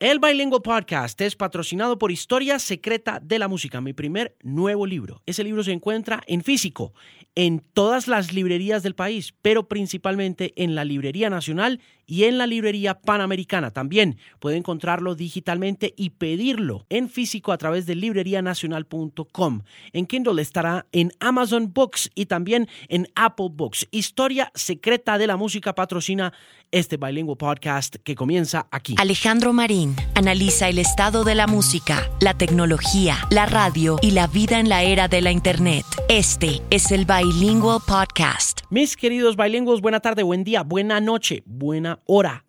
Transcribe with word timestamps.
El 0.00 0.18
Bilingual 0.18 0.62
Podcast 0.62 1.20
es 1.20 1.36
patrocinado 1.36 1.98
por 1.98 2.10
Historia 2.10 2.58
Secreta 2.58 3.20
de 3.22 3.38
la 3.38 3.48
Música, 3.48 3.82
mi 3.82 3.92
primer 3.92 4.34
nuevo 4.42 4.86
libro. 4.86 5.20
Ese 5.26 5.44
libro 5.44 5.62
se 5.62 5.72
encuentra 5.72 6.22
en 6.26 6.42
físico 6.42 6.94
en 7.34 7.60
todas 7.74 8.08
las 8.08 8.32
librerías 8.32 8.82
del 8.82 8.94
país, 8.94 9.34
pero 9.42 9.68
principalmente 9.68 10.54
en 10.56 10.74
la 10.74 10.86
Librería 10.86 11.28
Nacional 11.28 11.82
y 12.10 12.24
en 12.24 12.38
la 12.38 12.48
Librería 12.48 13.00
Panamericana. 13.00 13.70
También 13.70 14.18
puede 14.40 14.56
encontrarlo 14.56 15.14
digitalmente 15.14 15.94
y 15.96 16.10
pedirlo 16.10 16.84
en 16.90 17.08
físico 17.08 17.52
a 17.52 17.58
través 17.58 17.86
de 17.86 17.94
librerianacional.com. 17.94 19.62
En 19.92 20.06
Kindle 20.06 20.42
estará 20.42 20.86
en 20.90 21.12
Amazon 21.20 21.72
Books 21.72 22.10
y 22.16 22.26
también 22.26 22.68
en 22.88 23.06
Apple 23.14 23.50
Books. 23.52 23.86
Historia 23.92 24.50
Secreta 24.56 25.18
de 25.18 25.28
la 25.28 25.36
Música 25.36 25.76
patrocina 25.76 26.32
este 26.72 26.96
bilingüe 26.96 27.36
podcast 27.36 27.96
que 28.02 28.14
comienza 28.14 28.66
aquí. 28.70 28.96
Alejandro 28.98 29.52
Marín 29.52 29.94
analiza 30.14 30.68
el 30.68 30.78
estado 30.78 31.22
de 31.22 31.36
la 31.36 31.46
música, 31.46 32.10
la 32.20 32.34
tecnología, 32.34 33.18
la 33.30 33.46
radio 33.46 33.98
y 34.02 34.10
la 34.12 34.26
vida 34.26 34.58
en 34.58 34.68
la 34.68 34.82
era 34.82 35.06
de 35.06 35.20
la 35.20 35.30
Internet. 35.30 35.84
Este 36.08 36.60
es 36.70 36.90
el 36.90 37.06
Bilingual 37.06 37.80
Podcast. 37.86 38.62
Mis 38.68 38.96
queridos 38.96 39.36
bilingües, 39.36 39.80
buena 39.80 40.00
tarde, 40.00 40.22
buen 40.22 40.44
día, 40.44 40.62
buena 40.62 41.00
noche, 41.00 41.42
buena 41.46 41.99
hora, 42.06 42.44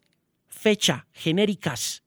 fecha, 0.48 1.08
genéricas, 1.12 2.04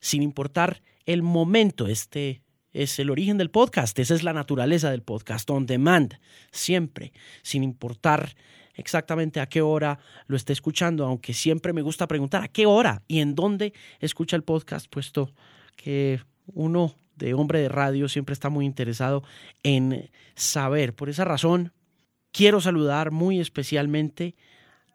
sin 0.00 0.22
importar 0.22 0.82
el 1.04 1.22
momento. 1.22 1.86
Este 1.86 2.42
es 2.72 2.98
el 2.98 3.10
origen 3.10 3.38
del 3.38 3.50
podcast, 3.50 3.98
esa 3.98 4.14
es 4.14 4.22
la 4.22 4.32
naturaleza 4.32 4.90
del 4.90 5.02
podcast, 5.02 5.48
on 5.50 5.66
demand, 5.66 6.18
siempre, 6.50 7.12
sin 7.42 7.64
importar 7.64 8.34
exactamente 8.74 9.40
a 9.40 9.46
qué 9.46 9.62
hora 9.62 9.98
lo 10.26 10.36
esté 10.36 10.52
escuchando, 10.52 11.06
aunque 11.06 11.32
siempre 11.32 11.72
me 11.72 11.82
gusta 11.82 12.06
preguntar 12.06 12.42
a 12.42 12.48
qué 12.48 12.66
hora 12.66 13.02
y 13.08 13.20
en 13.20 13.34
dónde 13.34 13.72
escucha 14.00 14.36
el 14.36 14.42
podcast, 14.42 14.88
puesto 14.90 15.32
que 15.76 16.20
uno 16.46 16.94
de 17.16 17.32
hombre 17.32 17.60
de 17.60 17.68
radio 17.70 18.08
siempre 18.08 18.34
está 18.34 18.50
muy 18.50 18.66
interesado 18.66 19.22
en 19.62 20.10
saber. 20.34 20.94
Por 20.94 21.08
esa 21.08 21.24
razón, 21.24 21.72
quiero 22.30 22.60
saludar 22.60 23.10
muy 23.10 23.40
especialmente 23.40 24.34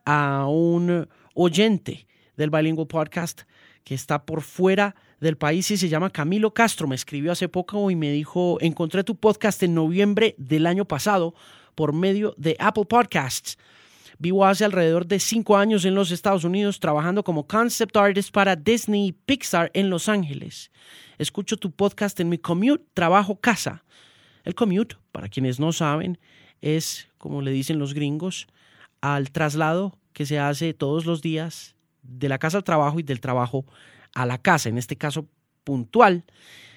a 0.05 0.45
un 0.47 1.09
oyente 1.41 2.07
del 2.37 2.49
Bilingual 2.49 2.87
Podcast 2.87 3.41
que 3.83 3.95
está 3.95 4.25
por 4.25 4.41
fuera 4.41 4.95
del 5.19 5.37
país 5.37 5.69
y 5.71 5.77
se 5.77 5.89
llama 5.89 6.09
Camilo 6.09 6.53
Castro. 6.53 6.87
Me 6.87 6.95
escribió 6.95 7.31
hace 7.31 7.49
poco 7.49 7.89
y 7.91 7.95
me 7.95 8.11
dijo, 8.11 8.57
encontré 8.61 9.03
tu 9.03 9.15
podcast 9.15 9.61
en 9.63 9.73
noviembre 9.73 10.35
del 10.37 10.67
año 10.67 10.85
pasado 10.85 11.33
por 11.75 11.93
medio 11.93 12.33
de 12.37 12.55
Apple 12.59 12.85
Podcasts. 12.85 13.57
Vivo 14.19 14.45
hace 14.45 14.65
alrededor 14.65 15.07
de 15.07 15.19
cinco 15.19 15.57
años 15.57 15.83
en 15.83 15.95
los 15.95 16.11
Estados 16.11 16.43
Unidos 16.43 16.79
trabajando 16.79 17.23
como 17.23 17.47
concept 17.47 17.97
artist 17.97 18.31
para 18.31 18.55
Disney 18.55 19.07
y 19.07 19.11
Pixar 19.13 19.71
en 19.73 19.89
Los 19.89 20.09
Ángeles. 20.09 20.71
Escucho 21.17 21.57
tu 21.57 21.71
podcast 21.71 22.19
en 22.19 22.29
mi 22.29 22.37
commute, 22.37 22.85
trabajo, 22.93 23.35
casa. 23.35 23.83
El 24.43 24.53
commute, 24.53 24.95
para 25.11 25.27
quienes 25.27 25.59
no 25.59 25.71
saben, 25.71 26.19
es, 26.61 27.07
como 27.17 27.41
le 27.41 27.51
dicen 27.51 27.79
los 27.79 27.95
gringos, 27.95 28.47
al 29.01 29.31
traslado 29.31 29.97
que 30.13 30.25
se 30.25 30.39
hace 30.39 30.73
todos 30.73 31.05
los 31.05 31.21
días 31.21 31.75
de 32.03 32.29
la 32.29 32.39
casa 32.39 32.57
al 32.57 32.63
trabajo 32.63 32.99
y 32.99 33.03
del 33.03 33.21
trabajo 33.21 33.65
a 34.13 34.25
la 34.25 34.37
casa. 34.37 34.69
En 34.69 34.77
este 34.77 34.95
caso 34.95 35.27
puntual, 35.63 36.25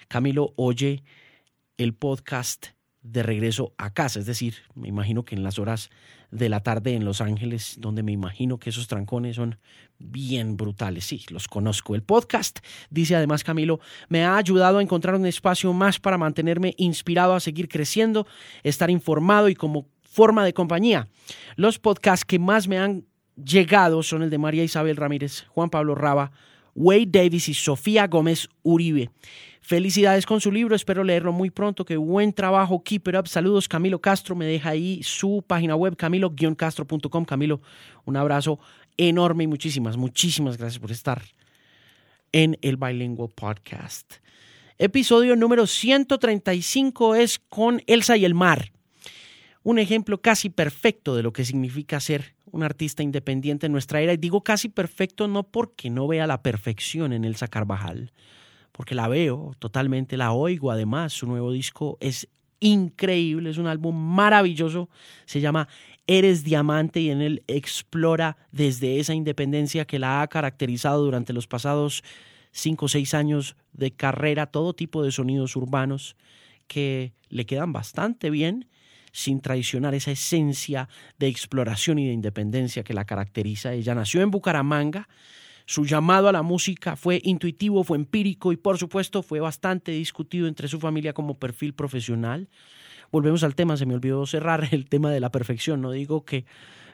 Camilo 0.08 0.52
oye 0.56 1.02
el 1.76 1.94
podcast 1.94 2.66
de 3.02 3.22
regreso 3.22 3.74
a 3.76 3.92
casa. 3.92 4.18
Es 4.18 4.26
decir, 4.26 4.54
me 4.74 4.88
imagino 4.88 5.24
que 5.24 5.34
en 5.34 5.42
las 5.42 5.58
horas 5.58 5.90
de 6.30 6.48
la 6.48 6.60
tarde 6.60 6.94
en 6.94 7.04
Los 7.04 7.20
Ángeles, 7.20 7.76
donde 7.78 8.02
me 8.02 8.12
imagino 8.12 8.58
que 8.58 8.70
esos 8.70 8.88
trancones 8.88 9.36
son 9.36 9.58
bien 9.98 10.56
brutales. 10.56 11.04
Sí, 11.04 11.24
los 11.28 11.46
conozco. 11.46 11.94
El 11.94 12.02
podcast, 12.02 12.58
dice 12.90 13.14
además 13.14 13.44
Camilo, 13.44 13.78
me 14.08 14.24
ha 14.24 14.36
ayudado 14.36 14.78
a 14.78 14.82
encontrar 14.82 15.14
un 15.14 15.26
espacio 15.26 15.72
más 15.72 16.00
para 16.00 16.18
mantenerme 16.18 16.74
inspirado 16.78 17.34
a 17.34 17.40
seguir 17.40 17.68
creciendo, 17.68 18.26
estar 18.62 18.90
informado 18.90 19.48
y 19.48 19.54
como 19.54 19.86
forma 20.02 20.44
de 20.44 20.54
compañía. 20.54 21.08
Los 21.56 21.78
podcasts 21.78 22.24
que 22.24 22.38
más 22.38 22.68
me 22.68 22.78
han 22.78 23.04
llegado 23.36 24.02
son 24.02 24.22
el 24.22 24.30
de 24.30 24.38
María 24.38 24.64
Isabel 24.64 24.96
Ramírez, 24.96 25.44
Juan 25.48 25.70
Pablo 25.70 25.94
Raba, 25.94 26.32
Wade 26.74 27.06
Davis 27.06 27.48
y 27.48 27.54
Sofía 27.54 28.06
Gómez 28.06 28.48
Uribe. 28.62 29.10
Felicidades 29.60 30.26
con 30.26 30.40
su 30.40 30.52
libro, 30.52 30.76
espero 30.76 31.04
leerlo 31.04 31.32
muy 31.32 31.50
pronto. 31.50 31.84
Qué 31.84 31.96
buen 31.96 32.32
trabajo, 32.32 32.82
keep 32.82 33.08
it 33.08 33.14
up. 33.14 33.28
Saludos, 33.28 33.66
Camilo 33.66 33.98
Castro. 33.98 34.34
Me 34.36 34.44
deja 34.44 34.70
ahí 34.70 35.02
su 35.02 35.42
página 35.46 35.74
web, 35.74 35.96
camilo-castro.com. 35.96 37.24
Camilo, 37.24 37.62
un 38.04 38.16
abrazo 38.16 38.58
enorme 38.96 39.44
y 39.44 39.46
muchísimas, 39.46 39.96
muchísimas 39.96 40.58
gracias 40.58 40.80
por 40.80 40.90
estar 40.90 41.22
en 42.32 42.58
el 42.60 42.76
Bilingual 42.76 43.30
Podcast. 43.34 44.14
Episodio 44.76 45.36
número 45.36 45.66
135 45.66 47.14
es 47.14 47.38
con 47.38 47.80
Elsa 47.86 48.16
y 48.16 48.24
el 48.24 48.34
mar. 48.34 48.72
Un 49.62 49.78
ejemplo 49.78 50.20
casi 50.20 50.50
perfecto 50.50 51.16
de 51.16 51.22
lo 51.22 51.32
que 51.32 51.44
significa 51.44 52.00
ser 52.00 52.34
un 52.54 52.62
artista 52.62 53.02
independiente 53.02 53.66
en 53.66 53.72
nuestra 53.72 54.00
era. 54.00 54.12
Y 54.12 54.16
digo 54.16 54.42
casi 54.42 54.68
perfecto 54.68 55.28
no 55.28 55.42
porque 55.42 55.90
no 55.90 56.06
vea 56.06 56.26
la 56.26 56.42
perfección 56.42 57.12
en 57.12 57.24
Elsa 57.24 57.48
Carvajal 57.48 58.12
porque 58.74 58.96
la 58.96 59.06
veo 59.06 59.54
totalmente, 59.60 60.16
la 60.16 60.32
oigo. 60.32 60.72
Además, 60.72 61.12
su 61.12 61.28
nuevo 61.28 61.52
disco 61.52 61.96
es 62.00 62.28
increíble, 62.58 63.50
es 63.50 63.58
un 63.58 63.68
álbum 63.68 63.94
maravilloso, 63.94 64.88
se 65.26 65.40
llama 65.40 65.68
Eres 66.08 66.42
Diamante 66.42 67.00
y 67.00 67.10
en 67.10 67.20
él 67.20 67.44
explora 67.46 68.36
desde 68.50 68.98
esa 68.98 69.14
independencia 69.14 69.84
que 69.84 70.00
la 70.00 70.22
ha 70.22 70.26
caracterizado 70.26 71.04
durante 71.04 71.32
los 71.32 71.46
pasados 71.46 72.02
cinco 72.50 72.86
o 72.86 72.88
seis 72.88 73.14
años 73.14 73.54
de 73.72 73.92
carrera, 73.92 74.46
todo 74.46 74.74
tipo 74.74 75.04
de 75.04 75.12
sonidos 75.12 75.54
urbanos 75.54 76.16
que 76.66 77.12
le 77.28 77.46
quedan 77.46 77.72
bastante 77.72 78.28
bien 78.28 78.66
sin 79.14 79.40
traicionar 79.40 79.94
esa 79.94 80.10
esencia 80.10 80.88
de 81.20 81.28
exploración 81.28 82.00
y 82.00 82.08
de 82.08 82.12
independencia 82.12 82.82
que 82.82 82.94
la 82.94 83.04
caracteriza. 83.04 83.72
Ella 83.72 83.94
nació 83.94 84.22
en 84.22 84.32
Bucaramanga, 84.32 85.08
su 85.66 85.86
llamado 85.86 86.28
a 86.28 86.32
la 86.32 86.42
música 86.42 86.96
fue 86.96 87.20
intuitivo, 87.22 87.84
fue 87.84 87.96
empírico 87.96 88.50
y 88.52 88.56
por 88.56 88.76
supuesto 88.76 89.22
fue 89.22 89.38
bastante 89.38 89.92
discutido 89.92 90.48
entre 90.48 90.66
su 90.66 90.80
familia 90.80 91.12
como 91.12 91.38
perfil 91.38 91.74
profesional. 91.74 92.48
Volvemos 93.12 93.44
al 93.44 93.54
tema, 93.54 93.76
se 93.76 93.86
me 93.86 93.94
olvidó 93.94 94.26
cerrar 94.26 94.68
el 94.72 94.86
tema 94.86 95.12
de 95.12 95.20
la 95.20 95.30
perfección. 95.30 95.80
No 95.80 95.92
digo 95.92 96.24
que, 96.24 96.44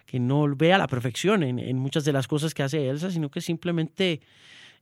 que 0.05 0.21
no 0.21 0.47
vea 0.55 0.77
la 0.77 0.89
perfección 0.89 1.43
en, 1.43 1.79
muchas 1.79 2.05
de 2.05 2.13
las 2.13 2.29
cosas 2.29 2.53
que 2.53 2.63
hace 2.63 2.87
Elsa, 2.87 3.11
sino 3.11 3.31
que 3.31 3.41
simplemente 3.41 4.21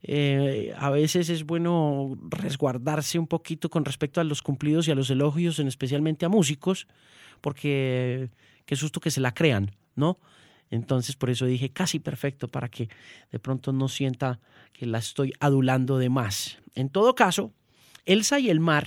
eh, 0.02 0.72
a 0.78 0.90
veces 0.90 1.28
es 1.28 1.44
bueno 1.44 2.16
resguardarse 2.30 3.18
un 3.18 3.26
poquito 3.26 3.68
con 3.68 3.84
respecto 3.84 4.20
a 4.20 4.24
los 4.24 4.42
cumplidos 4.42 4.86
y 4.88 4.90
a 4.90 4.94
los 4.94 5.10
elogios, 5.10 5.58
en 5.58 5.68
especialmente 5.68 6.24
a 6.24 6.28
músicos, 6.28 6.86
porque 7.40 8.30
qué 8.64 8.76
susto 8.76 9.00
que 9.00 9.10
se 9.10 9.20
la 9.20 9.34
crean, 9.34 9.72
¿no? 9.96 10.18
Entonces 10.70 11.16
por 11.16 11.30
eso 11.30 11.46
dije 11.46 11.70
casi 11.70 11.98
perfecto 11.98 12.48
para 12.48 12.68
que 12.68 12.88
de 13.32 13.38
pronto 13.38 13.72
no 13.72 13.88
sienta 13.88 14.38
que 14.72 14.86
la 14.86 14.98
estoy 14.98 15.32
adulando 15.40 15.98
de 15.98 16.10
más. 16.10 16.58
En 16.74 16.90
todo 16.90 17.14
caso, 17.14 17.52
Elsa 18.04 18.38
y 18.38 18.50
el 18.50 18.60
mar 18.60 18.86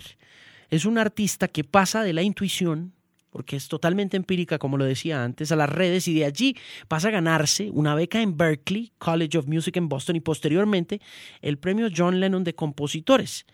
es 0.69 0.85
un 0.85 0.97
artista 0.97 1.47
que 1.47 1.63
pasa 1.63 2.03
de 2.03 2.13
la 2.13 2.21
intuición, 2.21 2.93
porque 3.31 3.55
es 3.55 3.67
totalmente 3.67 4.17
empírica, 4.17 4.59
como 4.59 4.77
lo 4.77 4.85
decía 4.85 5.23
antes, 5.23 5.51
a 5.51 5.55
las 5.55 5.69
redes 5.69 6.07
y 6.07 6.13
de 6.13 6.25
allí 6.25 6.55
pasa 6.87 7.07
a 7.07 7.11
ganarse 7.11 7.71
una 7.71 7.95
beca 7.95 8.21
en 8.21 8.37
Berkeley, 8.37 8.91
College 8.97 9.37
of 9.37 9.47
Music 9.47 9.77
en 9.77 9.89
Boston 9.89 10.17
y 10.17 10.19
posteriormente 10.19 11.01
el 11.41 11.57
premio 11.57 11.87
John 11.95 12.19
Lennon 12.19 12.43
de 12.43 12.53
compositores. 12.53 13.45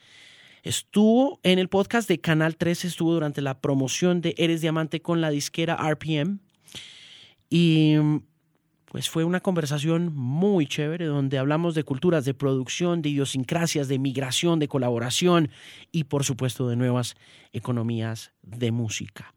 Estuvo 0.63 1.39
en 1.43 1.59
el 1.59 1.69
podcast 1.69 2.09
de 2.09 2.19
Canal 2.19 2.57
3, 2.57 2.85
estuvo 2.85 3.13
durante 3.13 3.41
la 3.41 3.61
promoción 3.61 4.21
de 4.21 4.35
Eres 4.37 4.61
Diamante 4.61 5.01
con 5.01 5.21
la 5.21 5.29
disquera 5.29 5.75
RPM 5.75 6.39
y 7.49 7.95
pues 8.89 9.09
fue 9.09 9.25
una 9.25 9.41
conversación 9.41 10.15
muy 10.15 10.65
chévere 10.65 11.05
donde 11.05 11.37
hablamos 11.37 11.75
de 11.75 11.83
culturas, 11.83 12.23
de 12.23 12.33
producción, 12.33 13.01
de 13.01 13.09
idiosincrasias, 13.09 13.89
de 13.89 13.99
migración, 13.99 14.59
de 14.59 14.69
colaboración 14.69 15.49
y 15.91 16.05
por 16.05 16.23
supuesto 16.23 16.69
de 16.69 16.77
nuevas 16.77 17.15
economías 17.51 18.31
de 18.43 18.71
música. 18.71 19.33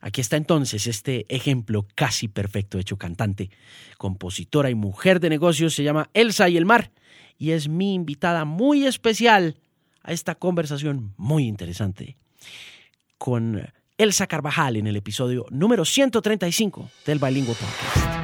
Aquí 0.00 0.20
está 0.20 0.36
entonces 0.36 0.88
este 0.88 1.26
ejemplo 1.28 1.86
casi 1.94 2.26
perfecto 2.26 2.78
hecho 2.80 2.98
cantante, 2.98 3.50
compositora 3.98 4.68
y 4.68 4.74
mujer 4.74 5.20
de 5.20 5.30
negocios, 5.30 5.74
se 5.74 5.84
llama 5.84 6.10
Elsa 6.12 6.48
y 6.48 6.56
el 6.56 6.66
Mar 6.66 6.90
y 7.38 7.52
es 7.52 7.68
mi 7.68 7.94
invitada 7.94 8.44
muy 8.44 8.84
especial 8.84 9.56
a 10.02 10.12
esta 10.12 10.34
conversación 10.34 11.14
muy 11.16 11.46
interesante 11.46 12.16
con 13.16 13.64
Elsa 13.96 14.26
Carvajal 14.26 14.76
en 14.76 14.88
el 14.88 14.96
episodio 14.96 15.46
número 15.50 15.84
135 15.84 16.90
del 17.06 17.20
Bilingüe 17.20 17.54
Podcast. 17.54 18.21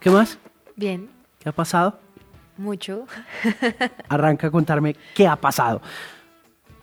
¿Qué 0.00 0.10
más? 0.10 0.38
Bien. 0.76 1.10
¿Qué 1.38 1.48
ha 1.48 1.52
pasado? 1.52 1.98
Mucho. 2.56 3.06
Arranca 4.08 4.46
a 4.46 4.50
contarme 4.50 4.96
qué 5.14 5.26
ha 5.26 5.36
pasado. 5.36 5.80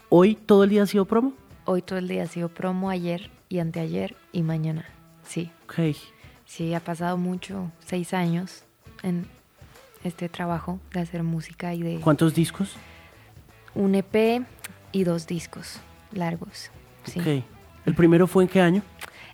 ¿Hoy 0.10 0.36
todo 0.36 0.64
el 0.64 0.70
día 0.70 0.84
ha 0.84 0.88
sido 0.88 1.06
promo? 1.06 1.34
Hoy 1.66 1.82
todo 1.82 2.00
el 2.00 2.08
día 2.08 2.24
ha 2.24 2.28
sido 2.28 2.50
promo, 2.50 2.90
ayer 2.90 3.30
y 3.50 3.60
anteayer 3.60 4.16
y 4.32 4.44
mañana. 4.44 4.86
Sí. 5.24 5.52
Ok. 5.66 5.96
Sí, 6.46 6.74
ha 6.74 6.80
pasado 6.80 7.18
mucho, 7.18 7.72
seis 7.86 8.14
años 8.14 8.64
en 9.04 9.28
este 10.04 10.30
trabajo 10.30 10.80
de 10.94 11.02
hacer 11.02 11.24
música 11.24 11.74
y 11.74 11.82
de 11.84 12.00
¿Cuántos 12.00 12.34
discos? 12.34 12.76
un 13.76 13.96
EP 13.96 14.44
y 14.92 15.04
dos 15.04 15.28
discos 15.28 15.80
largos. 16.12 16.72
Sí. 17.04 17.20
Ok. 17.20 17.44
¿El 17.86 17.96
primero 17.96 18.28
fue 18.28 18.44
en 18.44 18.50
qué 18.50 18.62
año? 18.62 18.82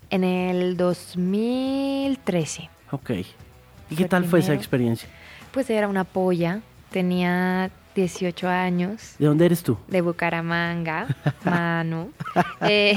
En 0.09 0.23
el 0.23 0.75
2013. 0.77 2.69
Ok. 2.91 3.11
¿Y 3.93 3.95
qué 3.95 4.05
tal 4.09 4.25
fue 4.25 4.39
esa 4.39 4.47
primero. 4.47 4.61
experiencia? 4.61 5.09
Pues 5.51 5.69
era 5.69 5.87
una 5.87 6.03
polla, 6.03 6.61
tenía 6.91 7.69
18 7.95 8.47
años, 8.49 9.15
¿De 9.19 9.27
dónde 9.27 9.45
eres 9.45 9.61
tú? 9.63 9.77
de 9.87 10.01
Bucaramanga, 10.01 11.07
Manu. 11.45 12.11
Eh, 12.67 12.95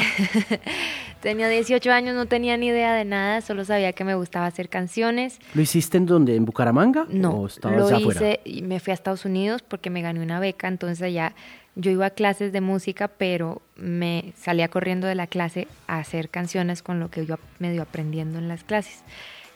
tenía 1.21 1.49
18 1.49 1.93
años, 1.93 2.15
no 2.15 2.27
tenía 2.27 2.57
ni 2.57 2.69
idea 2.69 2.95
de 2.95 3.05
nada, 3.05 3.41
solo 3.41 3.65
sabía 3.65 3.93
que 3.93 4.05
me 4.05 4.15
gustaba 4.15 4.47
hacer 4.47 4.69
canciones. 4.69 5.39
¿Lo 5.55 5.61
hiciste 5.63 5.99
en 5.99 6.07
dónde? 6.07 6.37
¿En 6.37 6.45
Bucaramanga? 6.45 7.07
No, 7.11 7.43
¿O 7.43 7.49
lo 7.71 7.87
afuera? 7.89 8.01
hice 8.09 8.41
y 8.45 8.63
me 8.63 8.81
fui 8.81 8.91
a 8.93 8.95
Estados 8.95 9.25
Unidos 9.25 9.63
porque 9.63 9.91
me 9.91 10.03
gané 10.03 10.21
una 10.21 10.41
beca, 10.41 10.69
entonces 10.69 11.03
allá 11.03 11.35
yo 11.75 11.91
iba 11.91 12.07
a 12.07 12.11
clases 12.11 12.53
de 12.53 12.63
música, 12.63 13.09
pero 13.09 13.61
me 13.77 14.33
salía 14.35 14.69
corriendo 14.69 15.07
de 15.07 15.15
la 15.15 15.27
clase 15.27 15.69
a 15.87 15.99
hacer 15.99 16.31
canciones 16.31 16.83
con 16.83 17.01
lo 17.01 17.11
que 17.11 17.27
yo 17.27 17.37
medio 17.59 17.83
aprendiendo 17.83 18.39
en 18.39 18.49
las 18.49 18.65
clases. 18.65 19.03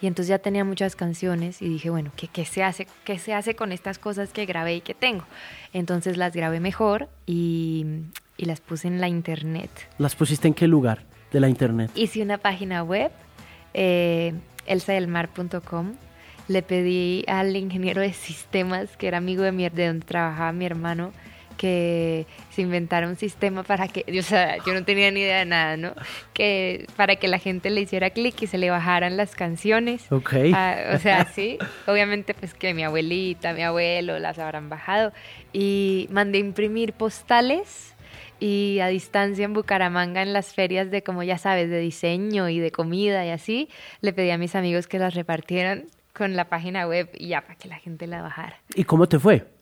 Y 0.02 0.06
entonces 0.06 0.28
ya 0.28 0.38
tenía 0.38 0.64
muchas 0.64 0.96
canciones 0.96 1.60
y 1.60 1.68
dije, 1.68 1.90
bueno, 1.90 2.10
¿qué, 2.16 2.26
qué 2.28 2.44
se 2.44 2.62
hace, 2.62 2.86
¿qué 3.04 3.18
se 3.18 3.34
hace 3.34 3.54
con 3.54 3.70
estas 3.70 3.98
cosas 3.98 4.32
que 4.32 4.46
grabé 4.46 4.76
y 4.76 4.80
que 4.80 4.94
tengo? 4.94 5.24
Entonces 5.72 6.16
las 6.16 6.34
grabé 6.34 6.58
mejor 6.60 7.08
y, 7.26 7.84
y 8.36 8.46
las 8.46 8.60
puse 8.60 8.88
en 8.88 9.00
la 9.00 9.08
internet. 9.08 9.70
¿Las 9.98 10.16
pusiste 10.16 10.48
en 10.48 10.54
qué 10.54 10.66
lugar 10.66 11.02
de 11.30 11.40
la 11.40 11.48
internet? 11.48 11.90
Hice 11.94 12.22
una 12.22 12.38
página 12.38 12.82
web, 12.82 13.10
eh, 13.74 14.32
elsadelmar.com. 14.66 15.92
Le 16.48 16.62
pedí 16.62 17.24
al 17.28 17.54
ingeniero 17.54 18.00
de 18.00 18.12
sistemas, 18.14 18.96
que 18.96 19.08
era 19.08 19.18
amigo 19.18 19.42
de, 19.42 19.52
mi, 19.52 19.68
de 19.68 19.86
donde 19.86 20.06
trabajaba 20.06 20.50
mi 20.52 20.64
hermano, 20.64 21.12
que 21.60 22.26
se 22.48 22.62
inventara 22.62 23.06
un 23.06 23.16
sistema 23.16 23.64
para 23.64 23.86
que, 23.86 24.18
o 24.18 24.22
sea, 24.22 24.56
yo 24.64 24.72
no 24.72 24.82
tenía 24.82 25.10
ni 25.10 25.20
idea 25.20 25.40
de 25.40 25.44
nada, 25.44 25.76
¿no? 25.76 25.92
Que 26.32 26.86
para 26.96 27.16
que 27.16 27.28
la 27.28 27.38
gente 27.38 27.68
le 27.68 27.82
hiciera 27.82 28.08
clic 28.08 28.40
y 28.40 28.46
se 28.46 28.56
le 28.56 28.70
bajaran 28.70 29.18
las 29.18 29.36
canciones. 29.36 30.10
Ok. 30.10 30.36
Ah, 30.54 30.92
o 30.94 30.98
sea, 30.98 31.26
sí, 31.26 31.58
obviamente 31.86 32.32
pues 32.32 32.54
que 32.54 32.72
mi 32.72 32.82
abuelita, 32.82 33.52
mi 33.52 33.60
abuelo 33.62 34.18
las 34.18 34.38
habrán 34.38 34.70
bajado. 34.70 35.12
Y 35.52 36.08
mandé 36.10 36.38
imprimir 36.38 36.94
postales 36.94 37.94
y 38.38 38.78
a 38.80 38.86
distancia 38.86 39.44
en 39.44 39.52
Bucaramanga 39.52 40.22
en 40.22 40.32
las 40.32 40.54
ferias 40.54 40.90
de, 40.90 41.02
como 41.02 41.22
ya 41.22 41.36
sabes, 41.36 41.68
de 41.68 41.78
diseño 41.78 42.48
y 42.48 42.58
de 42.58 42.70
comida 42.70 43.26
y 43.26 43.28
así, 43.28 43.68
le 44.00 44.14
pedí 44.14 44.30
a 44.30 44.38
mis 44.38 44.54
amigos 44.54 44.86
que 44.86 44.98
las 44.98 45.12
repartieran 45.12 45.84
con 46.14 46.36
la 46.36 46.46
página 46.48 46.86
web 46.86 47.10
y 47.18 47.28
ya 47.28 47.42
para 47.42 47.56
que 47.56 47.68
la 47.68 47.76
gente 47.76 48.06
la 48.06 48.22
bajara. 48.22 48.56
¿Y 48.74 48.84
cómo 48.84 49.06
te 49.06 49.18
fue? 49.18 49.59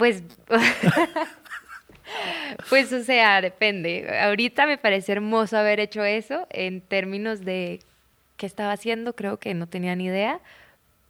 Pues, 0.00 0.22
pues 2.70 2.90
o 2.90 3.04
sea, 3.04 3.42
depende. 3.42 4.08
Ahorita 4.22 4.66
me 4.66 4.78
parece 4.78 5.12
hermoso 5.12 5.58
haber 5.58 5.78
hecho 5.78 6.02
eso 6.02 6.46
en 6.48 6.80
términos 6.80 7.44
de 7.44 7.80
qué 8.38 8.46
estaba 8.46 8.72
haciendo, 8.72 9.14
creo 9.14 9.36
que 9.36 9.52
no 9.52 9.66
tenía 9.66 9.94
ni 9.94 10.06
idea. 10.06 10.40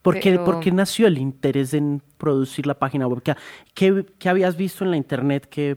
¿Por 0.02 0.18
qué, 0.18 0.40
por 0.40 0.58
qué 0.58 0.72
nació 0.72 1.06
el 1.06 1.18
interés 1.18 1.72
en 1.72 2.02
producir 2.18 2.66
la 2.66 2.74
página 2.74 3.06
web? 3.06 3.22
¿Qué, 3.22 3.36
qué, 3.74 4.06
qué 4.18 4.28
habías 4.28 4.56
visto 4.56 4.82
en 4.82 4.90
la 4.90 4.96
internet 4.96 5.46
que 5.46 5.76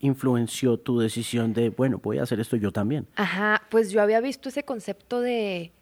influenció 0.00 0.76
tu 0.76 0.98
decisión 0.98 1.54
de, 1.54 1.70
bueno, 1.70 2.00
voy 2.02 2.18
a 2.18 2.24
hacer 2.24 2.38
esto 2.38 2.56
yo 2.56 2.70
también? 2.70 3.08
Ajá, 3.16 3.62
pues 3.70 3.92
yo 3.92 4.02
había 4.02 4.20
visto 4.20 4.50
ese 4.50 4.62
concepto 4.62 5.22
de 5.22 5.72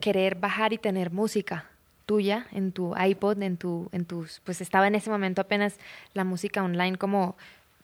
querer 0.00 0.34
bajar 0.34 0.72
y 0.72 0.78
tener 0.78 1.12
música 1.12 1.70
tuya 2.10 2.48
en 2.50 2.72
tu 2.72 2.92
iPod, 2.96 3.40
en 3.40 3.56
tu, 3.56 3.88
en 3.92 4.04
tus, 4.04 4.40
pues 4.40 4.60
estaba 4.60 4.88
en 4.88 4.96
ese 4.96 5.08
momento 5.10 5.40
apenas 5.40 5.78
la 6.12 6.24
música 6.24 6.60
online 6.60 6.98
como 6.98 7.36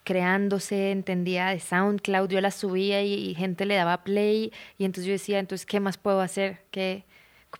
creándose, 0.02 0.90
entendía 0.90 1.50
de 1.50 1.61
SoundCloud, 1.61 2.28
yo 2.31 2.40
la 2.40 2.50
subía 2.50 3.05
y, 3.05 3.14
y 3.14 3.37
gente 3.37 3.67
le 3.67 3.76
daba 3.76 4.02
play 4.02 4.52
y 4.78 4.84
entonces 4.84 5.06
yo 5.06 5.12
decía, 5.12 5.38
entonces, 5.38 5.64
¿qué 5.64 5.78
más 5.78 5.96
puedo 5.96 6.23
hacer 6.23 6.62
que 6.73 7.05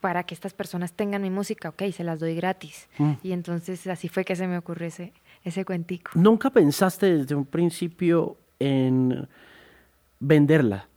para 0.01 0.25
que 0.25 0.35
estas 0.35 0.55
personas 0.55 0.93
tengan 0.93 1.23
mi 1.23 1.31
música? 1.31 1.69
Ok, 1.69 1.85
se 1.93 2.03
las 2.03 2.19
doy 2.19 2.35
gratis. 2.35 2.89
Mm. 2.99 3.13
Y 3.23 3.31
entonces 3.31 3.87
así 3.87 4.09
fue 4.09 4.25
que 4.25 4.35
se 4.35 4.49
me 4.49 4.59
ocurrió 4.59 4.89
ese, 4.89 5.13
ese 5.45 5.65
cuentico. 5.65 6.11
¿Nunca 6.17 6.51
pensaste 6.51 7.19
desde 7.19 7.37
un 7.37 7.47
principio 7.47 8.39
en 8.59 9.29
venderla? 10.19 10.89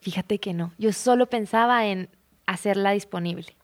Fíjate 0.00 0.40
que 0.40 0.54
no. 0.54 0.72
Yo 0.76 0.92
solo 0.92 1.26
pensaba 1.26 1.86
en 1.86 2.08
hacerla 2.46 2.90
disponible 2.90 3.54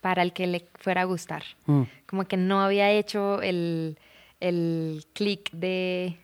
para 0.00 0.22
el 0.22 0.32
que 0.32 0.46
le 0.46 0.68
fuera 0.78 1.02
a 1.02 1.04
gustar. 1.04 1.42
Mm. 1.66 1.82
Como 2.06 2.24
que 2.26 2.36
no 2.36 2.60
había 2.60 2.90
hecho 2.90 3.42
el, 3.42 3.98
el 4.40 5.04
clic 5.12 5.50
de 5.52 6.16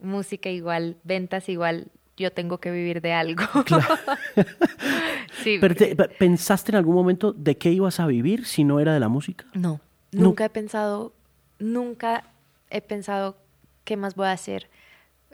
música 0.00 0.48
igual, 0.50 0.96
ventas 1.04 1.48
igual, 1.48 1.88
yo 2.16 2.32
tengo 2.32 2.58
que 2.58 2.70
vivir 2.70 3.00
de 3.00 3.12
algo. 3.12 3.42
sí. 5.42 5.58
Pero 5.60 5.74
te- 5.74 5.94
¿Pensaste 5.96 6.72
en 6.72 6.76
algún 6.76 6.94
momento 6.94 7.32
de 7.32 7.56
qué 7.56 7.70
ibas 7.70 8.00
a 8.00 8.06
vivir 8.06 8.44
si 8.46 8.64
no 8.64 8.80
era 8.80 8.92
de 8.94 9.00
la 9.00 9.08
música? 9.08 9.46
No, 9.54 9.80
No. 10.12 10.22
nunca 10.22 10.44
he 10.46 10.50
pensado, 10.50 11.12
nunca 11.58 12.24
he 12.70 12.80
pensado 12.80 13.36
qué 13.84 13.96
más 13.96 14.14
voy 14.14 14.26
a 14.26 14.32
hacer 14.32 14.68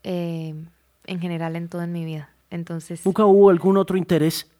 eh, 0.02 0.54
en 1.06 1.20
general 1.20 1.56
en 1.56 1.68
toda 1.68 1.86
mi 1.86 2.04
vida. 2.04 2.30
Entonces, 2.50 3.04
¿Nunca 3.04 3.24
hubo 3.26 3.50
algún 3.50 3.76
otro 3.76 3.96
interés? 3.96 4.50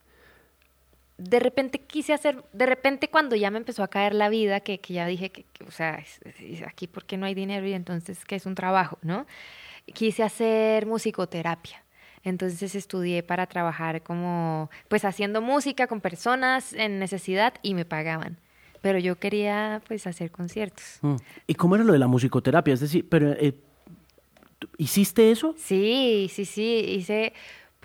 De 1.17 1.39
repente 1.39 1.79
quise 1.79 2.13
hacer, 2.13 2.43
de 2.51 2.65
repente 2.65 3.07
cuando 3.09 3.35
ya 3.35 3.49
me 3.51 3.57
empezó 3.57 3.83
a 3.83 3.87
caer 3.87 4.13
la 4.15 4.29
vida, 4.29 4.59
que, 4.59 4.79
que 4.79 4.93
ya 4.93 5.05
dije 5.07 5.29
que, 5.29 5.43
que, 5.53 5.63
o 5.63 5.71
sea, 5.71 5.95
es- 5.95 6.19
es 6.39 6.61
aquí 6.63 6.87
porque 6.87 7.15
no 7.17 7.25
hay 7.25 7.33
dinero 7.33 7.65
y 7.67 7.73
entonces 7.73 8.25
que 8.25 8.35
es 8.35 8.45
un 8.45 8.55
trabajo, 8.55 8.97
¿no? 9.01 9.25
Quise 9.93 10.23
hacer 10.23 10.85
musicoterapia. 10.85 11.83
Entonces 12.23 12.73
estudié 12.73 13.21
para 13.21 13.45
trabajar 13.45 14.01
como, 14.01 14.69
pues 14.87 15.05
haciendo 15.05 15.41
música 15.41 15.85
con 15.87 16.01
personas 16.01 16.73
en 16.73 16.97
necesidad 16.99 17.53
y 17.61 17.75
me 17.75 17.85
pagaban. 17.85 18.37
Pero 18.81 18.97
yo 18.99 19.15
quería, 19.17 19.81
pues, 19.87 20.05
hacer 20.07 20.31
conciertos. 20.31 20.97
Mm. 21.01 21.15
¿Y 21.47 21.53
cómo 21.55 21.75
era 21.75 21.83
lo 21.83 21.93
de 21.93 21.99
la 21.99 22.07
musicoterapia? 22.07 22.73
Es 22.73 22.79
decir, 22.79 23.07
pero 23.07 23.31
eh, 23.33 23.53
¿tú- 24.59 24.67
¿hiciste 24.77 25.31
eso? 25.31 25.55
Sí, 25.57 26.29
sí, 26.33 26.45
sí, 26.45 26.83
hice 26.87 27.33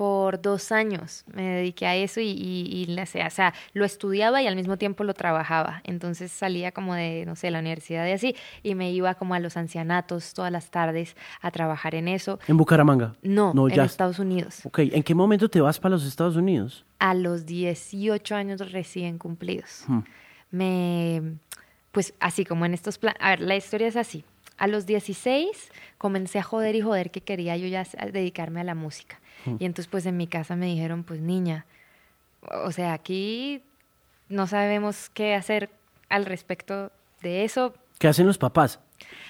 por 0.00 0.41
dos 0.41 0.73
años, 0.73 1.25
me 1.31 1.43
dediqué 1.43 1.87
a 1.87 1.94
eso 1.94 2.20
y, 2.23 2.29
y, 2.31 2.73
y 2.73 2.87
la- 2.87 3.02
o 3.02 3.31
sea, 3.31 3.52
lo 3.75 3.85
estudiaba 3.85 4.41
y 4.41 4.47
al 4.47 4.56
mismo 4.56 4.79
tiempo 4.79 5.05
lo 5.05 5.12
trabajaba. 5.12 5.82
Entonces 5.85 6.32
salía 6.32 6.73
como 6.73 6.94
de, 6.94 7.25
no 7.26 7.37
sé, 7.37 7.50
la 7.50 7.59
universidad 7.59 8.07
y 8.07 8.12
así, 8.12 8.35
y 8.62 8.75
me 8.75 8.90
iba 8.92 9.12
como 9.16 9.35
a 9.35 9.40
los 9.40 9.59
ancianatos 9.59 10.33
todas 10.33 10.50
las 10.50 10.71
tardes 10.71 11.16
a 11.42 11.50
trabajar 11.50 11.95
en 11.95 12.09
eso. 12.09 12.38
En 12.49 12.57
Bucaramanga. 12.57 13.14
No, 13.21 13.52
no 13.52 13.69
en 13.69 13.75
ya. 13.75 13.85
Estados 13.85 14.19
Unidos. 14.19 14.64
Ok, 14.64 14.78
¿en 14.78 15.02
qué 15.02 15.14
momento 15.14 15.50
te 15.50 15.61
vas 15.61 15.78
para 15.78 15.90
los 15.97 16.07
Estados 16.07 16.35
Unidos? 16.37 16.87
A 16.99 17.12
los 17.12 17.45
18 17.45 18.35
años 18.35 18.73
recién 18.73 19.19
cumplidos. 19.19 19.85
Hmm. 19.87 20.00
me, 20.50 21.23
pues 21.92 22.14
así 22.21 22.47
como 22.47 22.64
en 22.64 22.73
estos 22.73 22.97
planes, 22.97 23.21
a 23.21 23.28
ver, 23.30 23.40
la 23.40 23.54
historia 23.54 23.87
es 23.88 23.97
así. 23.97 24.25
A 24.61 24.67
los 24.67 24.85
16 24.85 25.73
comencé 25.97 26.38
a 26.38 26.43
joder 26.43 26.76
y 26.76 26.83
joder 26.83 27.11
que 27.11 27.23
quería 27.23 27.57
yo 27.57 27.67
ya 27.67 27.87
dedicarme 28.12 28.61
a 28.61 28.64
la 28.64 28.75
música. 28.75 29.19
Y 29.59 29.64
entonces 29.64 29.87
pues 29.87 30.05
en 30.05 30.19
mi 30.19 30.26
casa 30.26 30.55
me 30.55 30.67
dijeron, 30.67 31.02
pues 31.02 31.19
niña, 31.21 31.64
o 32.62 32.71
sea, 32.71 32.93
aquí 32.93 33.62
no 34.29 34.47
sabemos 34.47 35.09
qué 35.14 35.35
hacer 35.35 35.71
al 36.11 36.26
respecto 36.26 36.93
de 37.23 37.45
eso. 37.45 37.73
¿Qué 37.99 38.07
hacen 38.07 38.26
los 38.26 38.37
papás? 38.37 38.81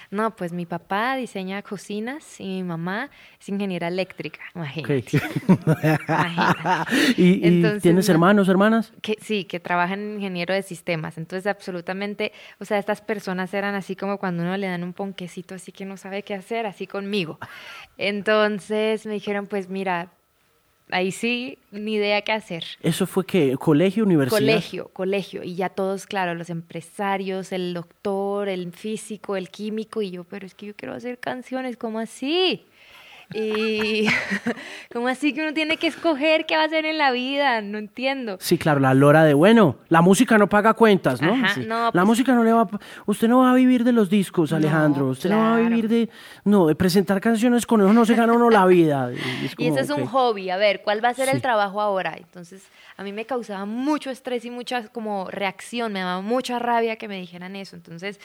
No, 0.09 0.35
pues 0.35 0.51
mi 0.51 0.65
papá 0.65 1.15
diseña 1.15 1.61
cocinas 1.61 2.39
y 2.39 2.45
mi 2.45 2.63
mamá 2.63 3.09
es 3.39 3.47
ingeniera 3.49 3.87
eléctrica, 3.87 4.41
imagínate. 4.55 5.03
Imagínate. 6.07 6.93
¿Y, 7.17 7.45
y 7.45 7.47
Entonces, 7.47 7.81
tienes 7.81 8.07
no. 8.07 8.13
hermanos, 8.13 8.49
hermanas? 8.49 8.93
que 9.01 9.17
sí, 9.21 9.45
que 9.45 9.59
trabajan 9.59 9.99
en 10.01 10.15
ingeniero 10.15 10.53
de 10.53 10.63
sistemas. 10.63 11.17
Entonces, 11.17 11.47
absolutamente, 11.47 12.33
o 12.59 12.65
sea, 12.65 12.77
estas 12.77 13.01
personas 13.01 13.53
eran 13.53 13.75
así 13.75 13.95
como 13.95 14.17
cuando 14.17 14.43
uno 14.43 14.57
le 14.57 14.67
dan 14.67 14.83
un 14.83 14.93
ponquecito 14.93 15.55
así 15.55 15.71
que 15.71 15.85
no 15.85 15.97
sabe 15.97 16.23
qué 16.23 16.33
hacer, 16.33 16.65
así 16.65 16.87
conmigo. 16.87 17.39
Entonces 17.97 19.05
me 19.05 19.13
dijeron, 19.13 19.47
pues 19.47 19.69
mira, 19.69 20.11
ahí 20.91 21.11
sí, 21.11 21.57
ni 21.71 21.95
idea 21.95 22.21
qué 22.21 22.31
hacer. 22.31 22.63
¿Eso 22.81 23.07
fue 23.07 23.25
que 23.25 23.57
colegio, 23.57 24.03
universidad? 24.03 24.39
Colegio, 24.39 24.87
colegio. 24.89 25.43
Y 25.43 25.55
ya 25.55 25.69
todos, 25.69 26.05
claro, 26.05 26.35
los 26.35 26.49
empresarios, 26.49 27.51
el 27.51 27.73
doctor, 27.73 28.49
el 28.49 28.71
físico, 28.71 29.35
el 29.35 29.49
químico. 29.49 30.01
Y 30.01 30.11
yo, 30.11 30.23
pero 30.23 30.45
es 30.45 30.53
que 30.53 30.67
yo 30.67 30.75
quiero 30.75 30.93
hacer 30.93 31.17
canciones, 31.17 31.77
¿cómo 31.77 31.99
así? 31.99 32.65
Y 33.33 34.07
como 34.93 35.07
así 35.07 35.33
que 35.33 35.41
uno 35.41 35.53
tiene 35.53 35.77
que 35.77 35.87
escoger 35.87 36.45
qué 36.45 36.55
va 36.57 36.63
a 36.63 36.65
hacer 36.65 36.85
en 36.85 36.97
la 36.97 37.11
vida, 37.11 37.61
no 37.61 37.77
entiendo. 37.77 38.37
Sí, 38.39 38.57
claro, 38.57 38.79
la 38.79 38.93
lora 38.93 39.23
de, 39.23 39.33
bueno, 39.33 39.77
la 39.89 40.01
música 40.01 40.37
no 40.37 40.47
paga 40.49 40.73
cuentas, 40.73 41.21
¿no? 41.21 41.33
Ajá, 41.33 41.53
Sí. 41.55 41.61
no, 41.67 41.85
la 41.85 41.91
pues- 41.91 42.05
música 42.05 42.33
no 42.33 42.43
le 42.43 42.53
va 42.53 42.61
a... 42.61 42.69
Usted 43.05 43.27
no 43.27 43.39
va 43.39 43.51
a 43.51 43.55
vivir 43.55 43.83
de 43.83 43.91
los 43.91 44.09
discos, 44.09 44.51
No, 44.51 44.57
Alejandro. 44.57 45.07
Usted 45.07 45.29
no 45.29 45.37
va 45.37 45.55
a 45.55 45.59
vivir 45.59 45.87
de... 45.87 46.09
No, 46.43 46.67
de 46.67 46.75
presentar 46.75 47.21
canciones 47.21 47.65
con 47.65 47.81
eso 47.81 47.93
no 47.93 48.05
se 48.05 48.15
gana 48.15 48.33
uno 48.33 48.49
la 48.49 48.65
vida. 48.65 49.11
Y, 49.41 49.45
es 49.45 49.53
Y 49.53 49.55
como, 49.55 49.69
ese 49.77 49.79
es 49.81 49.89
un 49.89 50.05
hobby, 50.05 50.49
a 50.49 50.57
ver, 50.57 50.81
¿cuál 50.83 51.03
va 51.03 51.09
a 51.09 51.13
ser 51.13 51.29
Sí. 51.29 51.35
el 51.35 51.41
trabajo 51.41 51.81
ahora? 51.81 52.15
Entonces, 52.17 52.63
a 52.97 53.03
mí 53.03 53.11
me 53.11 53.25
causaba 53.25 53.65
mucho 53.65 54.09
estrés 54.09 54.45
y 54.45 54.49
mucha 54.51 54.87
como 54.89 55.29
reacción, 55.29 55.93
me 55.93 55.99
daba 55.99 56.21
mucha 56.21 56.59
rabia 56.59 56.95
que 56.97 57.07
me 57.07 57.19
dijeran 57.19 57.55
eso. 57.55 57.75
Entonces, 57.75 58.19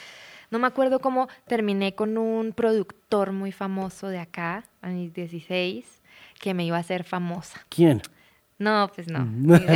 no 0.50 0.58
me 0.58 0.66
acuerdo 0.66 1.00
cómo 1.00 1.28
terminé 1.46 1.94
con 1.94 2.16
un 2.18 2.52
productor 2.52 3.32
muy 3.32 3.50
famoso 3.52 4.08
de 4.08 4.18
acá, 4.18 4.64
a 4.86 4.90
mis 4.90 5.12
16, 5.12 5.84
que 6.38 6.54
me 6.54 6.64
iba 6.64 6.76
a 6.76 6.80
hacer 6.80 7.04
famosa. 7.04 7.60
¿Quién? 7.68 8.02
No, 8.58 8.90
pues 8.94 9.08
no. 9.08 9.26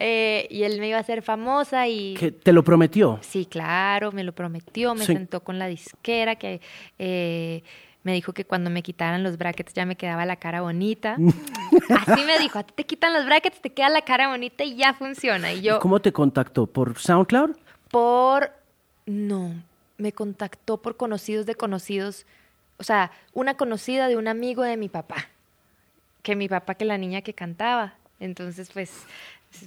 Eh, 0.00 0.46
y 0.48 0.62
él 0.62 0.78
me 0.78 0.88
iba 0.88 0.96
a 0.96 1.00
hacer 1.00 1.22
famosa 1.22 1.88
y... 1.88 2.14
¿Que 2.14 2.30
¿Te 2.30 2.52
lo 2.52 2.62
prometió? 2.62 3.18
Sí, 3.20 3.46
claro, 3.46 4.12
me 4.12 4.22
lo 4.22 4.32
prometió, 4.32 4.94
me 4.94 5.04
Sí. 5.04 5.12
sentó 5.12 5.40
con 5.42 5.58
la 5.58 5.66
disquera, 5.66 6.36
que 6.36 6.60
eh, 7.00 7.64
me 8.04 8.12
dijo 8.12 8.32
que 8.32 8.44
cuando 8.44 8.70
me 8.70 8.84
quitaran 8.84 9.24
los 9.24 9.36
brackets 9.38 9.72
ya 9.74 9.84
me 9.86 9.96
quedaba 9.96 10.24
la 10.24 10.36
cara 10.36 10.60
bonita. 10.60 11.16
Así 12.06 12.24
me 12.24 12.38
dijo, 12.38 12.60
a 12.60 12.62
ti 12.62 12.74
te 12.76 12.86
quitan 12.86 13.12
los 13.12 13.24
brackets, 13.26 13.60
te 13.60 13.70
queda 13.70 13.88
la 13.88 14.02
cara 14.02 14.28
bonita 14.28 14.62
y 14.62 14.76
ya 14.76 14.94
funciona. 14.94 15.52
Y 15.52 15.62
yo, 15.62 15.78
¿Y 15.78 15.80
¿Cómo 15.80 15.98
te 15.98 16.12
contactó? 16.12 16.66
¿Por 16.68 16.96
SoundCloud? 16.96 17.56
por... 17.90 18.52
No, 19.04 19.52
me 19.96 20.12
contactó 20.12 20.80
por 20.80 20.96
conocidos 20.96 21.44
de 21.44 21.56
conocidos, 21.56 22.24
o 22.78 22.84
sea, 22.84 23.10
una 23.32 23.56
conocida 23.56 24.08
de 24.08 24.16
un 24.16 24.28
amigo 24.28 24.62
de 24.62 24.76
mi 24.76 24.88
papá, 24.88 25.28
que 26.22 26.36
mi 26.36 26.48
papá, 26.48 26.74
que 26.74 26.84
la 26.84 26.98
niña 26.98 27.22
que 27.22 27.34
cantaba. 27.34 27.94
Entonces, 28.20 28.70
pues, 28.72 29.04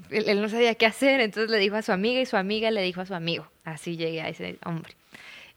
él, 0.10 0.26
él 0.28 0.42
no 0.42 0.50
sabía 0.50 0.76
qué 0.76 0.86
hacer, 0.86 1.22
entonces 1.22 1.50
le 1.50 1.58
dijo 1.58 1.76
a 1.76 1.82
su 1.82 1.92
amiga 1.92 2.22
y 2.22 2.26
su 2.26 2.38
amiga 2.38 2.72
le 2.72 2.82
dijo 2.82 3.02
a 3.02 3.06
su 3.06 3.14
amigo. 3.14 3.48
Así 3.64 3.98
llegué 3.98 4.22
a 4.22 4.30
ese 4.30 4.58
hombre. 4.66 4.94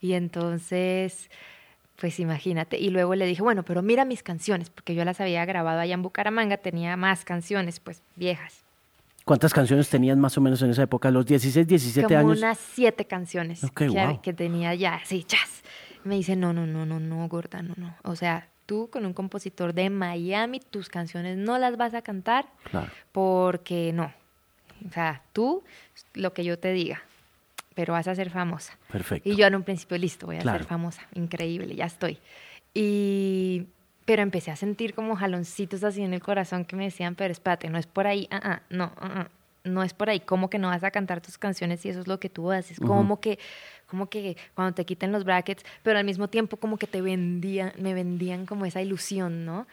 Y 0.01 0.15
entonces, 0.15 1.31
pues 1.97 2.21
imagínate. 2.21 2.79
Y 2.79 2.91
luego 2.91 3.15
le 3.15 3.27
dije, 3.27 3.43
bueno, 3.43 3.63
pero 3.63 3.83
mira 3.83 4.05
mis 4.05 4.23
canciones, 4.23 4.71
porque 4.71 4.95
yo 4.95 5.05
las 5.05 5.21
había 5.21 5.45
grabado 5.45 5.81
allá 5.81 5.95
en 5.95 6.03
Bucaramanga, 6.03 6.57
tenía 6.57 6.97
más 6.97 7.25
canciones, 7.25 7.81
pues 7.81 8.03
viejas. 8.17 8.65
¿Cuántas 9.25 9.55
canciones 9.55 9.89
tenías 9.89 10.19
más 10.19 10.37
o 10.37 10.43
menos 10.43 10.61
en 10.61 10.71
esa 10.71 10.83
época? 10.83 11.11
¿Los 11.11 11.25
16, 11.25 11.67
17 11.67 12.07
como 12.07 12.19
años? 12.19 12.39
unas 12.39 12.59
siete 12.59 13.07
canciones 13.07 13.65
Ok, 13.65 13.79
que, 13.79 13.89
wow. 13.89 14.21
que 14.21 14.35
tenía 14.35 14.75
ya, 14.75 14.97
así, 14.97 15.25
chas. 15.25 15.63
Me 16.05 16.15
dice, 16.17 16.37
no, 16.37 16.53
no, 16.53 16.67
no, 16.67 16.85
no, 16.87 17.01
no, 17.01 17.29
gorda, 17.29 17.63
no, 17.63 17.75
no. 17.77 17.97
O 18.03 18.15
sea, 18.17 18.49
tú 18.67 18.89
con 18.91 19.05
un 19.07 19.13
compositor 19.15 19.73
de 19.75 19.91
Miami, 19.91 20.61
tus 20.61 20.89
canciones 20.89 21.37
no 21.37 21.59
las 21.59 21.77
vas 21.77 21.95
a 21.95 22.03
cantar 22.03 22.47
Claro. 22.71 22.91
porque 23.13 23.93
no. 23.93 24.13
O 24.87 24.91
sea, 24.93 25.23
tú, 25.33 25.65
lo 26.15 26.33
que 26.35 26.45
yo 26.45 26.59
te 26.59 26.73
diga, 26.73 27.03
pero 27.75 27.95
vas 27.95 28.07
a 28.09 28.15
ser 28.15 28.31
famosa. 28.31 28.77
Perfecto. 28.93 29.29
Y 29.29 29.37
yo 29.37 29.47
en 29.47 29.55
un 29.55 29.63
principio, 29.63 29.97
listo, 29.99 30.27
voy 30.27 30.37
a 30.37 30.41
Claro. 30.41 30.59
ser 30.59 30.67
famosa, 30.67 31.03
increíble, 31.15 31.75
ya 31.75 31.87
estoy. 31.87 32.19
Y, 32.75 33.67
pero 34.05 34.23
empecé 34.23 34.51
a 34.51 34.57
sentir 34.57 34.95
como 34.95 35.17
jaloncitos 35.17 35.83
así 35.85 36.03
en 36.03 36.13
el 36.13 36.21
corazón 36.21 36.65
que 36.67 36.77
me 36.77 36.85
decían, 36.85 37.15
pero 37.15 37.33
espérate, 37.33 37.71
no 37.71 37.79
es 37.79 37.87
por 37.87 38.07
ahí, 38.07 38.29
ah, 38.31 38.41
ah, 38.43 38.63
no, 38.69 38.93
ah, 38.99 39.11
ah, 39.15 39.29
no 39.65 39.83
es 39.83 39.95
por 39.95 40.11
ahí, 40.11 40.21
¿cómo 40.21 40.51
que 40.51 40.59
no 40.59 40.69
vas 40.69 40.85
a 40.85 40.91
cantar 40.91 41.21
tus 41.21 41.39
canciones 41.39 41.85
y 41.85 41.89
eso 41.89 42.01
es 42.01 42.07
lo 42.07 42.21
que 42.21 42.29
tú 42.29 42.53
haces? 42.53 42.79
¿Cómo 42.79 43.21
que, 43.21 43.39
como 43.87 44.09
que 44.09 44.37
cuando 44.55 44.75
te 44.75 44.85
quiten 44.85 45.11
los 45.11 45.25
brackets, 45.25 45.65
pero 45.83 45.99
al 45.99 46.05
mismo 46.05 46.29
tiempo 46.29 46.59
como 46.59 46.77
que 46.77 46.87
te 46.87 47.01
vendían, 47.01 47.73
me 47.79 47.95
vendían 47.95 48.47
como 48.47 48.67
esa 48.67 48.83
ilusión, 48.83 49.45
¿no? 49.45 49.67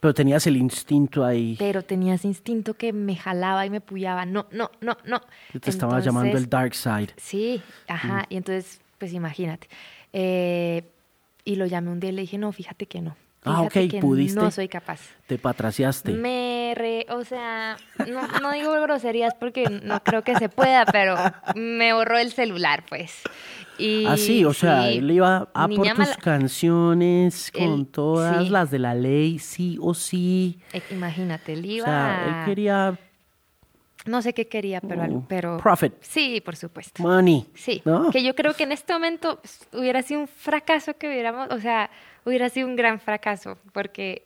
Pero 0.00 0.12
tenías 0.12 0.46
el 0.46 0.56
instinto 0.56 1.24
ahí. 1.24 1.56
Pero 1.58 1.82
tenía 1.82 2.14
ese 2.14 2.28
instinto 2.28 2.74
que 2.74 2.92
me 2.92 3.16
jalaba 3.16 3.64
y 3.64 3.70
me 3.70 3.80
puyaba, 3.80 4.26
no, 4.26 4.46
no, 4.50 4.70
no, 4.80 4.96
no. 5.06 5.20
te 5.58 5.70
estaba 5.70 6.00
llamando 6.00 6.36
el 6.36 6.44
Entonces, 6.44 6.50
dark 6.50 6.74
side. 6.74 7.14
Sí, 7.16 7.62
ajá. 7.88 8.22
Mm. 8.22 8.26
Y 8.28 8.36
entonces, 8.36 8.80
pues 8.98 9.12
imagínate. 9.12 9.68
Eh, 10.12 10.84
y 11.44 11.56
lo 11.56 11.66
llamé 11.66 11.90
un 11.90 12.00
día 12.00 12.10
y 12.10 12.12
le 12.12 12.22
dije, 12.22 12.36
no, 12.36 12.52
fíjate 12.52 12.86
que 12.86 13.00
no. 13.00 13.16
Ah, 13.46 13.62
ok, 13.62 13.72
que 13.90 13.98
pudiste. 14.00 14.40
No 14.40 14.50
soy 14.50 14.68
capaz. 14.68 15.00
Te 15.26 15.38
patraciaste. 15.38 16.12
Me 16.12 16.72
re, 16.76 17.06
o 17.10 17.24
sea, 17.24 17.76
no, 18.08 18.26
no 18.40 18.52
digo 18.52 18.72
groserías 18.82 19.34
porque 19.34 19.64
no 19.82 20.00
creo 20.02 20.22
que 20.22 20.34
se 20.36 20.48
pueda, 20.48 20.84
pero 20.86 21.16
me 21.54 21.92
borró 21.92 22.18
el 22.18 22.32
celular, 22.32 22.84
pues. 22.88 23.22
Y, 23.78 24.06
Ah, 24.06 24.16
sí, 24.16 24.44
o 24.44 24.54
sea, 24.54 24.84
sí, 24.88 24.98
él 24.98 25.10
iba 25.10 25.48
a 25.52 25.68
por 25.68 25.76
tus 25.76 25.98
mala- 25.98 26.16
canciones 26.16 27.50
con 27.52 27.62
Él- 27.62 27.86
todas 27.88 28.44
sí. 28.44 28.48
las 28.50 28.70
de 28.70 28.78
la 28.78 28.94
ley, 28.94 29.38
sí 29.38 29.78
o 29.80 29.94
sí. 29.94 30.58
eh, 30.72 30.82
Imagínate, 30.90 31.52
él 31.52 31.62
O 31.64 31.66
iba. 31.66 31.84
sea, 31.86 32.24
él 32.40 32.44
quería 32.46 32.98
No 34.06 34.22
sé 34.22 34.32
qué 34.32 34.46
quería, 34.48 34.80
pero, 34.80 35.04
Oh, 35.04 35.24
pero. 35.28 35.58
profit. 35.58 35.92
Sí, 36.00 36.40
por 36.40 36.56
supuesto. 36.56 37.02
money. 37.02 37.46
Sí, 37.54 37.82
¿no? 37.84 38.10
que 38.10 38.22
yo 38.22 38.34
creo 38.34 38.54
que 38.54 38.62
en 38.64 38.72
este 38.72 38.92
momento 38.92 39.40
pues, 39.40 39.66
hubiera 39.72 40.02
sido 40.02 40.20
un 40.20 40.28
fracaso 40.28 40.94
que 40.96 41.08
hubiéramos, 41.08 41.48
o 41.50 41.58
sea, 41.60 41.90
hubiera 42.24 42.48
sido 42.48 42.68
un 42.68 42.76
gran 42.76 42.98
fracaso, 43.00 43.58
porque 43.72 44.24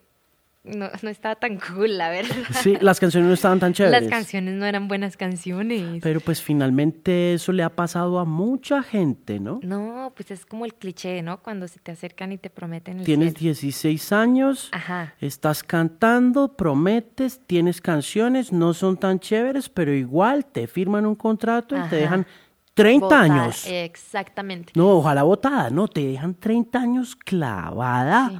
no, 0.63 0.89
no 1.03 1.09
estaba 1.09 1.37
tan 1.37 1.59
cool, 1.59 1.97
la 1.97 2.11
verdad. 2.11 2.35
Sí, 2.63 2.77
las 2.81 3.01
canciones 3.01 3.29
no 3.29 3.35
estaban 3.35 3.59
tan 3.61 3.73
chéveres. 3.73 4.03
Las 4.03 4.11
canciones 4.11 4.55
no 4.55 4.67
eran 4.67 4.89
buenas 4.89 5.17
canciones. 5.17 6.01
Pero 6.03 6.21
pues 6.21 6.43
finalmente 6.43 7.33
eso 7.35 7.53
le 7.53 7.63
ha 7.63 7.75
pasado 7.75 8.19
a 8.19 8.25
mucha 8.27 8.83
gente, 8.83 9.41
¿no? 9.41 9.61
No, 9.63 10.13
pues 10.15 10.31
es 10.31 10.45
como 10.45 10.67
el 10.67 10.75
cliché, 10.75 11.23
¿no? 11.23 11.43
Cuando 11.43 11.67
se 11.67 11.79
te 11.81 11.93
acercan 11.93 12.33
y 12.33 12.39
te 12.39 12.51
prometen 12.51 12.99
el 13.01 13.05
Tienes 13.07 13.33
cielo. 13.35 13.41
16 13.55 14.13
años, 14.13 14.69
Ajá. 14.73 15.15
estás 15.21 15.63
cantando, 15.65 16.57
prometes, 16.57 17.41
tienes 17.47 17.81
canciones, 17.81 18.53
no 18.53 18.75
son 18.75 18.99
tan 18.99 19.19
chéveres, 19.19 19.69
pero 19.71 19.95
igual 19.95 20.45
te 20.45 20.67
firman 20.67 21.07
un 21.07 21.15
contrato 21.15 21.75
y 21.77 21.81
te 21.89 21.97
dejan 21.97 22.27
30 22.75 23.05
Botada, 23.07 23.23
años. 23.23 23.67
Exactamente. 23.67 24.73
No, 24.77 24.91
ojalá 24.91 25.23
botada, 25.23 25.71
no, 25.71 25.89
te 25.89 26.07
dejan 26.07 26.35
30 26.35 26.79
años 26.81 27.17
clavada 27.17 28.29
Sí. 28.31 28.39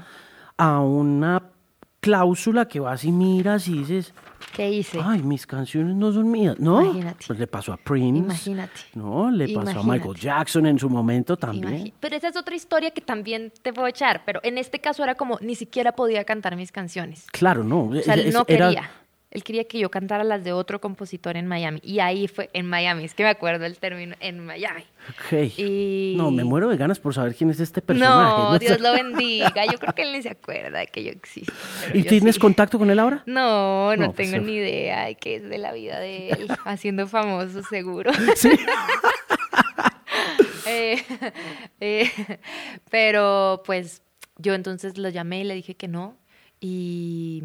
a 0.59 0.81
una 0.81 1.43
cláusula 2.01 2.67
que 2.67 2.81
vas 2.81 3.05
y 3.05 3.13
miras 3.13 3.69
y 3.69 3.79
dices, 3.79 4.15
¿Qué 4.55 4.71
hice? 4.71 4.99
ay, 5.03 5.23
mis 5.23 5.47
canciones 5.47 5.95
no 5.95 6.13
son 6.13 6.31
mías, 6.31 6.59
¿no? 6.59 6.83
Imagínate. 6.83 7.25
Pues 7.27 7.39
le 7.39 7.47
pasó 7.47 7.73
a 7.73 7.77
Prince. 7.77 8.19
Imagínate. 8.25 8.73
No, 8.95 9.31
le 9.31 9.47
pasó 9.49 9.61
a 9.61 9.73
Imagínate. 9.73 9.99
Michael 9.99 10.17
Jackson 10.21 10.67
en 10.67 10.79
su 10.79 10.89
momento 10.89 11.37
también. 11.37 11.87
Imagi- 11.87 11.93
Pero 12.01 12.17
esa 12.17 12.29
es 12.29 12.37
otra 12.37 12.57
historia 12.57 12.91
que 12.91 13.01
también 13.01 13.53
te 13.63 13.73
puedo 13.73 13.87
echar, 13.87 14.23
pero 14.25 14.41
en 14.43 14.59
este 14.59 14.81
caso 14.81 15.05
era 15.05 15.15
como 15.15 15.39
ni 15.41 15.55
siquiera 15.55 15.93
podía 15.93 16.25
cantar 16.25 16.57
mis 16.57 16.73
canciones. 16.73 17.27
Claro, 17.33 17.63
no. 17.65 17.85
O 17.89 17.95
sea, 18.03 18.15
es- 18.15 18.33
no 18.35 18.45
era- 18.49 18.67
quería. 18.69 18.91
Él 19.31 19.45
quería 19.45 19.63
que 19.65 19.79
yo 19.79 19.91
cantara 19.93 20.25
las 20.25 20.43
de 20.43 20.53
otro 20.53 20.81
compositor 20.81 21.37
en 21.37 21.47
Miami. 21.47 21.79
Y 21.85 22.01
ahí 22.01 22.27
fue, 22.27 22.51
en 22.53 22.67
Miami. 22.67 23.05
Es 23.05 23.15
que 23.15 23.23
me 23.23 23.29
acuerdo 23.29 23.65
el 23.65 23.79
término, 23.79 24.17
en 24.19 24.45
Miami. 24.45 24.83
Ok. 25.09 25.33
Y- 25.57 26.15
No, 26.17 26.33
me 26.33 26.43
muero 26.43 26.69
de 26.69 26.77
ganas 26.77 26.99
por 26.99 27.15
saber 27.15 27.37
quién 27.37 27.49
es 27.51 27.61
este 27.61 27.81
personaje. 27.81 28.43
No, 28.43 28.59
Dios 28.59 28.73
sé. 28.77 28.81
lo 28.81 28.93
bendiga. 28.95 29.67
Yo 29.71 29.79
creo 29.79 29.95
que 29.95 30.03
él 30.03 30.13
ni 30.13 30.23
se 30.23 30.31
acuerda 30.31 30.81
de 30.81 30.89
que 30.89 31.05
yo 31.05 31.11
existo. 31.11 31.53
¿Y 31.95 32.03
yo 32.03 32.09
tienes 32.09 32.35
sí. 32.35 32.41
contacto 32.41 32.77
con 32.79 32.91
él 32.91 32.99
ahora? 32.99 33.23
No, 33.27 33.95
no, 33.95 34.07
No, 34.07 34.13
pues, 34.13 34.31
tengo 34.31 34.45
ni 34.45 34.55
idea 34.55 35.05
de 35.05 35.15
qué 35.15 35.37
es 35.37 35.49
de 35.49 35.59
la 35.59 35.73
vida 35.73 36.01
de 36.01 36.31
él. 36.31 36.49
Haciendo 36.65 37.07
famoso, 37.07 37.63
seguro. 37.63 38.11
Sí. 38.35 38.51
Eh, 40.67 41.03
eh, 41.81 42.11
pero 42.91 43.63
pues 43.65 44.03
yo 44.37 44.55
entonces 44.55 44.99
lo 44.99 45.09
llamé 45.09 45.41
y 45.41 45.45
le 45.45 45.55
dije 45.55 45.75
que 45.75 45.89
no. 45.89 46.17
Y 46.61 47.43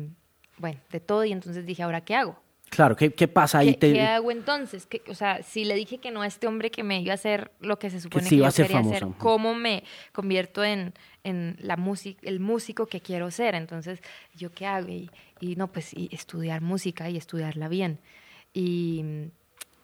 bueno, 0.58 0.80
de 0.92 1.00
todo. 1.00 1.24
Y 1.26 1.32
entonces 1.32 1.66
dije, 1.66 1.84
¿ahora 1.84 2.02
qué 2.02 2.16
hago? 2.16 2.40
Claro, 2.70 2.96
¿qué, 2.96 3.14
qué 3.14 3.28
pasa 3.28 3.60
ahí? 3.60 3.74
¿Qué, 3.74 3.78
Te- 3.78 3.94
qué 3.94 4.02
hago 4.02 4.32
entonces? 4.32 4.86
¿Qué- 4.88 5.02
o 5.08 5.14
sea, 5.14 5.44
si 5.44 5.66
le 5.66 5.76
dije 5.76 6.00
que 6.00 6.12
no 6.12 6.24
a 6.24 6.28
este 6.28 6.48
hombre 6.48 6.72
que 6.72 6.84
me 6.84 7.00
iba 7.00 7.12
a 7.12 7.16
hacer 7.16 7.52
lo 7.62 7.78
que 7.78 7.90
se 7.90 8.02
supone 8.02 8.24
sí 8.24 8.30
que, 8.32 8.36
iba 8.38 8.46
yo 8.46 8.48
a 8.50 8.52
ser 8.52 8.68
quería 8.68 8.82
hacer. 8.82 9.08
¿cómo 9.20 9.54
me 9.54 9.84
convierto 10.12 10.64
en, 10.64 10.94
en 11.24 11.58
la 11.62 11.78
música, 11.78 12.20
el 12.24 12.40
músico 12.40 12.88
que 12.88 13.02
quiero 13.02 13.30
ser? 13.32 13.54
Entonces, 13.56 14.02
¿yo 14.36 14.52
qué 14.52 14.66
hago? 14.66 14.90
Y, 14.90 15.10
y 15.40 15.56
no, 15.56 15.72
pues 15.72 15.94
y 15.94 16.10
estudiar 16.12 16.62
música 16.62 17.10
y 17.10 17.18
estudiarla 17.18 17.68
bien. 17.70 18.00
Y, 18.54 19.06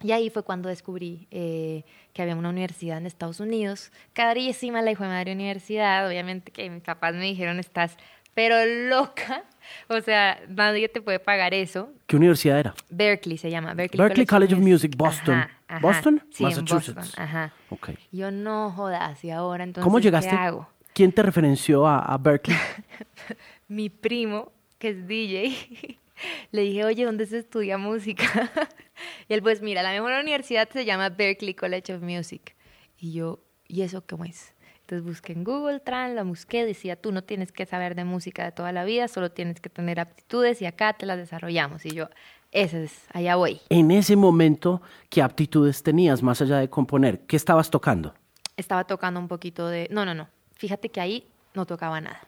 y 0.02 0.12
ahí 0.12 0.30
fue 0.32 0.44
cuando 0.44 0.68
descubrí 0.68 1.28
eh, 1.32 1.84
que 2.14 2.24
había 2.24 2.36
una 2.36 2.50
universidad 2.50 2.98
en 2.98 3.06
Estados 3.06 3.40
Unidos, 3.40 3.92
carísima 4.14 4.82
la 4.82 4.92
hijo 4.92 5.04
de 5.04 5.10
madre 5.10 5.34
universidad, 5.34 6.08
obviamente 6.08 6.52
que 6.52 6.70
mis 6.70 6.82
papás 6.82 7.14
me 7.14 7.26
dijeron, 7.26 7.60
estás 7.60 7.96
pero 8.34 8.66
loca, 8.90 9.44
o 9.88 10.02
sea, 10.02 10.42
nadie 10.48 10.90
te 10.90 11.02
puede 11.02 11.20
pagar 11.20 11.54
eso, 11.54 11.90
¿Qué 12.08 12.18
universidad 12.18 12.60
era? 12.60 12.76
Berkeley 12.90 13.38
se 13.38 13.50
llama. 13.50 13.74
Berkeley, 13.74 14.02
Berkeley 14.04 14.26
College 14.26 14.54
of 14.54 14.60
Music, 14.60 14.96
Boston. 14.98 15.36
Ajá, 15.36 15.52
ajá. 15.68 15.80
¿Boston? 15.80 16.24
Sí, 16.30 16.44
Massachusetts. 16.44 16.96
Boston, 16.96 17.24
ajá. 17.24 17.54
Ok. 17.70 17.92
Yo 18.12 18.32
no 18.32 18.72
jodas, 18.72 19.24
y 19.24 19.32
ahora 19.32 19.64
entonces, 19.64 19.86
¿Cómo 19.86 20.00
llegaste? 20.00 20.30
¿qué 20.30 20.36
hago? 20.36 20.68
¿Quién 20.94 21.14
te 21.14 21.24
referenció 21.24 21.88
a, 21.88 22.00
a 22.00 22.18
Berkeley? 22.18 22.58
Mi 23.70 23.90
primo, 23.90 24.52
que 24.78 24.90
es 24.90 25.08
DJ, 25.08 25.98
le 26.52 26.62
dije, 26.64 26.84
oye, 26.84 27.06
¿dónde 27.06 27.26
se 27.26 27.40
estudia 27.40 27.78
música? 27.78 28.52
y 29.30 29.34
él, 29.34 29.42
pues 29.42 29.62
mira, 29.62 29.84
la 29.84 29.92
mejor 29.92 30.12
universidad 30.22 30.68
se 30.70 30.84
llama 30.84 31.10
Berkeley 31.10 31.54
College 31.54 31.94
of 31.94 32.02
Music. 32.02 32.56
Y 33.00 33.14
yo, 33.14 33.40
¿y 33.68 33.84
eso 33.84 34.04
cómo 34.06 34.26
es? 34.26 34.54
Entonces 34.92 35.08
busqué 35.08 35.32
en 35.32 35.46
Google 35.46 35.80
Tran, 35.80 36.16
la 36.18 36.24
busqué, 36.24 36.66
decía, 36.66 36.98
tú 36.98 37.14
no 37.14 37.24
tienes 37.24 37.54
que 37.54 37.66
saber 37.66 37.96
de 37.96 38.04
música 38.04 38.44
de 38.44 38.52
toda 38.52 38.74
la 38.74 38.84
vida, 38.84 39.08
solo 39.08 39.32
tienes 39.32 39.62
que 39.62 39.70
tener 39.70 40.02
aptitudes 40.02 40.62
y 40.62 40.66
acá 40.66 40.92
te 40.92 41.06
las 41.06 41.18
desarrollamos. 41.18 41.86
Y 41.86 41.92
yo, 41.92 42.10
ese 42.52 42.84
es, 42.84 43.06
allá 43.14 43.38
voy. 43.38 43.62
En 43.70 43.90
ese 43.92 44.18
momento, 44.18 44.82
¿qué 45.10 45.22
aptitudes 45.22 45.82
tenías 45.82 46.22
más 46.22 46.42
allá 46.42 46.58
de 46.58 46.70
componer? 46.70 47.22
¿Qué 47.22 47.38
estabas 47.38 47.70
tocando? 47.70 48.14
Estaba 48.58 48.84
tocando 48.84 49.22
un 49.22 49.30
poquito 49.30 49.70
de... 49.70 49.88
No, 49.92 50.04
no, 50.04 50.14
no. 50.14 50.28
Fíjate 50.58 50.90
que 50.90 51.00
ahí 51.00 51.26
no 51.54 51.66
tocaba 51.66 52.02
nada. 52.02 52.20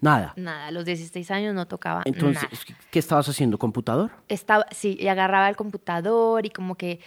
Nada. 0.00 0.34
Nada, 0.36 0.66
a 0.66 0.70
los 0.70 0.84
16 0.84 1.30
años 1.30 1.54
no 1.54 1.66
tocaba 1.66 2.02
Entonces, 2.04 2.42
nada. 2.42 2.78
¿qué 2.90 2.98
estabas 2.98 3.28
haciendo? 3.28 3.58
¿Computador? 3.58 4.10
Estaba, 4.28 4.66
sí, 4.70 4.96
y 5.00 5.08
agarraba 5.08 5.48
el 5.48 5.56
computador 5.56 6.44
y 6.44 6.50
como 6.50 6.74
que 6.74 7.00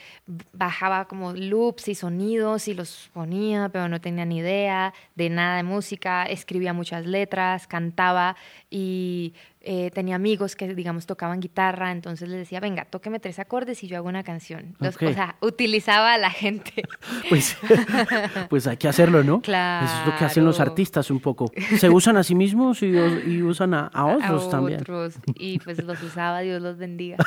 bajaba 0.53 1.05
como 1.05 1.33
loops 1.33 1.87
y 1.87 1.95
sonidos 1.95 2.67
y 2.67 2.73
los 2.73 3.09
ponía, 3.13 3.69
pero 3.69 3.87
no 3.89 4.01
tenía 4.01 4.25
ni 4.25 4.37
idea 4.39 4.93
de 5.15 5.29
nada 5.29 5.57
de 5.57 5.63
música, 5.63 6.23
escribía 6.23 6.73
muchas 6.73 7.05
letras, 7.05 7.67
cantaba 7.67 8.35
y 8.69 9.33
eh, 9.61 9.91
tenía 9.91 10.15
amigos 10.15 10.55
que, 10.55 10.73
digamos, 10.73 11.05
tocaban 11.05 11.41
guitarra, 11.41 11.91
entonces 11.91 12.29
les 12.29 12.37
decía, 12.39 12.59
venga, 12.61 12.85
tóqueme 12.85 13.19
tres 13.19 13.39
acordes 13.39 13.83
y 13.83 13.87
yo 13.87 13.97
hago 13.97 14.07
una 14.07 14.23
canción. 14.23 14.75
Los-. 14.79 14.95
O 14.95 15.13
sea, 15.13 15.35
utilizaba 15.41 16.13
a 16.13 16.17
la 16.17 16.31
gente. 16.31 16.83
Pues, 17.29 17.57
pues 18.49 18.65
hay 18.67 18.77
que 18.77 18.87
hacerlo, 18.87 19.23
¿no? 19.23 19.41
Claro. 19.41 19.85
Eso 19.85 19.99
es 19.99 20.05
lo 20.07 20.15
que 20.17 20.25
hacen 20.25 20.45
los 20.45 20.59
artistas 20.59 21.11
un 21.11 21.19
poco. 21.19 21.51
Se 21.77 21.89
usan 21.89 22.17
a 22.17 22.23
sí 22.23 22.33
mismos 22.33 22.81
y, 22.81 22.87
y 22.87 23.41
usan 23.43 23.73
a, 23.75 23.87
a 23.87 24.05
otros 24.05 24.47
a 24.47 24.49
también. 24.49 24.81
otros, 24.81 25.15
y 25.35 25.59
pues 25.59 25.83
los 25.83 26.01
usaba, 26.01 26.39
Dios 26.39 26.61
los 26.61 26.77
bendiga. 26.77 27.17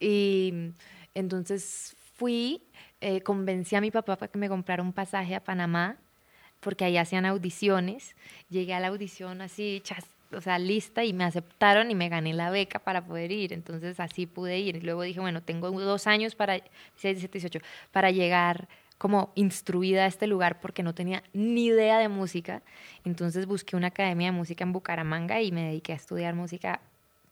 y 0.00 0.72
entonces 1.14 1.96
fui, 2.14 2.62
eh, 3.00 3.20
convencí 3.22 3.76
a 3.76 3.80
mi 3.80 3.90
papá 3.90 4.16
para 4.16 4.30
que 4.30 4.38
me 4.38 4.48
comprara 4.48 4.82
un 4.82 4.92
pasaje 4.92 5.34
a 5.34 5.40
Panamá, 5.44 5.96
porque 6.60 6.84
ahí 6.84 6.96
hacían 6.96 7.26
audiciones. 7.26 8.16
Llegué 8.48 8.74
a 8.74 8.80
la 8.80 8.88
audición 8.88 9.40
así, 9.40 9.82
chas- 9.84 10.04
o 10.32 10.40
sea, 10.40 10.58
lista 10.58 11.04
y 11.04 11.12
me 11.12 11.24
aceptaron 11.24 11.90
y 11.90 11.94
me 11.94 12.08
gané 12.08 12.34
la 12.34 12.50
beca 12.50 12.78
para 12.78 13.04
poder 13.04 13.32
ir. 13.32 13.52
Entonces 13.52 14.00
así 14.00 14.26
pude 14.26 14.58
ir. 14.58 14.76
Y 14.76 14.80
luego 14.80 15.02
dije, 15.02 15.20
bueno, 15.20 15.42
tengo 15.42 15.70
dos 15.70 16.06
años 16.06 16.34
para, 16.34 16.54
16, 16.54 17.16
17, 17.22 17.38
18, 17.38 17.60
para 17.92 18.10
llegar 18.10 18.68
como 18.98 19.30
instruida 19.34 20.04
a 20.04 20.06
este 20.06 20.26
lugar 20.26 20.60
porque 20.60 20.82
no 20.82 20.94
tenía 20.94 21.22
ni 21.32 21.66
idea 21.66 21.98
de 21.98 22.08
música. 22.08 22.62
Entonces 23.04 23.46
busqué 23.46 23.76
una 23.76 23.88
academia 23.88 24.30
de 24.30 24.36
música 24.36 24.64
en 24.64 24.72
Bucaramanga 24.72 25.40
y 25.42 25.52
me 25.52 25.64
dediqué 25.64 25.92
a 25.92 25.96
estudiar 25.96 26.34
música 26.34 26.80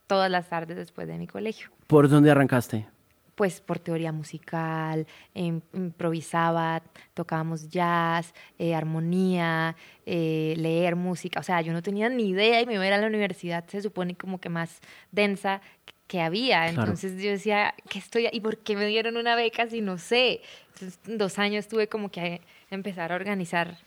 todas 0.06 0.30
las 0.30 0.48
tardes 0.48 0.76
después 0.76 1.08
de 1.08 1.18
mi 1.18 1.26
colegio. 1.26 1.70
¿Por 1.86 2.08
dónde 2.08 2.30
arrancaste? 2.30 2.86
Pues 3.34 3.60
por 3.60 3.78
teoría 3.78 4.12
musical, 4.12 5.06
em- 5.34 5.60
improvisaba, 5.72 6.82
tocábamos 7.14 7.68
jazz, 7.68 8.32
eh, 8.58 8.74
armonía, 8.74 9.74
eh, 10.06 10.54
leer 10.56 10.94
música. 10.96 11.40
O 11.40 11.42
sea, 11.42 11.60
yo 11.60 11.72
no 11.72 11.82
tenía 11.82 12.08
ni 12.08 12.28
idea 12.28 12.60
y 12.60 12.66
me 12.66 12.74
iba 12.74 12.84
a 12.84 12.86
ir 12.86 12.92
a 12.92 12.98
la 12.98 13.06
universidad, 13.06 13.64
se 13.66 13.82
supone 13.82 14.14
como 14.14 14.38
que 14.38 14.48
más 14.48 14.80
densa 15.10 15.60
que 16.06 16.20
había. 16.20 16.60
Claro. 16.72 16.92
Entonces 16.92 17.20
yo 17.22 17.30
decía, 17.30 17.74
¿qué 17.88 17.98
estoy? 17.98 18.28
¿Y 18.30 18.40
por 18.40 18.58
qué 18.58 18.76
me 18.76 18.86
dieron 18.86 19.16
una 19.16 19.34
beca 19.34 19.66
si 19.68 19.80
no 19.80 19.98
sé? 19.98 20.42
Entonces, 20.74 20.98
en 21.06 21.18
dos 21.18 21.38
años 21.38 21.66
tuve 21.68 21.88
como 21.88 22.10
que 22.10 22.40
empezar 22.70 23.12
a 23.12 23.14
organizar 23.16 23.78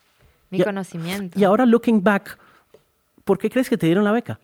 mi 0.50 0.60
Y 0.60 0.63
conocimiento. 0.63 1.39
Y 1.39 1.44
ahora, 1.44 1.66
looking 1.66 2.04
back, 2.04 2.38
¿por 3.24 3.38
qué 3.38 3.50
crees 3.50 3.70
que 3.70 3.77
te 3.77 3.86
dieron 3.86 4.04
la 4.04 4.12
beca? 4.12 4.39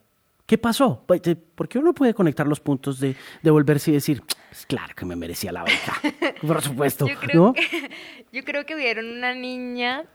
¿Qué 0.54 0.60
pasó? 0.60 1.04
Pues, 1.08 1.20
¿Por 1.56 1.68
qué 1.68 1.80
uno 1.80 1.96
puede 1.96 2.14
conectar 2.14 2.46
los 2.46 2.60
puntos 2.60 3.00
de, 3.00 3.16
de 3.42 3.50
volverse 3.50 3.90
y 3.90 3.96
decir, 3.96 4.22
"Es 4.52 4.68
claro 4.68 4.94
que 4.96 5.04
me 5.04 5.16
merecía 5.16 5.52
la 5.52 5.64
beca? 5.64 6.00
Por 6.46 6.62
supuesto, 6.62 7.08
Yo 7.10 7.16
creo, 7.16 7.42
¿no? 7.42 7.54
que, 7.54 7.64
yo 8.32 8.44
creo 8.44 8.64
que 8.64 8.76
vieron 8.76 9.10
una 9.18 9.34
niña 9.34 10.06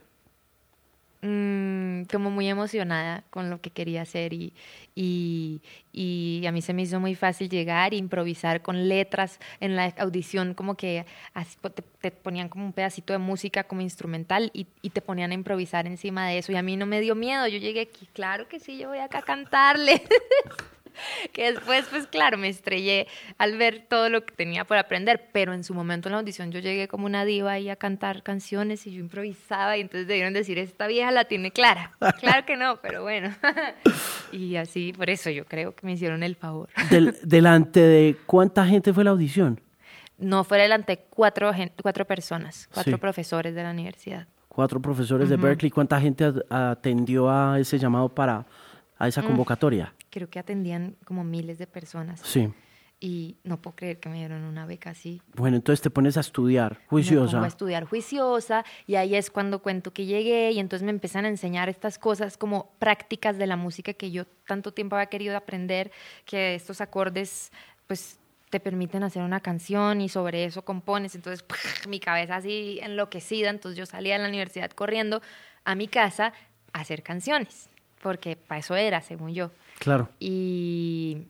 mm, 1.21 2.03
como 2.11 2.29
muy 2.31 2.47
emocionada 2.47 3.23
con 3.29 3.49
lo 3.49 3.61
que 3.61 3.69
quería 3.71 4.03
hacer 4.03 4.33
y, 4.33 4.53
y, 4.95 5.61
y 5.91 6.45
a 6.45 6.51
mí 6.51 6.61
se 6.61 6.73
me 6.73 6.83
hizo 6.83 6.99
muy 6.99 7.15
fácil 7.15 7.49
llegar 7.49 7.93
e 7.93 7.97
improvisar 7.97 8.61
con 8.61 8.87
letras 8.87 9.39
en 9.59 9.75
la 9.75 9.93
audición, 9.97 10.53
como 10.53 10.75
que 10.75 11.05
así 11.33 11.57
te, 11.61 11.81
te 11.81 12.11
ponían 12.11 12.49
como 12.49 12.65
un 12.65 12.73
pedacito 12.73 13.13
de 13.13 13.19
música 13.19 13.63
como 13.63 13.81
instrumental 13.81 14.51
y, 14.53 14.67
y 14.81 14.91
te 14.91 15.01
ponían 15.01 15.31
a 15.31 15.33
improvisar 15.35 15.87
encima 15.87 16.27
de 16.27 16.37
eso 16.39 16.51
y 16.51 16.55
a 16.55 16.61
mí 16.61 16.77
no 16.77 16.85
me 16.85 17.01
dio 17.01 17.15
miedo, 17.15 17.47
yo 17.47 17.57
llegué 17.57 17.81
aquí, 17.81 18.07
claro 18.13 18.47
que 18.47 18.59
sí, 18.59 18.77
yo 18.77 18.89
voy 18.89 18.99
acá 18.99 19.19
a 19.19 19.23
cantarle. 19.23 20.01
que 21.33 21.51
después, 21.51 21.85
pues 21.89 22.07
claro, 22.07 22.37
me 22.37 22.49
estrellé 22.49 23.07
al 23.37 23.57
ver 23.57 23.85
todo 23.89 24.09
lo 24.09 24.25
que 24.25 24.33
tenía 24.35 24.65
por 24.65 24.77
aprender, 24.77 25.29
pero 25.31 25.53
en 25.53 25.63
su 25.63 25.73
momento 25.73 26.09
en 26.09 26.13
la 26.13 26.19
audición 26.19 26.51
yo 26.51 26.59
llegué 26.59 26.87
como 26.87 27.05
una 27.05 27.25
diva 27.25 27.51
ahí 27.53 27.69
a 27.69 27.75
cantar 27.75 28.23
canciones 28.23 28.85
y 28.87 28.91
yo 28.93 28.99
improvisaba 28.99 29.77
y 29.77 29.81
entonces 29.81 30.07
debieron 30.07 30.33
decir, 30.33 30.57
esta 30.59 30.87
vieja 30.87 31.11
la 31.11 31.25
tiene 31.25 31.51
clara. 31.51 31.91
Claro 32.19 32.45
que 32.45 32.57
no, 32.57 32.79
pero 32.81 33.01
bueno. 33.03 33.33
y 34.31 34.55
así, 34.55 34.93
por 34.93 35.09
eso 35.09 35.29
yo 35.29 35.45
creo 35.45 35.73
que 35.75 35.85
me 35.85 35.93
hicieron 35.93 36.23
el 36.23 36.35
favor. 36.35 36.69
Del- 36.89 37.15
delante 37.23 37.79
de 37.79 38.15
cuánta 38.25 38.65
gente 38.65 38.93
fue 38.93 39.03
la 39.03 39.11
audición. 39.11 39.61
No 40.17 40.43
fue 40.43 40.57
delante 40.59 40.97
de 40.97 41.01
cuatro, 41.09 41.51
cuatro 41.81 42.05
personas, 42.05 42.67
cuatro 42.73 42.93
Sí. 42.95 42.99
profesores 42.99 43.55
de 43.55 43.63
la 43.63 43.71
universidad. 43.71 44.27
Cuatro 44.49 44.81
profesores 44.81 45.29
de 45.29 45.37
Berkeley. 45.37 45.71
¿Cuánta 45.71 46.01
gente 46.01 46.25
at- 46.25 46.41
atendió 46.51 47.29
a 47.29 47.57
ese 47.59 47.79
llamado 47.79 48.09
para 48.09 48.45
a 48.99 49.05
Mm. 49.05 49.07
esa 49.09 49.23
convocatoria? 49.23 49.93
Creo 50.11 50.29
que 50.29 50.37
atendían 50.39 50.95
como 51.05 51.23
miles 51.23 51.57
de 51.57 51.65
personas 51.67 52.21
Sí. 52.23 52.49
y 52.99 53.37
no 53.45 53.61
puedo 53.61 53.75
creer 53.77 53.99
que 54.01 54.09
me 54.09 54.17
dieron 54.17 54.43
una 54.43 54.65
beca 54.65 54.89
así. 54.89 55.21
Bueno, 55.35 55.55
entonces 55.55 55.81
te 55.81 55.89
pones 55.89 56.17
a 56.17 56.19
estudiar, 56.19 56.73
Me 56.73 56.77
pongo 56.77 56.87
juiciosa. 56.89 57.41
a 57.41 57.47
estudiar 57.47 57.85
juiciosa 57.85 58.65
y 58.87 58.95
ahí 58.95 59.15
es 59.15 59.31
cuando 59.31 59.59
cuento 59.61 59.93
que 59.93 60.05
llegué 60.05 60.51
y 60.51 60.59
entonces 60.59 60.83
me 60.85 60.91
empiezan 60.91 61.23
a 61.25 61.29
enseñar 61.29 61.69
estas 61.69 61.97
cosas 61.97 62.35
como 62.37 62.71
prácticas 62.77 63.37
de 63.37 63.47
la 63.47 63.55
música 63.55 63.93
que 63.93 64.11
yo 64.11 64.25
tanto 64.45 64.73
tiempo 64.73 64.95
había 64.97 65.05
querido 65.07 65.37
aprender, 65.37 65.91
que 66.25 66.55
estos 66.55 66.81
acordes 66.81 67.51
pues 67.87 68.19
te 68.49 68.59
permiten 68.59 69.03
hacer 69.03 69.21
una 69.21 69.39
canción 69.39 70.01
y 70.01 70.09
sobre 70.09 70.43
eso 70.43 70.65
compones. 70.65 71.15
Entonces 71.15 71.45
mi 71.87 71.99
cabeza 72.01 72.35
así 72.35 72.79
enloquecida, 72.81 73.49
entonces 73.49 73.77
yo 73.77 73.85
salía 73.85 74.15
de 74.17 74.23
la 74.23 74.27
universidad 74.27 74.71
corriendo 74.71 75.21
a 75.63 75.75
mi 75.75 75.87
casa 75.87 76.33
a 76.73 76.79
hacer 76.81 77.01
canciones, 77.03 77.69
porque 78.01 78.35
para 78.35 78.59
eso 78.59 78.75
era, 78.75 79.01
según 79.01 79.33
yo. 79.33 79.51
Claro. 79.79 80.09
Y, 80.19 81.27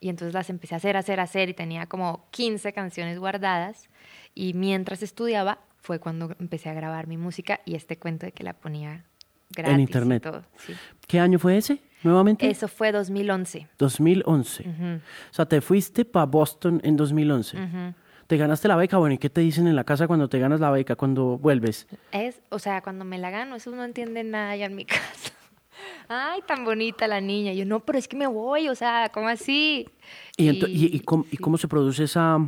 y 0.00 0.08
entonces 0.08 0.34
las 0.34 0.50
empecé 0.50 0.74
a 0.74 0.78
hacer, 0.78 0.96
hacer, 0.96 1.20
hacer 1.20 1.48
y 1.48 1.54
tenía 1.54 1.86
como 1.86 2.26
15 2.30 2.72
canciones 2.72 3.18
guardadas. 3.18 3.88
Y 4.34 4.54
mientras 4.54 5.02
estudiaba 5.02 5.58
fue 5.80 5.98
cuando 5.98 6.34
empecé 6.40 6.68
a 6.68 6.74
grabar 6.74 7.06
mi 7.06 7.16
música 7.16 7.60
y 7.64 7.74
este 7.74 7.96
cuento 7.98 8.26
de 8.26 8.32
que 8.32 8.42
la 8.44 8.52
ponía 8.54 9.04
gratis. 9.50 9.78
y 9.78 9.80
internet. 9.82 10.22
todo, 10.22 10.42
sí. 10.58 10.74
¿Qué 11.06 11.20
año 11.20 11.38
fue 11.38 11.56
ese? 11.56 11.78
Nuevamente. 12.02 12.48
Eso 12.50 12.68
fue 12.68 12.92
2011. 12.92 13.68
2011. 13.78 14.68
Ujú, 14.68 14.84
O 15.30 15.34
sea, 15.34 15.46
te 15.46 15.60
fuiste 15.60 16.04
para 16.04 16.26
Boston 16.26 16.80
en 16.84 16.96
2011. 16.96 17.56
ujú. 17.56 17.94
Te 18.26 18.36
ganaste 18.36 18.66
la 18.66 18.74
beca. 18.74 18.98
Bueno, 18.98 19.14
¿y 19.14 19.18
qué 19.18 19.30
te 19.30 19.40
dicen 19.40 19.68
en 19.68 19.76
la 19.76 19.84
casa 19.84 20.08
cuando 20.08 20.28
te 20.28 20.40
ganas 20.40 20.58
la 20.58 20.70
beca, 20.72 20.96
cuando 20.96 21.38
vuelves? 21.38 21.86
Es, 22.10 22.40
o 22.50 22.58
sea, 22.58 22.82
cuando 22.82 23.04
me 23.04 23.18
la 23.18 23.30
gano, 23.30 23.54
eso 23.54 23.70
no 23.70 23.84
entienden 23.84 24.32
nada 24.32 24.56
ya 24.56 24.66
en 24.66 24.74
mi 24.74 24.84
casa. 24.84 25.32
Ay, 26.08 26.40
tan 26.46 26.64
bonita 26.64 27.06
la 27.08 27.20
niña. 27.20 27.52
Y 27.52 27.58
yo, 27.58 27.64
no, 27.64 27.80
pero 27.80 27.98
es 27.98 28.08
que 28.08 28.16
me 28.16 28.26
voy, 28.26 28.68
o 28.68 28.74
sea, 28.74 29.10
¿cómo 29.12 29.28
así? 29.28 29.88
¿Y, 30.36 30.50
y- 30.50 30.96
y 30.96 31.00
cómo, 31.00 31.24
y 31.26 31.30
sí. 31.30 31.36
cómo 31.38 31.58
se 31.58 31.68
produce 31.68 32.04
esa 32.04 32.38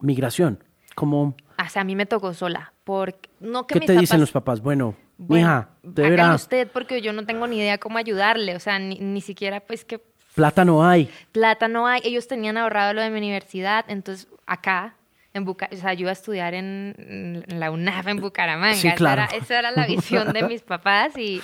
migración? 0.00 0.62
¿Cómo, 0.94 1.34
O 1.58 1.68
sea, 1.68 1.82
a 1.82 1.84
mí 1.84 1.94
me 1.96 2.06
tocó 2.06 2.34
sola. 2.34 2.72
Porque, 2.84 3.28
no 3.40 3.66
que 3.66 3.74
¿Qué 3.74 3.80
mis 3.80 3.86
te 3.86 3.92
dicen 3.92 4.06
papás- 4.16 4.20
los 4.20 4.32
papás? 4.32 4.60
Bueno, 4.60 4.94
Bueno, 5.18 5.46
mija, 5.46 5.68
de 5.82 6.10
verdad, 6.10 6.34
usted 6.34 6.68
porque 6.72 7.00
yo 7.02 7.12
no 7.12 7.24
tengo 7.26 7.46
ni 7.46 7.58
idea 7.58 7.78
cómo 7.78 7.98
ayudarle, 7.98 8.56
o 8.56 8.60
sea, 8.60 8.78
ni, 8.78 8.98
ni 8.98 9.20
siquiera 9.20 9.60
pues 9.60 9.84
que 9.84 10.00
plata 10.34 10.64
no 10.64 10.84
hay. 10.86 11.08
plata 11.32 11.68
no 11.68 11.86
hay. 11.86 12.00
Ellos 12.04 12.26
tenían 12.26 12.56
ahorrado 12.56 12.94
lo 12.94 13.02
de 13.02 13.10
mi 13.10 13.18
universidad, 13.18 13.84
entonces 13.88 14.26
acá, 14.46 14.94
en 15.34 15.44
Buca 15.44 15.68
o 15.72 15.76
sea, 15.76 15.92
yo 15.94 16.00
iba 16.02 16.10
a 16.10 16.14
estudiar 16.14 16.54
en, 16.54 17.44
en 17.48 17.60
la 17.60 17.70
UNAF 17.70 18.06
en 18.08 18.16
Bucaramanga. 18.20 18.74
Sí, 18.74 18.88
Esa 18.88 18.96
claro. 18.96 19.22
era- 19.22 19.36
Esa, 19.36 19.58
era, 19.60 19.70
la 19.70 19.86
visión 19.86 20.32
de 20.32 20.42
mis 20.48 20.62
papás 20.62 21.16
y, 21.16 21.40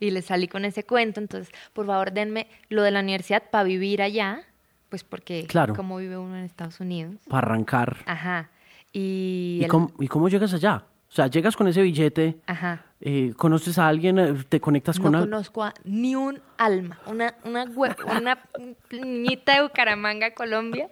y 0.00 0.10
les 0.10 0.24
salí 0.26 0.48
con 0.48 0.64
ese 0.64 0.84
cuento. 0.84 1.20
Entonces, 1.20 1.52
por 1.72 1.86
favor, 1.86 2.12
denme 2.12 2.46
lo 2.68 2.82
de 2.82 2.90
la 2.90 3.00
universidad 3.00 3.42
para 3.50 3.64
vivir 3.64 4.02
allá, 4.02 4.42
pues 4.88 5.04
porque 5.04 5.46
Claro. 5.46 5.74
como 5.74 5.96
vive 5.98 6.16
uno 6.16 6.36
en 6.36 6.44
Estados 6.44 6.80
Unidos. 6.80 7.16
Para 7.28 7.46
arrancar. 7.48 7.98
Ajá. 8.06 8.50
Y, 8.92 9.58
¿Y, 9.60 9.64
el- 9.64 9.70
cómo, 9.70 9.90
¿Y 9.98 10.08
cómo 10.08 10.28
llegas 10.28 10.52
allá? 10.54 10.84
O 11.08 11.12
sea, 11.14 11.28
llegas 11.28 11.56
con 11.56 11.68
ese 11.68 11.80
billete, 11.82 12.38
Ajá. 12.46 12.84
eh, 13.00 13.32
conoces 13.36 13.78
a 13.78 13.86
alguien, 13.86 14.18
eh, 14.18 14.34
te 14.48 14.60
conectas 14.60 14.98
No 14.98 15.04
con 15.04 15.14
alguien. 15.14 15.30
conozco 15.30 15.62
a 15.62 15.72
ni 15.84 16.16
un 16.16 16.40
alma. 16.58 16.98
Una, 17.06 17.34
una, 17.44 17.66
hue- 17.66 18.18
una 18.20 18.38
niñita 18.90 19.54
de 19.56 19.62
Bucaramanga, 19.62 20.32
Colombia. 20.34 20.88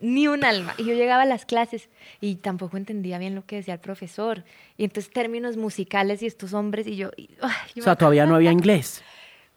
Ni 0.00 0.28
un 0.28 0.44
alma. 0.44 0.74
Y 0.78 0.84
yo 0.84 0.94
llegaba 0.94 1.22
a 1.22 1.26
las 1.26 1.44
clases 1.44 1.88
y 2.20 2.36
tampoco 2.36 2.76
entendía 2.76 3.18
bien 3.18 3.34
lo 3.34 3.44
que 3.44 3.56
decía 3.56 3.74
el 3.74 3.80
profesor. 3.80 4.44
Y 4.76 4.84
entonces 4.84 5.12
términos 5.12 5.56
musicales 5.56 6.22
y 6.22 6.26
estos 6.26 6.52
hombres 6.54 6.86
y 6.86 6.96
yo... 6.96 7.10
y- 7.16 7.30
ay, 7.40 7.52
yo 7.74 7.82
O 7.82 7.84
sea, 7.84 7.96
todavía 7.96 8.24
no 8.26 8.36
había 8.36 8.52
inglés. 8.52 9.02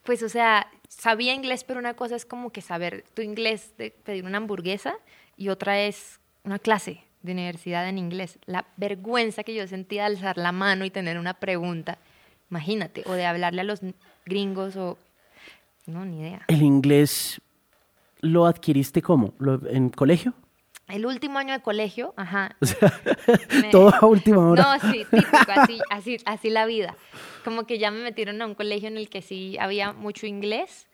Pues, 0.04 0.24
o 0.24 0.30
sea, 0.30 0.68
sabía 0.90 1.34
inglés, 1.36 1.64
pero 1.64 1.80
una 1.80 1.94
cosa 1.94 2.16
es 2.16 2.26
como 2.26 2.50
que 2.52 2.62
saber 2.62 3.06
tu 3.14 3.22
inglés 3.22 3.74
de 3.78 3.92
pedir 3.92 4.26
una 4.26 4.38
hamburguesa 4.38 4.96
y 5.38 5.50
otra 5.50 5.80
es 5.82 6.20
una 6.44 6.58
clase. 6.60 7.04
de 7.22 7.34
universidad 7.34 7.88
en 7.88 8.00
inglés. 8.00 8.40
La 8.48 8.66
vergüenza 8.78 9.44
que 9.44 9.54
yo 9.54 9.68
sentía 9.68 10.02
de 10.10 10.16
alzar 10.16 10.38
la 10.40 10.52
mano 10.52 10.86
y 10.86 10.90
tener 10.90 11.20
una 11.20 11.36
pregunta, 11.36 12.00
imagínate, 12.50 13.04
o 13.06 13.14
de 13.14 13.28
hablarle 13.28 13.62
a 13.62 13.64
los 13.64 13.82
gringos 14.26 14.76
o... 14.76 14.98
No, 15.86 16.04
ni 16.04 16.22
idea. 16.22 16.42
¿El 16.48 16.64
inglés 16.64 17.40
lo 18.22 18.46
adquiriste 18.46 19.02
cómo? 19.02 19.34
¿Lo- 19.40 19.68
¿En 19.68 19.90
colegio? 19.90 20.34
El 20.88 21.06
último 21.06 21.40
año 21.40 21.54
de 21.54 21.62
colegio, 21.62 22.14
ajá. 22.18 22.56
me- 23.62 23.70
Todo 23.72 23.94
a 23.96 24.06
última 24.06 24.46
hora. 24.50 24.64
No, 24.82 24.92
sí, 24.92 25.06
típico, 25.10 25.52
así, 25.56 25.80
así, 25.90 26.18
así 26.26 26.50
la 26.50 26.66
vida. 26.66 26.96
Como 27.46 27.66
que 27.66 27.80
ya 27.80 27.92
me 27.92 28.04
metieron 28.04 28.42
a 28.42 28.46
un 28.46 28.56
colegio 28.56 28.88
en 28.90 28.98
el 28.98 29.10
que 29.10 29.22
sí 29.22 29.58
había 29.60 29.94
mucho 29.94 30.26
inglés, 30.28 30.88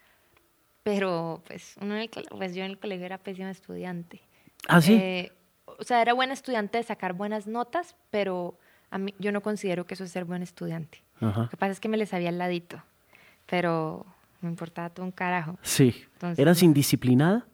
pero 0.83 1.41
pues, 1.47 1.75
uno 1.81 1.95
en 1.95 2.01
el 2.01 2.09
pues 2.29 2.55
yo 2.55 2.63
en 2.63 2.71
el 2.71 2.79
colegio 2.79 3.05
era 3.05 3.17
pésima 3.17 3.49
estudiante. 3.51 4.21
¿Ah, 4.67 4.81
sí? 4.81 4.93
Eh, 4.93 5.31
o 5.65 5.83
sea, 5.83 6.01
era 6.01 6.13
buena 6.13 6.33
estudiante 6.33 6.77
de 6.77 6.83
sacar 6.83 7.13
buenas 7.13 7.47
notas, 7.47 7.95
pero 8.09 8.57
a 8.91 8.97
mí, 8.97 9.13
yo 9.19 9.31
no 9.31 9.41
considero 9.41 9.85
que 9.85 9.95
eso 9.95 10.03
es 10.03 10.11
ser 10.11 10.25
buen 10.25 10.43
estudiante. 10.43 11.03
Ajá. 11.19 11.41
Lo 11.43 11.49
que 11.49 11.57
pasa 11.57 11.71
es 11.71 11.79
que 11.79 11.89
me 11.89 11.97
les 11.97 12.09
sabía 12.09 12.29
al 12.29 12.37
ladito, 12.37 12.81
pero 13.47 14.05
me 14.41 14.49
importaba 14.49 14.89
todo 14.89 15.05
un 15.05 15.11
carajo. 15.11 15.57
Sí. 15.61 16.03
Entonces, 16.13 16.39
¿Eras 16.39 16.63
indisciplinada? 16.63 17.45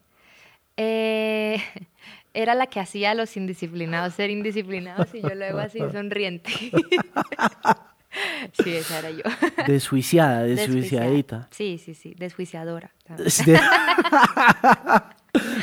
Eh, 0.76 1.62
era 2.34 2.54
la 2.54 2.66
que 2.66 2.80
hacía 2.80 3.12
a 3.12 3.14
los 3.14 3.36
indisciplinados 3.36 4.14
ser 4.14 4.30
indisciplinados 4.30 5.14
y 5.14 5.22
yo 5.22 5.34
luego 5.34 5.58
así 5.58 5.78
sonriente. 5.92 6.50
sí, 8.52 8.74
esa 8.74 8.98
era 8.98 9.10
yo. 9.10 9.22
Desjuiciada, 9.66 10.42
desjuiciadita. 10.42 11.48
Sí, 11.50 11.78
sí, 11.78 11.94
sí, 11.94 12.14
desjuiciadora. 12.18 12.92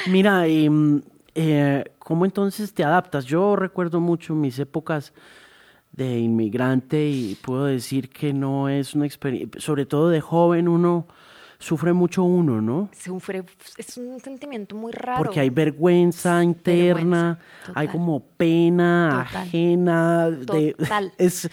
Mira, 0.07 0.45
mm, 0.47 1.01
eh, 1.35 1.83
¿cómo 1.99 2.25
entonces 2.25 2.73
te 2.73 2.83
adaptas? 2.83 3.25
Yo 3.25 3.55
recuerdo 3.55 3.99
mucho 3.99 4.33
mis 4.33 4.57
épocas 4.59 5.13
de 5.93 6.19
inmigrante 6.19 7.09
y 7.09 7.35
puedo 7.41 7.65
decir 7.65 8.09
que 8.09 8.33
no 8.33 8.69
es 8.69 8.93
una 8.95 9.05
experiencia, 9.05 9.59
sobre 9.61 9.85
todo 9.85 10.09
de 10.09 10.21
joven 10.21 10.67
uno 10.67 11.05
sufre 11.59 11.93
mucho 11.93 12.23
uno, 12.23 12.59
¿no? 12.59 12.89
Sufre, 12.97 13.43
es 13.77 13.95
un 13.97 14.19
sentimiento 14.19 14.75
muy 14.75 14.91
raro. 14.91 15.17
Porque 15.23 15.39
hay 15.41 15.51
vergüenza 15.51 16.43
interna, 16.43 17.37
Vergüenza, 17.39 17.79
hay 17.79 17.87
como 17.87 18.19
pena 18.37 19.25
Total. 19.27 19.41
ajena, 19.43 20.29
de, 20.31 20.73
Total. 20.73 21.13
es, 21.19 21.43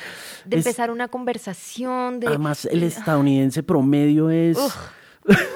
de 0.46 0.56
es- 0.56 0.66
empezar 0.66 0.90
una 0.90 1.08
conversación, 1.08 2.20
de... 2.20 2.28
además 2.28 2.64
el 2.64 2.84
estadounidense 2.84 3.62
promedio 3.62 4.30
es, 4.30 4.56
Uf, 4.56 4.74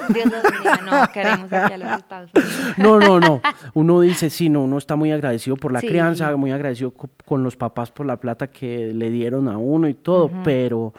Dios 0.09 0.25
nos 0.31 0.43
bendiga, 0.43 0.81
no 0.85 1.07
queremos 1.13 1.51
aquí 1.53 1.73
a 1.73 1.77
los 1.77 1.91
Estados 1.99 2.29
Unidos. 2.33 2.77
no, 2.77 2.99
no, 2.99 3.19
no, 3.19 3.41
uno 3.73 4.01
dice 4.01 4.29
sí, 4.29 4.49
no, 4.49 4.63
uno 4.63 4.77
está 4.77 4.95
muy 4.95 5.11
agradecido 5.11 5.55
por 5.57 5.71
la 5.71 5.79
Sí. 5.81 5.87
crianza, 5.87 6.35
muy 6.35 6.51
agradecido 6.51 6.91
co- 6.91 7.09
con 7.25 7.43
los 7.43 7.55
papás 7.55 7.91
por 7.91 8.05
la 8.05 8.17
plata 8.17 8.47
que 8.47 8.93
le 8.93 9.09
dieron 9.09 9.47
a 9.47 9.57
uno 9.57 9.87
y 9.87 9.93
todo, 9.93 10.29
pero, 10.43 10.93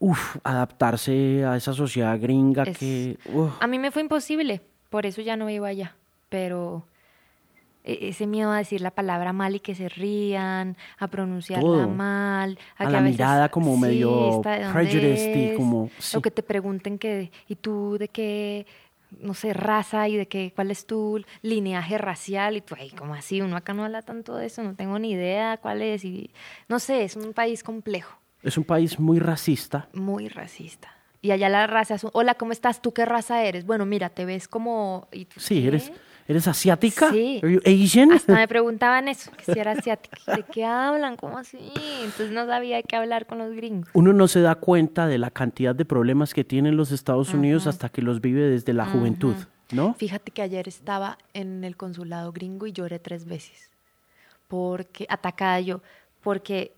uff, 0.00 0.36
adaptarse 0.44 1.44
a 1.44 1.56
esa 1.56 1.72
sociedad 1.72 2.18
gringa 2.20 2.64
Es- 2.64 2.78
que, 2.78 3.18
uf, 3.32 3.52
A 3.60 3.66
mí 3.66 3.78
me 3.78 3.90
fue 3.90 4.02
imposible, 4.02 4.60
por 4.90 5.06
eso 5.06 5.20
ya 5.22 5.36
no 5.36 5.46
vivo 5.46 5.64
allá, 5.64 5.94
pero 6.28 6.84
ese 7.84 8.26
miedo 8.26 8.50
a 8.52 8.58
decir 8.58 8.80
la 8.80 8.90
palabra 8.90 9.32
mal 9.32 9.54
y 9.56 9.60
que 9.60 9.74
se 9.74 9.88
rían, 9.88 10.76
a 10.98 11.08
pronunciarla 11.08 11.62
Todo. 11.62 11.88
mal, 11.88 12.58
A 12.76 12.86
que 12.86 12.92
la 12.92 13.00
veces, 13.00 13.18
mirada 13.18 13.48
como 13.48 13.74
sí, 13.76 13.80
medio 13.80 14.40
prejudiced 14.42 15.34
y 15.52 15.54
como- 15.54 15.90
sí. 15.98 16.16
o 16.16 16.20
que 16.20 16.30
te 16.30 16.42
pregunten 16.42 16.98
que 16.98 17.30
y 17.48 17.54
tú 17.56 17.96
de 17.98 18.08
qué 18.08 18.66
no 19.22 19.32
sé, 19.32 19.54
raza 19.54 20.06
y 20.06 20.16
de 20.18 20.28
qué 20.28 20.52
cuál 20.54 20.70
es 20.70 20.84
tu 20.86 21.24
lineaje 21.40 21.96
racial 21.96 22.56
y 22.56 22.60
tú, 22.60 22.74
ay, 22.78 22.90
como 22.90 23.14
así? 23.14 23.40
Uno 23.40 23.56
acá 23.56 23.72
no 23.72 23.84
habla 23.84 24.02
tanto 24.02 24.34
de 24.36 24.44
eso, 24.46 24.62
no 24.62 24.74
tengo 24.74 24.98
ni 24.98 25.12
idea 25.12 25.56
cuál 25.56 25.80
es 25.80 26.04
y 26.04 26.30
no 26.68 26.78
sé, 26.78 27.04
es 27.04 27.16
un 27.16 27.32
país 27.32 27.62
complejo, 27.64 28.18
es 28.42 28.58
un 28.58 28.64
país 28.64 29.00
muy 29.00 29.18
racista, 29.18 29.88
muy 29.94 30.28
racista. 30.28 30.94
Y 31.22 31.30
allá 31.32 31.48
la 31.48 31.66
raza 31.66 31.94
es 31.96 32.06
hola, 32.12 32.34
¿cómo 32.34 32.52
estás? 32.52 32.80
¿Tú 32.82 32.92
qué 32.92 33.04
raza 33.06 33.42
eres? 33.42 33.64
Bueno, 33.66 33.84
mira, 33.86 34.08
te 34.10 34.24
ves 34.24 34.46
como... 34.46 35.08
¿y 35.10 35.24
tú 35.24 35.40
sí, 35.40 35.62
qué? 35.62 35.66
eres, 35.68 35.90
eres 36.28 36.46
asiática, 36.46 37.10
Sí. 37.10 37.40
Are 37.42 37.52
you 37.52 37.60
Asian? 37.64 38.12
Hasta 38.12 38.34
me 38.34 38.46
preguntaban 38.48 39.08
eso, 39.08 39.30
que 39.32 39.52
si 39.52 39.58
era 39.58 39.72
asiática. 39.72 40.36
¿De 40.36 40.42
qué 40.44 40.64
hablan? 40.64 41.16
¿Cómo 41.16 41.38
así? 41.38 41.58
Entonces 42.02 42.30
no 42.30 42.46
sabía 42.46 42.76
de 42.76 42.82
qué 42.84 42.96
hablar 42.96 43.26
con 43.26 43.38
los 43.38 43.54
gringos. 43.56 43.88
Uno 43.94 44.12
no 44.12 44.28
se 44.28 44.40
da 44.40 44.54
cuenta 44.54 45.06
de 45.06 45.18
la 45.18 45.30
cantidad 45.30 45.74
de 45.74 45.84
problemas 45.84 46.34
que 46.34 46.44
tienen 46.44 46.76
los 46.76 46.92
Estados 46.92 47.32
Unidos 47.34 47.66
hasta 47.66 47.88
que 47.88 48.02
los 48.02 48.20
vive 48.20 48.42
desde 48.42 48.72
la 48.74 48.86
juventud, 48.86 49.34
¿no? 49.72 49.94
Fíjate 49.94 50.30
que 50.30 50.42
ayer 50.42 50.68
estaba 50.68 51.18
en 51.34 51.64
el 51.64 51.76
consulado 51.76 52.30
gringo 52.32 52.66
y 52.66 52.72
lloré 52.72 52.98
tres 52.98 53.24
veces. 53.24 53.70
Porque, 54.48 55.06
atacada 55.08 55.60
yo, 55.60 55.82
porque 56.22 56.72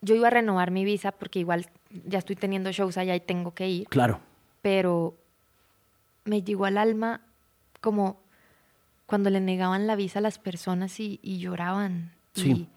yo 0.00 0.14
iba 0.14 0.28
a 0.28 0.30
renovar 0.30 0.70
mi 0.70 0.84
visa 0.84 1.12
porque 1.12 1.38
igual 1.38 1.66
ya 2.06 2.18
estoy 2.18 2.36
teniendo 2.36 2.70
shows 2.72 2.96
allá 2.98 3.14
y 3.14 3.20
tengo 3.20 3.52
que 3.54 3.68
ir. 3.68 3.86
Claro. 3.88 4.20
pero 4.62 5.14
me 6.24 6.42
llegó 6.42 6.66
al 6.66 6.76
alma 6.78 7.20
como 7.80 8.20
cuando 9.10 9.28
le 9.28 9.40
negaban 9.40 9.88
la 9.88 9.96
visa 9.96 10.20
a 10.20 10.22
las 10.22 10.38
personas 10.38 11.00
y, 11.00 11.18
y 11.20 11.40
lloraban. 11.40 12.12
Sí. 12.34 12.68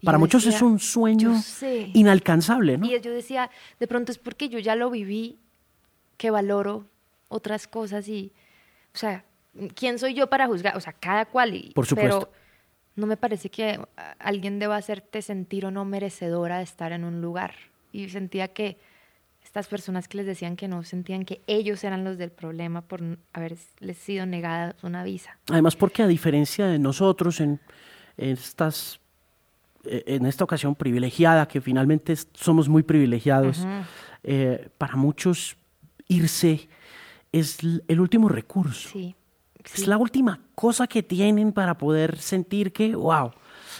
y 0.00 0.06
Para 0.06 0.18
muchos 0.18 0.46
es 0.46 0.62
un 0.62 0.78
sueño 0.78 1.34
inalcanzable, 1.94 2.78
¿no? 2.78 2.86
Y 2.86 3.00
yo 3.00 3.10
decía, 3.10 3.50
de 3.80 3.88
pronto 3.88 4.12
es 4.12 4.18
porque 4.18 4.48
yo 4.48 4.60
ya 4.60 4.76
lo 4.76 4.88
viví, 4.88 5.40
que 6.16 6.30
valoro 6.30 6.86
otras 7.26 7.66
cosas 7.66 8.06
y, 8.06 8.32
o 8.94 8.98
sea, 8.98 9.24
¿quién 9.74 9.98
soy 9.98 10.14
yo 10.14 10.28
para 10.28 10.46
juzgar? 10.46 10.76
O 10.76 10.80
sea, 10.80 10.92
cada 10.92 11.24
cual. 11.26 11.54
Y, 11.56 11.72
Por 11.74 11.86
supuesto. 11.86 12.20
Pero 12.20 12.32
no 12.94 13.06
me 13.08 13.16
parece 13.16 13.50
que 13.50 13.80
a- 13.96 14.12
alguien 14.20 14.60
deba 14.60 14.76
hacerte 14.76 15.22
sentir 15.22 15.66
o 15.66 15.72
no 15.72 15.84
merecedora 15.84 16.58
de 16.58 16.64
estar 16.64 16.92
en 16.92 17.02
un 17.02 17.20
lugar. 17.20 17.54
Y 17.90 18.08
sentía 18.10 18.46
que 18.48 18.78
estas 19.50 19.66
personas 19.66 20.06
que 20.06 20.16
les 20.18 20.26
decían 20.26 20.54
que 20.54 20.68
no 20.68 20.84
sentían 20.84 21.24
que 21.24 21.40
ellos 21.48 21.82
eran 21.82 22.04
los 22.04 22.18
del 22.18 22.30
problema 22.30 22.82
por 22.82 23.00
haberles 23.32 23.66
sido 23.98 24.24
negada 24.24 24.76
una 24.84 25.02
visa. 25.02 25.36
Además, 25.50 25.74
porque 25.74 26.04
a 26.04 26.06
diferencia 26.06 26.66
de 26.66 26.78
nosotros 26.78 27.40
en, 27.40 27.58
en 28.16 28.28
estas 28.30 29.00
eh, 29.84 30.04
en 30.06 30.24
esta 30.26 30.44
ocasión 30.44 30.76
privilegiada, 30.76 31.48
que 31.48 31.60
finalmente 31.60 32.12
es- 32.12 32.28
somos 32.32 32.68
muy 32.68 32.84
privilegiados, 32.84 33.66
eh, 34.22 34.68
para 34.78 34.94
muchos 34.94 35.56
irse 36.06 36.68
es 37.32 37.58
el 37.88 37.98
último 38.00 38.28
recurso. 38.28 38.90
Sí. 38.92 39.16
Es 39.64 39.72
sí. 39.82 39.86
la 39.86 39.98
última 39.98 40.38
cosa 40.54 40.86
que 40.86 41.02
tienen 41.02 41.52
para 41.52 41.76
poder 41.76 42.18
sentir 42.18 42.72
que, 42.72 42.94
wow, 42.94 43.32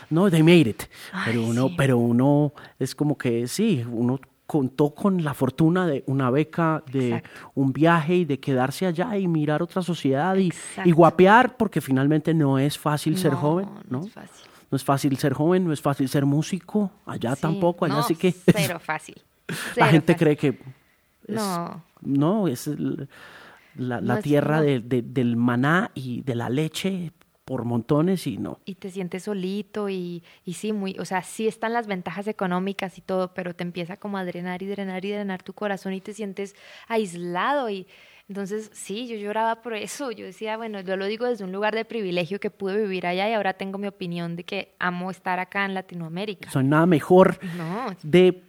no, 0.09 0.29
they 0.31 0.43
made 0.43 0.69
it. 0.71 0.83
pero 1.25 1.41
Ay, 1.43 1.51
uno, 1.51 1.69
sí. 1.69 1.75
pero 1.77 1.97
uno 1.99 2.53
es 2.81 2.95
como 2.95 3.17
que 3.17 3.47
sí, 3.47 3.85
uno 3.89 4.19
contó 4.51 4.91
con 4.97 5.23
la 5.23 5.33
fortuna 5.33 5.87
de 5.87 6.03
una 6.09 6.29
beca, 6.29 6.83
de 6.91 7.19
Exacto. 7.19 7.31
un 7.55 7.73
viaje 7.73 8.17
y 8.17 8.25
de 8.25 8.41
quedarse 8.41 8.85
allá 8.85 9.17
y 9.17 9.29
mirar 9.29 9.63
otra 9.63 9.81
sociedad 9.81 10.35
y, 10.35 10.51
guapear, 10.91 11.57
porque 11.57 11.81
finalmente 11.81 12.35
no 12.35 12.59
es 12.59 12.77
fácil 12.77 13.17
ser 13.17 13.35
joven, 13.35 13.69
no 13.89 14.01
¿no? 14.01 14.07
es 14.07 14.13
fácil. 14.13 14.47
No 14.73 14.77
es 14.77 14.83
fácil 14.85 15.17
ser 15.19 15.35
joven, 15.35 15.65
no 15.67 15.73
es 15.73 15.81
fácil 15.81 16.09
ser 16.09 16.27
músico, 16.27 16.91
allá 17.07 17.37
Sí, 17.37 17.43
tampoco, 17.43 17.85
allá 17.85 17.95
no, 17.95 18.03
sí 18.03 18.17
que 18.17 18.33
Cero 18.57 18.81
fácil. 18.81 19.23
la 19.77 19.87
gente 19.87 20.15
fácil. 20.15 20.27
cree 20.27 20.37
que 20.37 20.49
es- 21.29 21.37
No. 21.37 21.85
no, 22.01 22.49
es 22.49 22.67
la, 22.67 23.07
la 23.77 24.01
No 24.01 24.15
es- 24.17 24.25
tierra 24.25 24.57
no. 24.57 24.63
de- 24.65 24.81
de- 24.81 25.03
del 25.03 25.37
maná 25.37 25.93
y 25.95 26.23
de 26.23 26.35
la 26.35 26.51
leche 26.51 27.13
por 27.51 27.65
montones 27.65 28.29
y 28.29 28.37
no. 28.37 28.61
y 28.65 28.77
te 28.77 28.91
sientes 28.91 29.25
solito 29.25 29.89
y, 29.89 30.23
y 30.45 30.53
sí, 30.53 30.73
muy, 30.73 30.97
o 31.01 31.05
sea, 31.05 31.21
sí 31.25 31.49
están 31.49 31.73
las 31.73 31.89
ventajas 31.89 32.29
económicas 32.29 32.97
y 32.97 33.01
todo, 33.01 33.35
pero 33.35 33.57
te 33.57 33.65
empieza 33.65 33.97
como 33.97 34.19
a 34.19 34.25
drenar 34.25 34.63
y 34.63 34.67
drenar 34.67 35.05
y 35.05 35.11
drenar 35.11 35.43
tu 35.43 35.53
corazón 35.53 35.93
y 35.93 36.01
te 36.01 36.15
sientes 36.15 36.55
aislado 36.87 37.69
y 37.69 37.89
entonces 38.29 38.71
sí, 38.73 39.09
yo 39.09 39.17
lloraba 39.17 39.63
por 39.63 39.75
eso, 39.75 40.13
yo 40.13 40.25
decía, 40.27 40.57
bueno, 40.57 40.81
yo 40.81 40.97
lo 40.97 41.07
digo 41.07 41.27
desde 41.27 41.43
un 41.43 41.51
lugar 41.51 41.75
de 41.75 41.85
privilegio 41.85 42.39
que 42.39 42.51
pude 42.51 42.81
vivir 42.81 43.05
allá 43.05 43.29
y 43.29 43.33
ahora 43.33 43.55
tengo 43.55 43.79
mi 43.79 43.89
opinión 43.89 44.37
de 44.37 44.45
que 44.45 44.77
amo 44.79 45.11
estar 45.11 45.41
acá 45.41 45.65
en 45.65 45.75
Latinoamérica. 45.75 46.49
O 46.51 46.53
sea, 46.53 46.63
nada 46.63 46.87
mejor 46.87 47.41
No, 47.57 47.97
de 48.05 48.45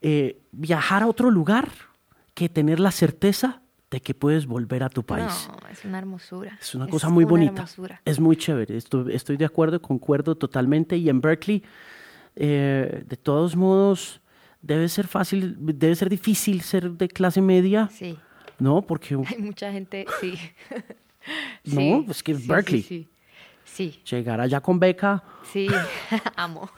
eh, 0.00 0.40
viajar 0.52 1.02
a 1.02 1.08
otro 1.08 1.30
lugar 1.30 1.68
que 2.32 2.48
tener 2.48 2.80
la 2.80 2.90
certeza 2.90 3.60
de 3.90 4.00
que 4.00 4.14
puedes 4.14 4.46
volver 4.46 4.82
a 4.82 4.88
tu 4.88 5.04
país. 5.04 5.48
no, 5.48 5.68
es 5.68 5.84
una 5.84 5.98
hermosura. 5.98 6.58
Es 6.60 6.74
una 6.74 6.88
cosa 6.88 7.08
muy 7.08 7.24
bonita. 7.24 7.62
hermosura. 7.62 8.00
Es 8.04 8.18
muy 8.18 8.36
chévere. 8.36 8.76
Estoy, 8.76 9.14
estoy 9.14 9.36
de 9.36 9.44
acuerdo, 9.44 9.80
concuerdo 9.80 10.34
totalmente. 10.36 10.96
Y 10.96 11.08
en 11.08 11.20
Berkeley, 11.20 11.62
eh, 12.34 13.04
de 13.06 13.16
todos 13.16 13.54
modos, 13.54 14.20
debe 14.60 14.88
ser 14.88 15.06
fácil, 15.06 15.56
debe 15.60 15.94
ser 15.94 16.08
difícil 16.08 16.62
ser 16.62 16.90
de 16.90 17.08
clase 17.08 17.40
media, 17.40 17.88
Sí, 17.92 18.18
¿no? 18.58 18.82
Porque 18.82 19.14
hay 19.28 19.38
mucha 19.38 19.70
gente, 19.72 20.06
sí. 20.20 20.34
No, 21.64 21.80
Sí, 21.80 22.02
pues 22.06 22.22
que 22.22 22.32
es 22.32 22.38
sí, 22.42 22.46
Berkeley. 22.48 22.82
Sí, 22.82 23.08
sí. 23.64 24.00
llegar 24.08 24.40
allá 24.40 24.60
con 24.60 24.78
beca, 24.78 25.24
Sí, 25.52 25.66
amo. 26.36 26.70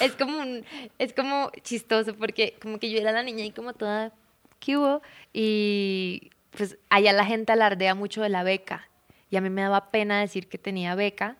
es 0.00 0.12
como 0.16 0.38
un, 0.38 0.64
es 0.98 1.12
como 1.14 1.50
chistoso 1.62 2.14
porque 2.14 2.56
como 2.60 2.78
que 2.78 2.90
yo 2.90 2.98
era 2.98 3.12
la 3.12 3.22
niña 3.22 3.44
y 3.44 3.52
como 3.52 3.72
toda 3.72 4.12
que 4.58 4.76
hubo 4.76 5.02
y 5.32 6.30
pues 6.50 6.78
allá 6.88 7.12
la 7.12 7.24
gente 7.24 7.52
alardea 7.52 7.94
mucho 7.94 8.22
de 8.22 8.28
la 8.30 8.42
beca 8.42 8.88
y 9.30 9.36
a 9.36 9.40
mí 9.40 9.50
me 9.50 9.62
daba 9.62 9.90
pena 9.90 10.20
decir 10.20 10.48
que 10.48 10.58
tenía 10.58 10.94
beca 10.94 11.36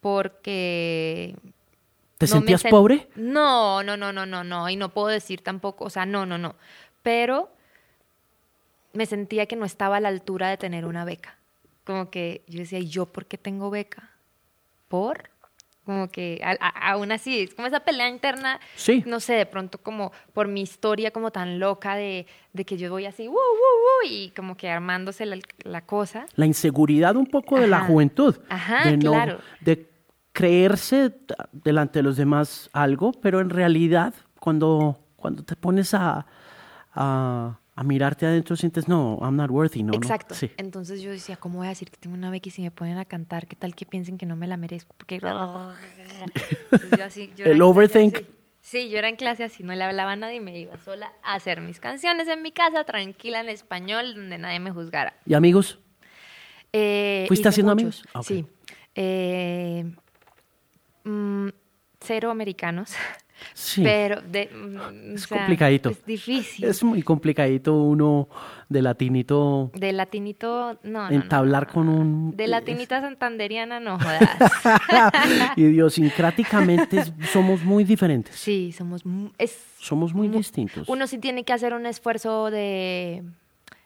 porque... 0.00 1.36
¿Te 2.18 2.26
no 2.26 2.32
sentías 2.32 2.64
sen- 2.64 2.70
pobre? 2.70 3.08
No, 3.14 3.82
no, 3.84 3.96
no, 3.96 4.12
no, 4.12 4.26
no, 4.26 4.42
no. 4.42 4.68
Y 4.68 4.74
no 4.76 4.88
puedo 4.88 5.06
decir 5.08 5.42
tampoco, 5.42 5.84
o 5.84 5.90
sea, 5.90 6.04
no, 6.04 6.26
no, 6.26 6.36
no. 6.36 6.56
Pero 7.02 7.52
me 8.92 9.06
sentía 9.06 9.46
que 9.46 9.54
no 9.56 9.64
estaba 9.64 9.98
a 9.98 10.00
la 10.00 10.08
altura 10.08 10.48
de 10.48 10.56
tener 10.56 10.84
una 10.84 11.04
beca. 11.04 11.38
Como 11.84 12.10
que 12.10 12.42
yo 12.48 12.58
decía, 12.58 12.80
¿y 12.80 12.88
yo 12.88 13.06
por 13.06 13.26
qué 13.26 13.38
tengo 13.38 13.70
beca? 13.70 14.10
¿Por? 14.88 15.30
Como 15.88 16.08
que 16.10 16.38
a- 16.44 16.50
a- 16.60 16.90
aún 16.92 17.12
así, 17.12 17.40
es 17.40 17.54
como 17.54 17.66
esa 17.66 17.80
pelea 17.80 18.10
interna, 18.10 18.60
Sí. 18.76 19.02
no 19.06 19.20
sé, 19.20 19.32
de 19.32 19.46
pronto 19.46 19.78
como 19.78 20.12
por 20.34 20.46
mi 20.46 20.60
historia 20.60 21.12
como 21.12 21.30
tan 21.30 21.58
loca 21.58 21.94
de, 21.96 22.26
de 22.52 22.64
que 22.66 22.76
yo 22.76 22.90
voy 22.90 23.06
así, 23.06 23.26
y 24.04 24.28
como 24.36 24.54
que 24.54 24.68
armándose 24.68 25.24
la, 25.24 25.38
la 25.64 25.80
cosa. 25.86 26.26
La 26.34 26.44
inseguridad 26.44 27.16
un 27.16 27.24
poco 27.24 27.58
de 27.58 27.68
la 27.68 27.80
juventud. 27.80 28.36
Ajá, 28.50 28.84
de 28.84 28.98
no- 28.98 29.12
claro. 29.12 29.38
De 29.62 29.88
creerse 30.32 31.10
delante 31.52 32.00
de 32.00 32.02
los 32.02 32.18
demás 32.18 32.68
algo, 32.74 33.12
pero 33.12 33.40
en 33.40 33.48
realidad 33.48 34.12
cuando, 34.38 34.98
cuando 35.16 35.42
te 35.42 35.56
pones 35.56 35.94
a, 35.94 36.26
a, 36.94 37.58
a 37.78 37.84
mirarte 37.84 38.26
adentro 38.26 38.56
sientes, 38.56 38.88
no, 38.88 39.20
I'm 39.22 39.36
not 39.36 39.50
worthy, 39.52 39.84
no. 39.84 39.92
no". 39.92 39.96
Exacto. 39.98 40.34
Sí. 40.34 40.50
Entonces 40.56 41.00
yo 41.00 41.12
decía, 41.12 41.36
¿cómo 41.36 41.58
voy 41.58 41.66
a 41.66 41.70
decir 41.70 41.92
que 41.92 41.96
tengo 41.96 42.16
una 42.16 42.28
beca 42.28 42.48
y 42.48 42.50
si 42.50 42.60
me 42.62 42.72
ponen 42.72 42.98
a 42.98 43.04
cantar, 43.04 43.46
qué 43.46 43.54
tal 43.54 43.76
que 43.76 43.86
piensen 43.86 44.18
que 44.18 44.26
no 44.26 44.34
me 44.34 44.48
la 44.48 44.56
merezco? 44.56 44.96
Porque... 44.98 45.20
Yo 46.98 47.04
así- 47.04 47.30
yo 47.36 47.44
El 47.44 47.62
overthink. 47.62 48.18
Sí, 48.62 48.90
yo 48.90 48.98
era 48.98 49.08
en 49.08 49.14
clase 49.14 49.44
así, 49.44 49.62
no 49.62 49.72
le 49.76 49.84
hablaba 49.84 50.12
a 50.12 50.16
nadie 50.16 50.36
y 50.36 50.40
me 50.40 50.58
iba 50.58 50.76
sola 50.78 51.12
a 51.22 51.34
hacer 51.34 51.60
mis 51.60 51.78
canciones 51.78 52.26
en 52.26 52.42
mi 52.42 52.50
casa, 52.50 52.82
tranquila 52.82 53.40
en 53.40 53.48
español, 53.48 54.12
donde 54.14 54.38
nadie 54.38 54.58
me 54.58 54.72
juzgara. 54.72 55.14
¿Y 55.24 55.34
amigos? 55.34 55.78
Eh, 56.72 57.26
¿Fuiste 57.28 57.48
haciendo 57.48 57.76
muchos, 57.76 58.02
amigos? 58.02 58.12
Ah. 58.12 58.22
Sí. 58.24 58.44
Eh, 58.96 59.84
mm, 61.04 61.48
cero 62.00 62.30
americanos, 62.32 62.92
Sí. 63.54 63.82
pero 63.82 64.20
de, 64.20 64.46
mm, 64.52 65.14
Es 65.14 65.24
o 65.24 65.28
sea, 65.28 65.38
complicadito. 65.38 65.90
Es 65.90 66.04
difícil. 66.04 66.64
Es 66.64 66.82
muy 66.82 67.02
complicadito 67.02 67.74
uno 67.74 68.28
de 68.68 68.82
latinito 68.82 69.70
De 69.74 69.92
latinito, 69.92 70.78
no, 70.82 70.90
no, 71.04 71.10
no, 71.10 71.14
entablar 71.14 71.66
no, 71.68 71.72
con 71.72 71.88
un... 71.88 72.36
De 72.36 72.46
latinita 72.46 73.00
santanderiana, 73.00 73.80
no 73.80 73.98
jodas. 73.98 74.20
Idiosincráticamente 75.56 77.04
somos 77.32 77.62
muy 77.64 77.84
diferentes. 77.84 78.34
Sí, 78.36 78.72
somos... 78.72 79.02
Es, 79.38 79.58
Somos 79.80 80.12
muy 80.12 80.28
mu- 80.28 80.38
distintos. 80.38 80.88
Uno 80.88 81.06
sí 81.06 81.18
tiene 81.18 81.44
que 81.44 81.52
hacer 81.52 81.72
un 81.72 81.86
esfuerzo 81.86 82.50
de, 82.50 83.22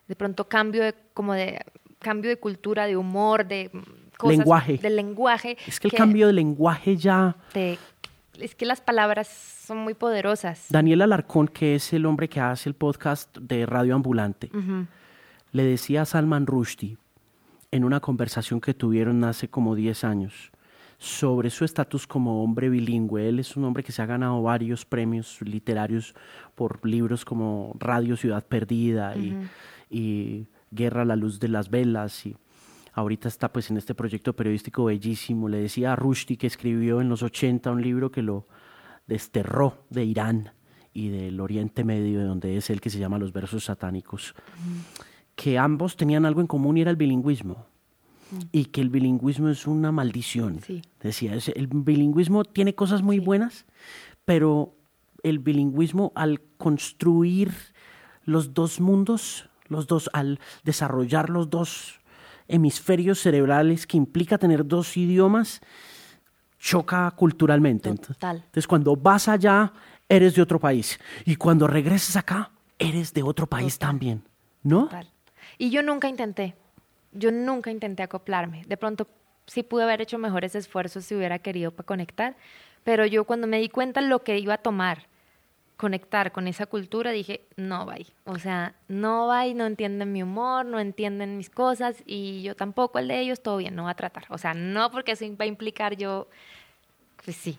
de 0.09 0.17
pronto 0.17 0.49
cambio 0.49 0.83
de, 0.83 0.95
como 1.15 1.35
de 1.35 1.61
cambio 1.99 2.31
de 2.31 2.37
cultura, 2.39 2.87
de 2.87 2.97
humor, 2.97 3.47
de 3.47 3.71
cosas, 4.17 4.39
Lenguaje. 4.39 4.79
del 4.79 4.97
lenguaje. 4.97 5.57
Es 5.67 5.79
que 5.79 5.89
el 5.89 5.93
cambio 5.95 6.27
de 6.29 6.33
lenguaje 6.33 6.97
ya... 6.97 7.37
te- 7.53 7.79
es 8.43 8.55
que 8.55 8.67
las 8.67 8.81
palabras 8.81 9.29
son 9.29 9.79
muy 9.79 9.95
poderosas. 9.95 10.67
Daniel 10.69 11.03
Alarcón, 11.03 11.49
que 11.49 11.77
es 11.77 11.93
el 11.93 12.07
hombre 12.07 12.29
que 12.29 12.41
hace 12.41 12.69
el 12.69 12.75
podcast 12.75 13.37
de 13.39 13.67
Radio 13.67 13.95
Ambulante, 13.95 14.51
le 15.53 15.63
decía 15.63 16.03
a 16.03 16.05
Salman 16.05 16.47
Rushdie 16.47 16.99
en 17.71 17.85
una 17.85 18.01
conversación 18.01 18.61
que 18.61 18.75
tuvieron 18.75 19.25
hace 19.25 19.49
como 19.49 19.75
10 19.75 20.05
años 20.05 20.53
sobre 20.99 21.51
su 21.51 21.65
estatus 21.65 22.07
como 22.07 22.43
hombre 22.43 22.69
bilingüe. 22.69 23.29
Él 23.29 23.39
es 23.39 23.57
un 23.57 23.65
hombre 23.65 23.83
que 23.83 23.93
se 23.93 24.03
ha 24.03 24.07
ganado 24.07 24.43
varios 24.43 24.85
premios 24.85 25.41
literarios 25.43 26.15
por 26.55 26.85
libros 26.87 27.25
como 27.25 27.75
Radio 27.79 28.17
Ciudad 28.17 28.47
Perdida 28.47 29.17
y, 29.17 29.37
y 29.91 30.47
Guerra 30.71 31.03
a 31.03 31.05
la 31.05 31.17
luz 31.17 31.41
de 31.41 31.49
las 31.49 31.71
velas 31.71 32.27
y 32.27 32.37
ahorita 32.93 33.29
está 33.29 33.53
pues 33.53 33.71
en 33.71 33.77
este 33.77 33.95
proyecto 33.95 34.35
periodístico 34.35 34.85
bellísimo. 34.85 35.49
Le 35.49 35.59
decía 35.59 35.93
a 35.93 35.97
Rushdie 35.97 36.37
que 36.37 36.47
escribió 36.47 37.01
en 37.01 37.09
los 37.09 37.23
80 37.23 37.71
un 37.71 37.83
libro 37.83 38.11
que 38.11 38.23
lo 38.23 38.47
desterró 39.07 39.85
de 39.91 40.05
Irán 40.05 40.53
y 40.93 41.09
del 41.09 41.41
Oriente 41.41 41.85
Medio, 41.85 42.21
de 42.21 42.27
donde 42.27 42.57
es 42.57 42.71
el 42.71 42.81
que 42.81 42.91
se 42.91 42.99
llama 42.99 43.19
Los 43.19 43.33
Versos 43.33 43.65
Satánicos, 43.65 44.35
que 45.35 45.59
ambos 45.59 45.97
tenían 45.97 46.27
algo 46.27 46.41
en 46.41 46.47
común 46.47 46.77
y 46.77 46.83
era 46.83 46.91
el 46.91 46.97
bilingüismo. 46.97 47.67
Y 48.51 48.67
que 48.67 48.81
el 48.81 48.89
bilingüismo 48.89 49.51
es 49.51 49.67
una 49.67 49.93
maldición. 49.93 50.61
Sí. 50.67 50.81
Decía, 51.01 51.35
el 51.55 51.67
bilingüismo 51.67 52.45
tiene 52.45 52.75
cosas 52.75 53.03
muy 53.03 53.19
buenas, 53.19 53.67
pero 54.25 54.75
el 55.23 55.39
bilingüismo 55.39 56.13
al 56.15 56.41
construir 56.57 57.53
los 58.25 58.55
dos 58.55 58.81
mundos, 58.81 59.51
los 59.67 59.87
dos, 59.87 60.09
al 60.15 60.41
desarrollar 60.65 61.29
los 61.29 61.51
dos 61.51 62.01
hemisferios 62.53 63.19
cerebrales 63.19 63.87
que 63.87 63.97
implica 63.97 64.39
tener 64.39 64.67
dos 64.67 64.97
idiomas, 64.97 65.61
choca 66.59 67.11
culturalmente. 67.13 67.93
Total. 67.95 68.37
Entonces, 68.37 68.67
cuando 68.67 68.95
vas 68.95 69.27
allá, 69.29 69.73
eres 70.09 70.35
de 70.35 70.43
otro 70.43 70.61
país. 70.61 71.01
Y 71.25 71.37
cuando 71.37 71.67
regresas 71.67 72.17
acá, 72.17 72.51
eres 72.79 73.13
de 73.13 73.23
otro 73.23 73.47
país 73.47 73.75
Total. 73.75 73.89
también. 73.89 74.23
¿No? 74.63 74.85
Total. 74.85 75.09
Y 75.59 75.71
yo 75.71 75.83
nunca 75.83 76.09
intenté, 76.09 76.55
yo 77.13 77.33
nunca 77.33 77.71
intenté 77.71 78.03
acoplarme. 78.03 78.63
De 78.67 78.77
pronto 78.77 79.09
sí 79.47 79.63
pude 79.63 79.83
haber 79.83 80.01
hecho 80.01 80.19
mejores 80.19 80.55
esfuerzos 80.55 81.05
si 81.05 81.15
hubiera 81.15 81.39
querido 81.39 81.73
para 81.73 81.87
conectar, 81.87 82.37
pero 82.85 83.07
yo 83.07 83.25
cuando 83.25 83.47
me 83.47 83.59
di 83.59 83.69
cuenta 83.69 84.01
lo 84.01 84.23
que 84.23 84.39
iba 84.39 84.55
a 84.55 84.59
tomar, 84.59 85.09
conectar 85.83 86.31
con 86.31 86.47
esa 86.47 86.67
cultura, 86.67 87.11
dije, 87.11 87.41
no 87.57 87.85
va 87.87 87.97
O 88.25 88.39
sea, 88.39 88.77
no 88.87 89.27
va 89.27 89.45
no 89.53 89.67
entienden 89.67 90.13
mi 90.13 90.23
humor, 90.23 90.65
no 90.65 90.79
entienden 90.79 91.37
mis 91.37 91.51
cosas 91.51 92.05
y 92.07 92.41
yo 92.43 92.55
tampoco 92.55 93.01
el 93.01 93.09
de 93.09 93.19
ellos, 93.19 93.43
todo 93.43 93.57
bien, 93.57 93.75
no 93.75 93.83
va 93.85 93.91
a 93.91 93.97
tratar. 93.97 94.25
O 94.29 94.39
sea, 94.39 94.55
no 94.55 94.93
porque 94.93 95.13
eso 95.13 95.25
va 95.37 95.45
a 95.45 95.49
implicar 95.49 95.97
yo, 95.97 96.29
pues 97.25 97.37
sí, 97.37 97.59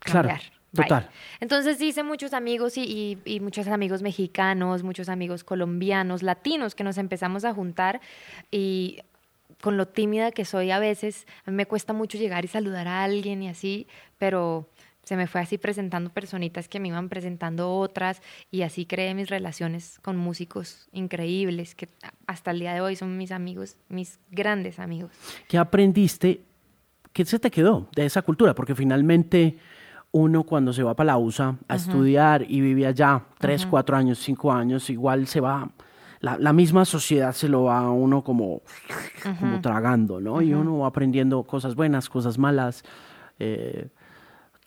Claro. 0.00 0.28
Bye. 0.72 0.84
total. 0.86 1.10
Entonces 1.40 1.78
hice 1.82 2.02
muchos 2.02 2.32
amigos 2.32 2.78
y, 2.78 2.82
y- 2.82 3.18
y 3.34 3.40
muchos 3.40 3.68
amigos 3.68 4.00
mexicanos, 4.00 4.82
muchos 4.82 5.10
amigos 5.10 5.44
colombianos, 5.44 6.22
latinos, 6.22 6.74
que 6.74 6.84
nos 6.84 6.96
empezamos 6.96 7.44
a 7.44 7.52
juntar 7.52 8.00
y 8.50 9.00
con 9.60 9.76
lo 9.76 9.86
tímida 9.88 10.30
que 10.30 10.44
soy 10.46 10.70
a 10.70 10.78
veces, 10.78 11.26
a 11.44 11.50
mí 11.50 11.56
me 11.56 11.66
cuesta 11.66 11.92
mucho 11.92 12.16
llegar 12.16 12.44
y 12.44 12.48
saludar 12.48 12.86
a 12.88 13.02
alguien 13.04 13.42
y 13.42 13.48
así, 13.48 13.86
pero 14.18 14.66
se 15.08 15.16
me 15.16 15.26
fue 15.26 15.40
así 15.40 15.56
presentando 15.56 16.10
personitas 16.10 16.68
que 16.68 16.80
me 16.80 16.88
iban 16.88 17.08
presentando 17.08 17.72
otras 17.72 18.20
y 18.50 18.60
así 18.60 18.84
creé 18.84 19.14
mis 19.14 19.30
relaciones 19.30 19.98
con 20.02 20.18
músicos 20.18 20.86
increíbles 20.92 21.74
que 21.74 21.88
hasta 22.26 22.50
el 22.50 22.60
día 22.60 22.74
de 22.74 22.82
hoy 22.82 22.94
son 22.94 23.16
mis 23.16 23.32
amigos, 23.32 23.78
mis 23.88 24.20
grandes 24.30 24.78
amigos. 24.78 25.10
¿Qué 25.48 25.56
aprendiste? 25.56 26.42
¿Qué 27.14 27.24
se 27.24 27.38
te 27.38 27.50
quedó 27.50 27.88
de 27.96 28.04
esa 28.04 28.20
cultura? 28.20 28.54
Porque 28.54 28.74
finalmente 28.74 29.56
uno 30.12 30.42
cuando 30.44 30.74
se 30.74 30.82
va 30.82 30.94
para 30.94 31.06
la 31.06 31.16
USA 31.16 31.56
a 31.68 31.76
estudiar 31.76 32.44
y 32.46 32.60
vive 32.60 32.86
allá 32.86 33.24
tres, 33.38 33.64
cuatro 33.64 33.96
años, 33.96 34.18
cinco 34.18 34.52
años, 34.52 34.90
igual 34.90 35.26
se 35.26 35.40
va, 35.40 35.70
la, 36.20 36.36
la 36.36 36.52
misma 36.52 36.84
sociedad 36.84 37.32
se 37.32 37.48
lo 37.48 37.62
va 37.62 37.78
a 37.78 37.90
uno 37.90 38.22
como, 38.22 38.60
como 39.40 39.58
tragando, 39.62 40.20
¿no? 40.20 40.42
Y 40.42 40.52
uno 40.52 40.80
va 40.80 40.88
aprendiendo 40.88 41.44
cosas 41.44 41.74
buenas, 41.74 42.10
cosas 42.10 42.36
malas. 42.36 42.84
eh, 43.38 43.88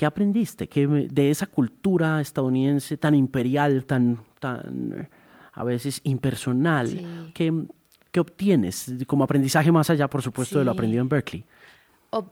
¿Qué 0.01 0.07
aprendiste 0.07 0.67
¿Qué 0.67 0.87
de 0.87 1.29
esa 1.29 1.45
cultura 1.45 2.21
estadounidense 2.21 2.97
tan 2.97 3.13
imperial, 3.13 3.85
tan, 3.85 4.17
tan 4.39 5.07
a 5.53 5.63
veces 5.63 6.01
impersonal? 6.03 6.87
Sí. 6.87 7.31
¿Qué, 7.35 7.53
qué 8.11 8.19
obtienes 8.19 8.91
como 9.05 9.23
aprendizaje 9.23 9.71
más 9.71 9.91
allá, 9.91 10.09
por 10.09 10.23
supuesto, 10.23 10.57
de 10.57 10.65
lo 10.65 10.71
aprendido 10.71 11.03
en 11.03 11.07
Berkeley? 11.09 11.45
ob- 12.09 12.31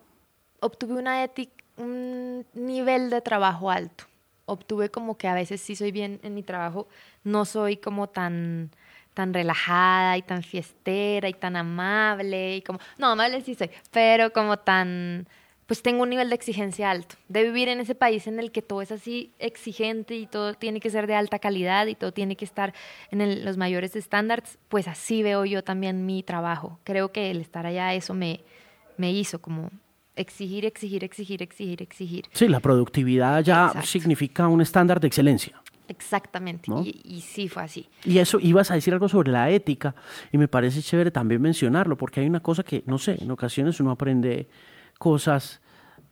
obtuve 0.62 0.96
una 0.96 1.24
ética, 1.24 1.64
un 1.78 2.44
nivel 2.56 3.12
de 3.12 3.22
trabajo 3.22 3.70
alto. 3.70 4.06
Obtuve 4.48 4.90
como 4.90 5.20
que 5.20 5.28
a 5.28 5.36
veces 5.36 5.62
sí 5.62 5.76
soy 5.76 5.92
bien 5.92 6.20
en 6.24 6.34
mi 6.34 6.42
trabajo, 6.42 6.88
no 7.24 7.46
soy 7.46 7.78
como 7.78 8.10
tan 8.10 8.72
tan 9.14 9.32
relajada 9.32 10.18
y 10.18 10.24
tan 10.24 10.42
fiestera 10.42 11.30
y 11.30 11.34
tan 11.34 11.56
amable 11.56 12.56
y 12.58 12.62
como 12.64 12.80
no 12.98 13.08
amable 13.12 13.42
sí 13.42 13.54
soy, 13.54 13.70
pero 13.92 14.34
como 14.34 14.58
tan 14.58 15.28
pues 15.70 15.84
tengo 15.84 16.02
un 16.02 16.10
nivel 16.10 16.30
de 16.30 16.36
exigencia 16.36 16.90
alto, 16.90 17.16
de 17.28 17.44
vivir 17.44 17.70
en 17.70 17.80
ese 17.80 17.94
país 17.94 18.26
en 18.26 18.40
el 18.40 18.52
que 18.52 18.64
todo 18.64 18.82
es 18.82 18.92
así 18.92 19.32
exigente 19.38 20.16
y 20.18 20.26
todo 20.26 20.56
tiene 20.56 20.80
que 20.80 20.90
ser 20.90 21.06
de 21.06 21.14
alta 21.14 21.38
calidad 21.38 21.86
y 21.86 21.94
todo 21.94 22.12
tiene 22.12 22.36
que 22.36 22.44
estar 22.44 22.74
en 23.12 23.22
el- 23.22 23.46
los 23.46 23.56
mayores 23.58 23.96
estándares, 23.96 24.58
pues 24.68 24.88
así 24.88 25.22
veo 25.22 25.46
yo 25.46 25.64
también 25.64 26.08
mi 26.08 26.24
trabajo. 26.24 26.80
Creo 26.84 27.12
que 27.12 27.30
el 27.30 27.40
estar 27.40 27.68
allá 27.68 27.94
eso 27.94 28.16
me, 28.16 28.42
me 28.98 29.12
hizo 29.12 29.40
como 29.40 29.70
exigir, 30.16 30.66
exigir, 30.66 31.04
exigir, 31.04 31.44
exigir, 31.44 31.82
exigir. 31.84 32.26
Sí, 32.34 32.48
la 32.48 32.60
productividad 32.60 33.44
ya 33.44 33.68
Exacto. 33.68 33.88
significa 33.88 34.48
un 34.48 34.62
estándar 34.62 35.00
de 35.00 35.06
excelencia. 35.08 35.62
Exactamente. 35.88 36.70
¿No? 36.70 36.82
Y, 36.84 37.00
y 37.04 37.22
sí 37.22 37.48
fue 37.48 37.64
así. 37.64 37.88
Y 38.06 38.18
eso, 38.18 38.40
ibas 38.40 38.72
a 38.72 38.74
decir 38.76 38.94
algo 38.94 39.08
sobre 39.08 39.32
la 39.32 39.50
ética, 39.52 39.94
y 40.32 40.38
me 40.40 40.48
parece 40.48 40.82
chévere 40.82 41.12
también 41.12 41.42
mencionarlo, 41.42 41.96
porque 41.96 42.20
hay 42.22 42.28
una 42.28 42.40
cosa 42.42 42.64
que, 42.64 42.84
no 42.88 42.98
sé, 42.98 43.18
en 43.22 43.30
ocasiones 43.32 43.80
uno 43.80 43.92
aprende 43.92 44.48
cosas 45.00 45.62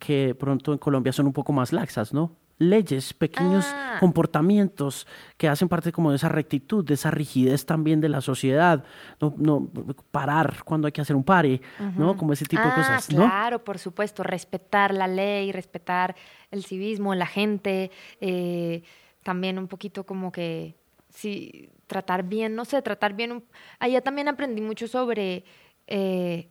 que 0.00 0.28
de 0.28 0.34
pronto 0.34 0.72
en 0.72 0.78
Colombia 0.78 1.12
son 1.12 1.26
un 1.26 1.32
poco 1.32 1.52
más 1.52 1.72
laxas, 1.72 2.12
¿no? 2.12 2.32
Leyes, 2.60 3.14
pequeños 3.14 3.72
Ah. 3.76 3.98
comportamientos 4.00 5.06
que 5.36 5.48
hacen 5.48 5.68
parte 5.68 5.92
como 5.92 6.10
de 6.10 6.16
esa 6.16 6.28
rectitud, 6.28 6.84
de 6.84 6.94
esa 6.94 7.10
rigidez 7.12 7.64
también 7.66 8.00
de 8.00 8.08
la 8.08 8.20
sociedad, 8.20 8.82
no, 9.20 9.32
no 9.36 9.68
parar 10.10 10.64
cuando 10.64 10.86
hay 10.86 10.92
que 10.92 11.00
hacer 11.00 11.14
un 11.14 11.22
pare, 11.22 11.60
¿no? 11.96 12.16
Como 12.16 12.32
ese 12.32 12.46
tipo 12.46 12.62
de 12.62 12.68
Ah, 12.70 12.74
cosas, 12.74 13.12
¿no? 13.12 13.22
Claro, 13.26 13.62
por 13.62 13.78
supuesto, 13.78 14.24
respetar 14.24 14.92
la 14.92 15.06
ley, 15.06 15.52
respetar 15.52 16.16
el 16.50 16.64
civismo, 16.64 17.14
la 17.14 17.26
gente, 17.26 17.92
eh, 18.20 18.82
también 19.22 19.56
un 19.58 19.68
poquito 19.68 20.04
como 20.04 20.32
que, 20.32 20.74
sí, 21.10 21.70
tratar 21.86 22.24
bien, 22.24 22.56
no 22.56 22.64
sé, 22.64 22.82
tratar 22.82 23.12
bien. 23.14 23.30
un- 23.32 23.44
Allá 23.78 24.00
también 24.00 24.26
aprendí 24.26 24.60
mucho 24.62 24.88
sobre, 24.88 25.44
eh, 25.86 26.48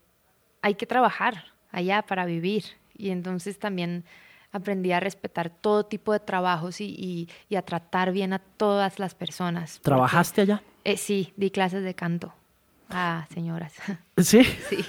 hay 0.62 0.76
que 0.76 0.86
trabajar 0.86 1.44
allá 1.72 2.02
para 2.04 2.26
vivir 2.26 2.64
y 2.98 3.10
entonces 3.12 3.60
también 3.60 4.04
aprendí 4.52 4.92
a 4.92 5.00
respetar 5.00 5.50
todo 5.50 5.86
tipo 5.86 6.14
de 6.14 6.20
trabajos 6.20 6.82
y, 6.82 6.86
y- 6.98 7.30
y 7.50 7.56
a 7.58 7.62
tratar 7.62 8.12
bien 8.12 8.34
a 8.34 8.40
todas 8.40 8.98
las 9.00 9.14
personas. 9.14 9.74
porque- 9.78 9.84
¿Trabajaste 9.86 10.42
allá? 10.42 10.64
Eh, 10.84 10.98
sí, 10.98 11.34
di 11.36 11.52
clases 11.52 11.84
de 11.84 11.94
canto 11.94 12.34
a 12.90 13.28
señoras. 13.34 13.74
Sí. 14.18 14.44
sí. 14.44 14.84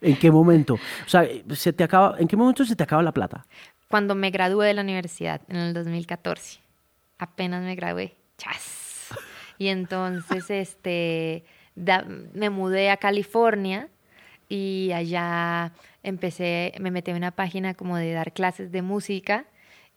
¿En 0.00 0.16
qué 0.16 0.30
momento? 0.32 0.74
O 0.74 1.08
sea, 1.08 1.24
se 1.54 1.72
te 1.72 1.84
acaba, 1.84 2.16
¿en 2.18 2.26
qué 2.26 2.36
momento 2.36 2.64
se 2.64 2.74
te 2.74 2.82
acaba 2.82 3.02
la 3.02 3.12
plata? 3.12 3.46
cuando 3.88 4.14
me 4.14 4.30
gradué 4.30 4.68
de 4.68 4.72
la 4.74 4.80
universidad 4.80 5.42
en 5.48 5.56
el 5.56 5.74
2014. 5.74 6.60
Apenas 7.18 7.62
me 7.62 7.74
gradué. 7.74 8.16
¡Chas! 8.38 9.08
Y 9.58 9.68
entonces 9.68 10.46
este, 10.50 11.44
da- 11.74 12.06
me 12.32 12.48
mudé 12.48 12.90
a 12.90 12.96
California 12.96 13.88
y 14.48 14.90
allá 14.94 15.72
empecé, 16.02 16.72
me 16.80 16.90
metí 16.90 17.10
en 17.10 17.16
una 17.16 17.30
página 17.30 17.74
como 17.74 17.96
de 17.96 18.12
dar 18.12 18.32
clases 18.32 18.72
de 18.72 18.82
música, 18.82 19.46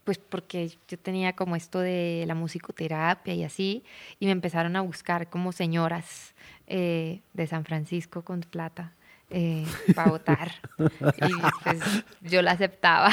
pues 0.03 0.17
porque 0.17 0.71
yo 0.87 0.99
tenía 0.99 1.33
como 1.33 1.55
esto 1.55 1.79
de 1.79 2.25
la 2.27 2.35
musicoterapia 2.35 3.33
y 3.33 3.43
así, 3.43 3.83
y 4.19 4.25
me 4.25 4.31
empezaron 4.31 4.75
a 4.75 4.81
buscar 4.81 5.29
como 5.29 5.51
señoras 5.51 6.35
eh, 6.67 7.21
de 7.33 7.47
San 7.47 7.65
Francisco 7.65 8.23
con 8.23 8.41
plata 8.41 8.93
para 9.95 10.11
votar. 10.11 10.51
Y 10.77 11.33
pues 11.63 12.03
yo 12.21 12.41
la 12.41 12.51
aceptaba. 12.51 13.09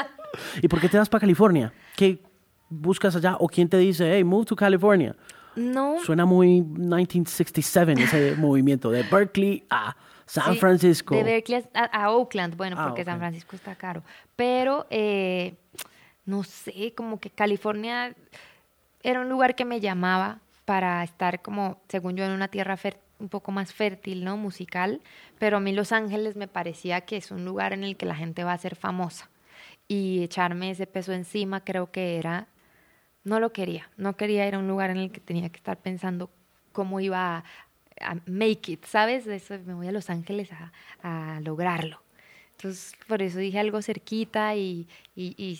¿Y 0.62 0.68
por 0.68 0.80
qué 0.80 0.88
te 0.88 0.98
vas 0.98 1.08
para 1.08 1.20
California? 1.20 1.72
¿Qué 1.96 2.20
buscas 2.68 3.14
allá? 3.16 3.36
¿O 3.38 3.48
quién 3.48 3.68
te 3.68 3.78
dice, 3.78 4.12
hey, 4.12 4.24
move 4.24 4.46
to 4.46 4.56
California? 4.56 5.14
No, 5.56 5.98
Suena 6.04 6.24
muy 6.24 6.62
1967 6.62 7.92
ese 8.02 8.34
movimiento 8.36 8.90
de 8.90 9.04
Berkeley 9.04 9.64
a 9.70 9.96
San 10.26 10.54
Sí, 10.54 10.58
Francisco. 10.58 11.14
De 11.14 11.22
Berkeley 11.22 11.64
a, 11.74 11.84
a 11.84 12.10
Oakland, 12.10 12.56
bueno, 12.56 12.76
Ah, 12.78 12.84
porque 12.88 13.04
San. 13.04 13.18
Francisco 13.18 13.56
está 13.56 13.74
caro. 13.74 14.02
Pero, 14.36 14.86
eh, 14.90 15.54
no 16.24 16.42
sé, 16.44 16.92
como 16.96 17.20
que 17.20 17.30
California 17.30 18.14
era 19.02 19.20
un 19.20 19.28
lugar 19.28 19.54
que 19.54 19.64
me 19.64 19.80
llamaba 19.80 20.40
para 20.64 21.02
estar 21.04 21.42
como, 21.42 21.78
según 21.88 22.16
yo, 22.16 22.24
en 22.24 22.30
una 22.32 22.48
tierra 22.48 22.76
un 23.20 23.28
poco 23.28 23.52
más 23.52 23.72
fértil, 23.72 24.24
¿no? 24.24 24.36
Musical. 24.36 25.00
Pero 25.38 25.58
a 25.58 25.60
mí 25.60 25.72
Los 25.72 25.92
Ángeles 25.92 26.36
me 26.36 26.48
parecía 26.48 27.02
que 27.02 27.16
es 27.16 27.30
un 27.30 27.44
lugar 27.44 27.72
en 27.72 27.84
el 27.84 27.96
que 27.96 28.06
la 28.06 28.16
gente 28.16 28.44
va 28.44 28.52
a 28.52 28.58
ser 28.58 28.76
famosa. 28.76 29.28
Y 29.86 30.22
echarme 30.22 30.70
ese 30.70 30.86
peso 30.86 31.12
encima 31.12 31.62
creo 31.62 31.90
que 31.90 32.16
era 32.18 32.48
no 33.22 33.40
lo 33.40 33.52
quería. 33.52 33.90
No 33.96 34.16
quería 34.16 34.46
ir 34.48 34.54
a 34.54 34.58
un 34.58 34.68
lugar 34.68 34.90
en 34.90 34.96
el 34.98 35.10
que 35.12 35.20
tenía 35.20 35.48
que 35.50 35.56
estar 35.56 35.76
pensando 35.78 36.30
cómo 36.72 37.00
iba 37.00 37.36
a, 37.38 37.44
a 38.00 38.16
make 38.26 38.72
it, 38.72 38.84
¿sabes? 38.86 39.26
Eso, 39.26 39.54
me 39.66 39.74
voy 39.74 39.86
a 39.88 39.92
Los 39.92 40.10
Ángeles 40.10 40.50
a, 40.52 40.72
a 41.02 41.40
lograrlo. 41.40 42.00
Entonces, 42.56 42.94
por 43.08 43.20
eso 43.22 43.38
dije 43.38 43.58
algo 43.58 43.82
cerquita 43.82 44.54
y, 44.56 44.88
y- 45.16 45.34
y 45.36 45.58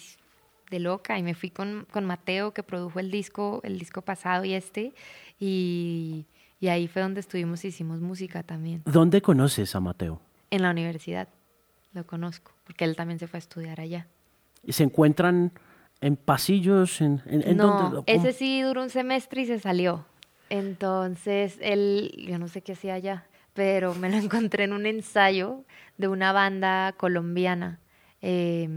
de 0.71 0.79
loca. 0.81 1.19
Y 1.19 1.23
me 1.23 1.35
fui 1.35 1.51
con, 1.51 1.87
con 1.91 2.05
Mateo, 2.05 2.53
que 2.55 2.63
produjo 2.63 3.01
el 3.01 3.11
disco, 3.11 3.61
el 3.65 3.79
disco 3.79 4.03
pasado 4.03 4.45
y 4.45 4.55
este. 4.55 4.93
Y, 5.39 6.27
y 6.61 6.69
ahí 6.69 6.89
fue 6.89 7.03
donde 7.03 7.21
estuvimos 7.21 7.65
y 7.65 7.69
hicimos 7.69 8.01
música 8.01 8.43
también. 8.43 8.83
¿Dónde 8.85 9.21
conoces 9.23 9.75
a 9.75 9.81
Mateo? 9.81 10.21
En 10.51 10.63
la 10.63 10.71
universidad. 10.71 11.29
Lo 11.93 12.07
conozco, 12.07 12.53
porque 12.65 12.85
él 12.85 12.97
también 12.97 13.19
se 13.19 13.27
fue 13.29 13.39
a 13.39 13.39
estudiar 13.39 13.81
allá. 13.81 14.07
¿Y 14.65 14.73
¿Se 14.73 14.83
encuentran 14.83 15.53
en 16.01 16.17
pasillos? 16.17 17.01
¿En, 17.01 17.23
en, 17.27 17.47
en 17.47 17.57
no, 17.57 18.03
ese 18.07 18.33
sí 18.33 18.63
duró 18.63 18.83
un 18.83 18.91
semestre 18.91 19.43
y 19.43 19.47
se 19.47 19.59
salió. 19.61 20.05
Entonces, 20.59 21.59
él, 21.61 22.13
yo 22.29 22.39
no 22.39 22.49
sé 22.49 22.63
qué 22.63 22.73
hacía 22.73 22.95
allá, 22.95 23.27
pero 23.55 23.95
me 23.95 24.09
lo 24.09 24.17
encontré 24.25 24.65
en 24.65 24.73
un 24.73 24.87
ensayo 24.87 25.65
de 25.99 26.09
una 26.09 26.33
banda 26.33 26.93
colombiana, 26.97 27.81
eh, 28.23 28.69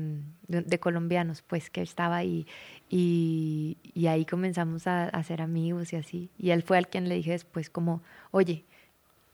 de, 0.48 0.62
de 0.62 0.80
colombianos, 0.80 1.42
pues, 1.44 1.70
que 1.70 1.82
estaba 1.82 2.18
ahí. 2.18 2.48
Y, 2.90 3.78
y 3.94 4.08
ahí 4.08 4.26
comenzamos 4.26 4.88
a, 4.88 5.06
a 5.06 5.24
ser 5.24 5.42
amigos 5.42 5.94
y 5.94 5.98
así. 5.98 6.30
Y 6.38 6.50
él 6.52 6.64
fue 6.64 6.78
al 6.78 6.88
quien 6.88 7.08
le 7.10 7.16
dije 7.16 7.32
después 7.32 7.70
como, 7.70 8.02
oye, 8.32 8.66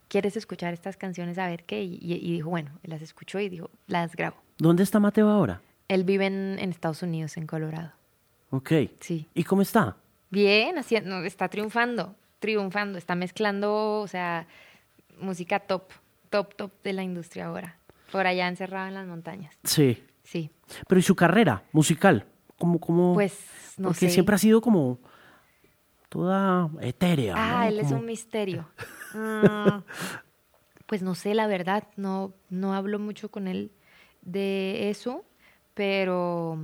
¿quieres 0.10 0.36
escuchar 0.38 0.74
estas 0.74 0.98
canciones 0.98 1.38
a 1.38 1.48
ver 1.48 1.64
qué? 1.64 1.84
Y, 1.84 1.98
y- 2.02 2.14
y 2.16 2.34
dijo, 2.34 2.50
bueno, 2.50 2.72
las 2.84 3.02
escuchó 3.02 3.40
y 3.40 3.50
dijo, 3.50 3.70
las 3.88 4.16
grabo. 4.16 4.38
¿Dónde 4.58 4.84
está 4.84 5.00
Mateo 5.00 5.30
ahora? 5.30 5.62
Él 5.88 6.04
vive 6.04 6.26
en, 6.28 6.58
en 6.60 6.70
Estados 6.72 7.04
Unidos, 7.04 7.38
en 7.38 7.48
Colorado. 7.48 7.92
Ok. 8.50 8.72
Sí. 9.00 9.28
¿Y 9.34 9.44
cómo 9.44 9.62
está? 9.62 9.98
Bien, 10.30 10.78
haciendo, 10.78 11.24
está 11.24 11.48
triunfando, 11.50 12.16
triunfando, 12.44 12.98
está 12.98 13.16
mezclando, 13.16 14.02
o 14.02 14.08
sea, 14.08 14.48
música 15.18 15.62
top, 15.62 15.84
top, 16.30 16.54
top 16.56 16.72
de 16.84 16.92
la 16.92 17.02
industria 17.02 17.46
ahora, 17.46 17.78
por 18.12 18.28
allá 18.28 18.50
encerrado 18.50 18.90
en 18.90 18.96
las 18.96 19.08
montañas. 19.08 19.58
Sí. 19.64 20.04
Sí, 20.26 20.50
Pero 20.88 21.00
¿y 21.00 21.04
su 21.04 21.16
carrera 21.16 21.64
musical? 21.74 22.26
¿Cómo, 22.58 22.80
cómo? 22.80 23.14
pues 23.14 23.34
no 23.78 23.90
Porque 23.90 24.08
sé. 24.08 24.10
siempre 24.10 24.36
ha 24.36 24.38
sido 24.38 24.60
como 24.62 25.00
toda 26.10 26.70
etérea. 26.82 27.34
Ah, 27.38 27.64
¿no? 27.64 27.70
él 27.70 27.80
es 27.80 27.92
un 27.92 28.06
misterio. 28.06 28.68
Ah, 29.16 29.84
pues 30.88 31.04
no 31.04 31.14
sé, 31.14 31.36
la 31.36 31.46
verdad, 31.46 31.84
no, 31.98 32.34
no 32.50 32.74
hablo 32.74 32.98
mucho 32.98 33.30
con 33.30 33.48
él 33.48 33.72
de 34.24 34.90
eso, 34.90 35.24
pero 35.76 36.58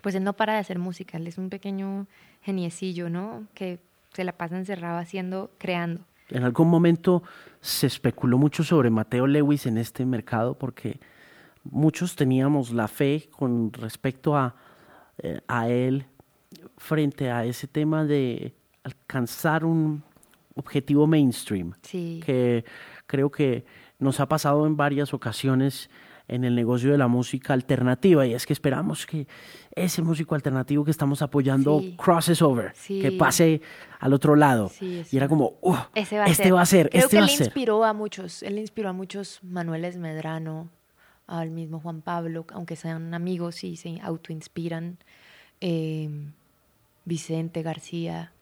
pues 0.00 0.14
él 0.14 0.22
no 0.22 0.34
para 0.34 0.52
de 0.52 0.60
hacer 0.60 0.78
música, 0.78 1.16
él 1.16 1.26
es 1.26 1.38
un 1.38 1.50
pequeño 1.50 2.06
geniecillo, 2.42 3.10
¿no? 3.10 3.48
Que 3.52 3.80
se 4.16 4.24
la 4.24 4.32
pasa 4.32 4.56
encerrado 4.56 4.98
haciendo, 4.98 5.50
creando. 5.58 6.00
En 6.30 6.42
algún 6.42 6.68
momento 6.68 7.22
se 7.60 7.86
especuló 7.86 8.38
mucho 8.38 8.64
sobre 8.64 8.90
Mateo 8.90 9.26
Lewis 9.26 9.66
en 9.66 9.78
este 9.78 10.04
mercado 10.06 10.58
porque 10.58 10.98
muchos 11.62 12.16
teníamos 12.16 12.72
la 12.72 12.88
fe 12.88 13.28
con 13.30 13.72
respecto 13.72 14.36
a, 14.36 14.56
eh, 15.18 15.40
a 15.46 15.68
él 15.68 16.06
frente 16.78 17.30
a 17.30 17.44
ese 17.44 17.68
tema 17.68 18.04
de 18.04 18.54
alcanzar 18.82 19.64
un 19.64 20.02
objetivo 20.54 21.06
mainstream 21.06 21.74
Sí. 21.82 22.20
que 22.24 22.64
creo 23.06 23.30
que 23.30 23.64
nos 23.98 24.18
ha 24.20 24.26
pasado 24.26 24.66
en 24.66 24.76
varias 24.76 25.12
ocasiones 25.12 25.90
en 26.28 26.44
el 26.44 26.54
negocio 26.56 26.90
de 26.90 26.98
la 26.98 27.06
música 27.08 27.52
alternativa 27.52 28.26
y 28.26 28.34
es 28.34 28.46
que 28.46 28.52
esperamos 28.52 29.06
que 29.06 29.28
ese 29.74 30.02
músico 30.02 30.34
alternativo 30.34 30.84
que 30.84 30.90
estamos 30.90 31.22
apoyando 31.22 31.80
Sí. 31.80 31.94
crosses 31.96 32.42
over, 32.42 32.72
Sí. 32.74 33.00
que 33.00 33.12
pase 33.12 33.60
al 34.00 34.12
otro 34.12 34.34
lado. 34.34 34.68
Sí, 34.68 35.04
y 35.10 35.16
era 35.16 35.28
como, 35.28 35.54
"Uh, 35.60 35.76
Ese 35.94 36.18
va 36.18 36.24
este 36.26 36.44
ser. 36.44 36.54
va 36.54 36.60
a 36.62 36.66
ser, 36.66 36.90
Creo 36.90 37.04
este 37.04 37.16
que 37.16 37.20
va 37.20 37.26
a 37.26 37.30
él 37.30 37.36
ser. 37.36 37.46
inspiró 37.46 37.84
a 37.84 37.92
muchos. 37.92 38.42
Él 38.42 38.58
inspiró 38.58 38.88
a 38.88 38.92
muchos 38.92 39.38
Manuel 39.44 39.98
Medrano, 39.98 40.68
al 41.28 41.50
mismo 41.50 41.80
Juan 41.80 42.02
Pablo, 42.02 42.44
aunque 42.52 42.76
sean 42.76 43.12
amigos 43.14 43.62
y 43.64 43.76
se 43.76 44.00
autoinspiran. 44.00 44.98
eh, 45.60 46.10
Vicente 47.04 47.62
García. 47.62 48.32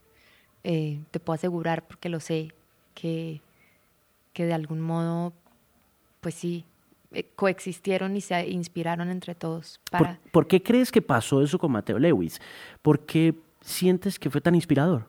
eh, 0.65 1.01
te 1.11 1.21
puedo 1.21 1.35
asegurar, 1.35 1.87
porque 1.87 2.09
lo 2.09 2.19
sé, 2.21 2.53
que, 2.95 3.41
que 4.33 4.47
de 4.47 4.55
algún 4.55 4.81
modo, 4.81 5.35
pues 6.23 6.35
sí, 6.35 6.65
coexistieron 7.37 8.17
y 8.17 8.21
se 8.21 8.49
inspiraron 8.49 9.11
entre 9.11 9.35
todos 9.35 9.81
¿Por, 9.91 10.01
para... 10.01 10.21
por 10.33 10.47
qué 10.47 10.63
crees 10.63 10.91
que 10.93 11.03
pasó 11.03 11.43
eso 11.43 11.59
con 11.59 11.73
Mateo 11.73 11.99
Lewis? 11.99 12.41
¿Por 12.83 13.07
qué 13.07 13.35
sientes 13.61 14.19
que 14.19 14.31
fue 14.31 14.41
tan 14.41 14.55
inspirador? 14.55 15.07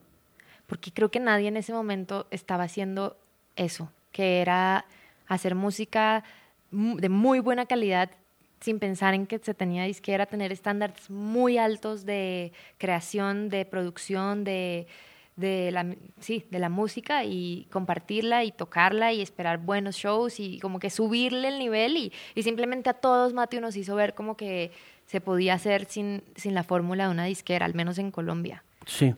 porque 0.67 0.91
creo 0.91 1.09
que 1.09 1.19
nadie 1.19 1.47
en 1.47 1.57
ese 1.57 1.73
momento 1.73 2.27
estaba 2.31 2.63
haciendo 2.63 3.17
eso, 3.55 3.91
que 4.11 4.41
era 4.41 4.85
hacer 5.27 5.55
música 5.55 6.23
de 6.71 7.09
muy 7.09 7.39
buena 7.39 7.65
calidad 7.65 8.11
sin 8.59 8.79
pensar 8.79 9.13
en 9.13 9.27
que 9.27 9.37
se 9.39 9.53
tenía 9.53 9.83
disquera, 9.83 10.25
tener 10.25 10.51
estándares 10.51 11.09
muy 11.09 11.57
altos 11.57 12.05
de 12.05 12.51
creación, 12.77 13.49
de 13.49 13.65
producción, 13.65 14.43
de, 14.43 14.87
de 15.35 15.71
la, 15.71 15.85
sí, 16.19 16.45
de 16.49 16.59
la 16.59 16.69
música 16.69 17.25
y 17.25 17.67
compartirla 17.71 18.43
y 18.45 18.51
tocarla 18.51 19.11
y 19.11 19.21
esperar 19.21 19.57
buenos 19.57 19.95
shows 19.95 20.39
y 20.39 20.59
como 20.59 20.79
que 20.79 20.89
subirle 20.89 21.49
el 21.49 21.59
nivel 21.59 21.97
y, 21.97 22.13
y 22.35 22.43
simplemente 22.43 22.89
a 22.89 22.93
todos 22.93 23.33
Mateo 23.33 23.59
nos 23.59 23.75
hizo 23.75 23.95
ver 23.95 24.13
como 24.13 24.37
que 24.37 24.71
se 25.05 25.21
podía 25.21 25.53
hacer 25.53 25.85
sin, 25.85 26.23
sin 26.35 26.53
la 26.53 26.63
fórmula 26.63 27.05
de 27.05 27.11
una 27.11 27.25
disquera, 27.25 27.65
al 27.65 27.75
menos 27.75 27.97
en 27.97 28.11
Colombia. 28.11 28.63
Sí. 28.85 29.13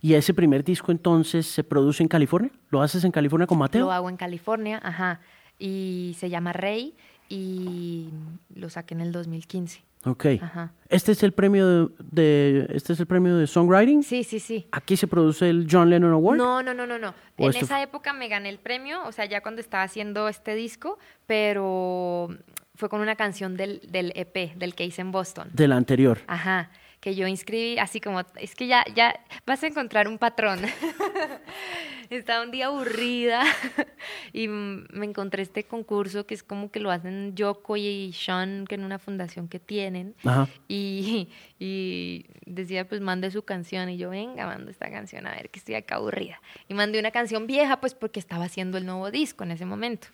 ¿Y 0.00 0.14
ese 0.14 0.32
primer 0.32 0.64
disco 0.64 0.90
entonces 0.90 1.46
se 1.46 1.62
produce 1.62 2.02
en 2.02 2.08
California? 2.08 2.50
¿Lo 2.70 2.80
haces 2.80 3.04
en 3.04 3.12
California 3.12 3.46
con 3.46 3.58
Mateo? 3.58 3.84
Lo 3.84 3.92
hago 3.92 4.08
en 4.08 4.16
California, 4.16 4.80
ajá. 4.82 5.20
Y 5.58 6.16
se 6.18 6.30
llama 6.30 6.52
Rey. 6.54 6.94
y 7.28 8.08
lo 8.54 8.70
saqué 8.70 8.94
en 8.94 9.00
el 9.02 9.12
2015. 9.12 9.82
Ok. 10.06 10.26
Ajá. 10.40 10.72
Este 10.88 11.12
es 11.12 11.22
el 11.22 11.32
premio 11.32 11.66
de, 11.88 11.88
de- 11.98 12.66
este 12.74 12.92
es 12.92 13.00
el 13.00 13.06
premio 13.06 13.36
de 13.36 13.46
songwriting. 13.46 14.02
Sí, 14.02 14.22
sí, 14.22 14.38
sí. 14.38 14.66
Aquí 14.72 14.96
se 14.96 15.06
produce 15.06 15.48
el 15.48 15.66
John 15.70 15.90
Lennon 15.90 16.12
Award. 16.12 16.36
No, 16.36 16.62
no, 16.62 16.74
no, 16.74 16.86
no, 16.86 16.98
no. 16.98 17.14
¿O 17.38 17.44
En 17.44 17.50
esto 17.50 17.64
esa 17.64 17.82
época 17.82 18.12
me 18.12 18.28
gané 18.28 18.48
el 18.50 18.58
premio, 18.58 19.02
o 19.04 19.12
sea, 19.12 19.24
ya 19.24 19.40
cuando 19.40 19.60
estaba 19.60 19.82
haciendo 19.82 20.28
este 20.28 20.54
disco, 20.54 20.98
pero 21.26 22.28
fue 22.74 22.88
con 22.88 23.00
una 23.00 23.16
canción 23.16 23.56
del, 23.56 23.80
del 23.88 24.12
EP, 24.14 24.54
del 24.56 24.74
que 24.74 24.84
hice 24.84 25.00
en 25.02 25.10
Boston. 25.12 25.48
Del 25.52 25.72
anterior. 25.72 26.18
Ajá, 26.26 26.70
que 27.04 27.14
yo 27.14 27.26
inscribí 27.26 27.78
así 27.78 28.00
como, 28.00 28.22
es 28.36 28.54
que 28.54 28.66
ya, 28.66 28.82
ya 28.94 29.14
vas 29.44 29.62
a 29.62 29.66
encontrar 29.66 30.08
un 30.08 30.16
patrón. 30.16 30.60
Estaba 32.08 32.42
un 32.42 32.50
día 32.50 32.68
aburrida 32.68 33.42
y 34.32 34.48
me 34.48 35.04
encontré 35.04 35.42
este 35.42 35.64
concurso 35.64 36.26
que 36.26 36.32
es 36.32 36.42
como 36.42 36.70
que 36.70 36.80
lo 36.80 36.90
hacen 36.90 37.34
Yoko 37.36 37.76
y 37.76 38.14
Sean, 38.14 38.64
que 38.66 38.76
en 38.76 38.84
una 38.84 38.98
fundación 38.98 39.48
que 39.48 39.60
tienen. 39.60 40.14
Ajá. 40.24 40.48
Y, 40.66 41.28
y 41.58 42.24
decía, 42.46 42.88
pues 42.88 43.02
mande 43.02 43.30
su 43.30 43.42
canción. 43.42 43.90
Y 43.90 43.98
yo, 43.98 44.08
venga, 44.08 44.46
mando 44.46 44.70
esta 44.70 44.90
canción, 44.90 45.26
a 45.26 45.34
ver, 45.34 45.50
que 45.50 45.58
estoy 45.58 45.74
acá 45.74 45.96
aburrida. 45.96 46.40
Y 46.70 46.74
mandé 46.74 46.98
una 46.98 47.10
canción 47.10 47.46
vieja, 47.46 47.80
pues 47.80 47.92
porque 47.94 48.18
estaba 48.18 48.46
haciendo 48.46 48.78
el 48.78 48.86
nuevo 48.86 49.10
disco 49.10 49.44
en 49.44 49.50
ese 49.50 49.66
momento. 49.66 50.08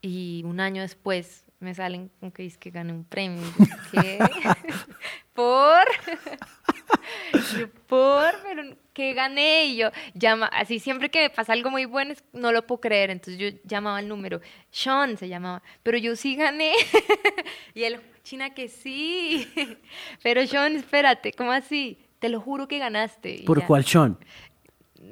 Y 0.00 0.42
un 0.44 0.58
año 0.58 0.82
después 0.82 1.44
me 1.64 1.74
salen 1.74 2.10
con 2.20 2.30
que 2.30 2.42
dice 2.44 2.58
que 2.58 2.70
gané 2.70 2.92
un 2.92 3.04
premio. 3.04 3.42
¿Qué? 3.90 4.18
¿Por? 5.34 5.84
Yo, 7.58 7.68
¿por? 7.86 8.32
Pero 8.44 8.76
que 8.92 9.12
gané. 9.14 9.64
Y 9.66 9.76
yo, 9.78 9.90
llama, 10.14 10.46
así 10.46 10.78
siempre 10.78 11.10
que 11.10 11.22
me 11.22 11.30
pasa 11.30 11.52
algo 11.52 11.70
muy 11.70 11.84
bueno, 11.84 12.12
es- 12.12 12.22
no 12.32 12.52
lo 12.52 12.66
puedo 12.66 12.80
creer. 12.80 13.10
Entonces 13.10 13.38
yo 13.38 13.58
llamaba 13.64 13.98
el 14.00 14.06
número. 14.08 14.40
Sean 14.70 15.16
se 15.16 15.28
llamaba. 15.28 15.62
Pero 15.82 15.98
yo 15.98 16.14
sí 16.14 16.36
gané. 16.36 16.72
y 17.74 17.82
él, 17.84 18.00
China, 18.22 18.54
que 18.54 18.68
sí. 18.68 19.48
Pero 20.22 20.46
Sean, 20.46 20.76
espérate, 20.76 21.32
¿cómo 21.32 21.50
así? 21.52 21.98
Te 22.20 22.28
lo 22.28 22.40
juro 22.40 22.68
que 22.68 22.78
ganaste. 22.78 23.42
¿Por 23.46 23.64
cuál 23.66 23.84
Sean? 23.84 24.16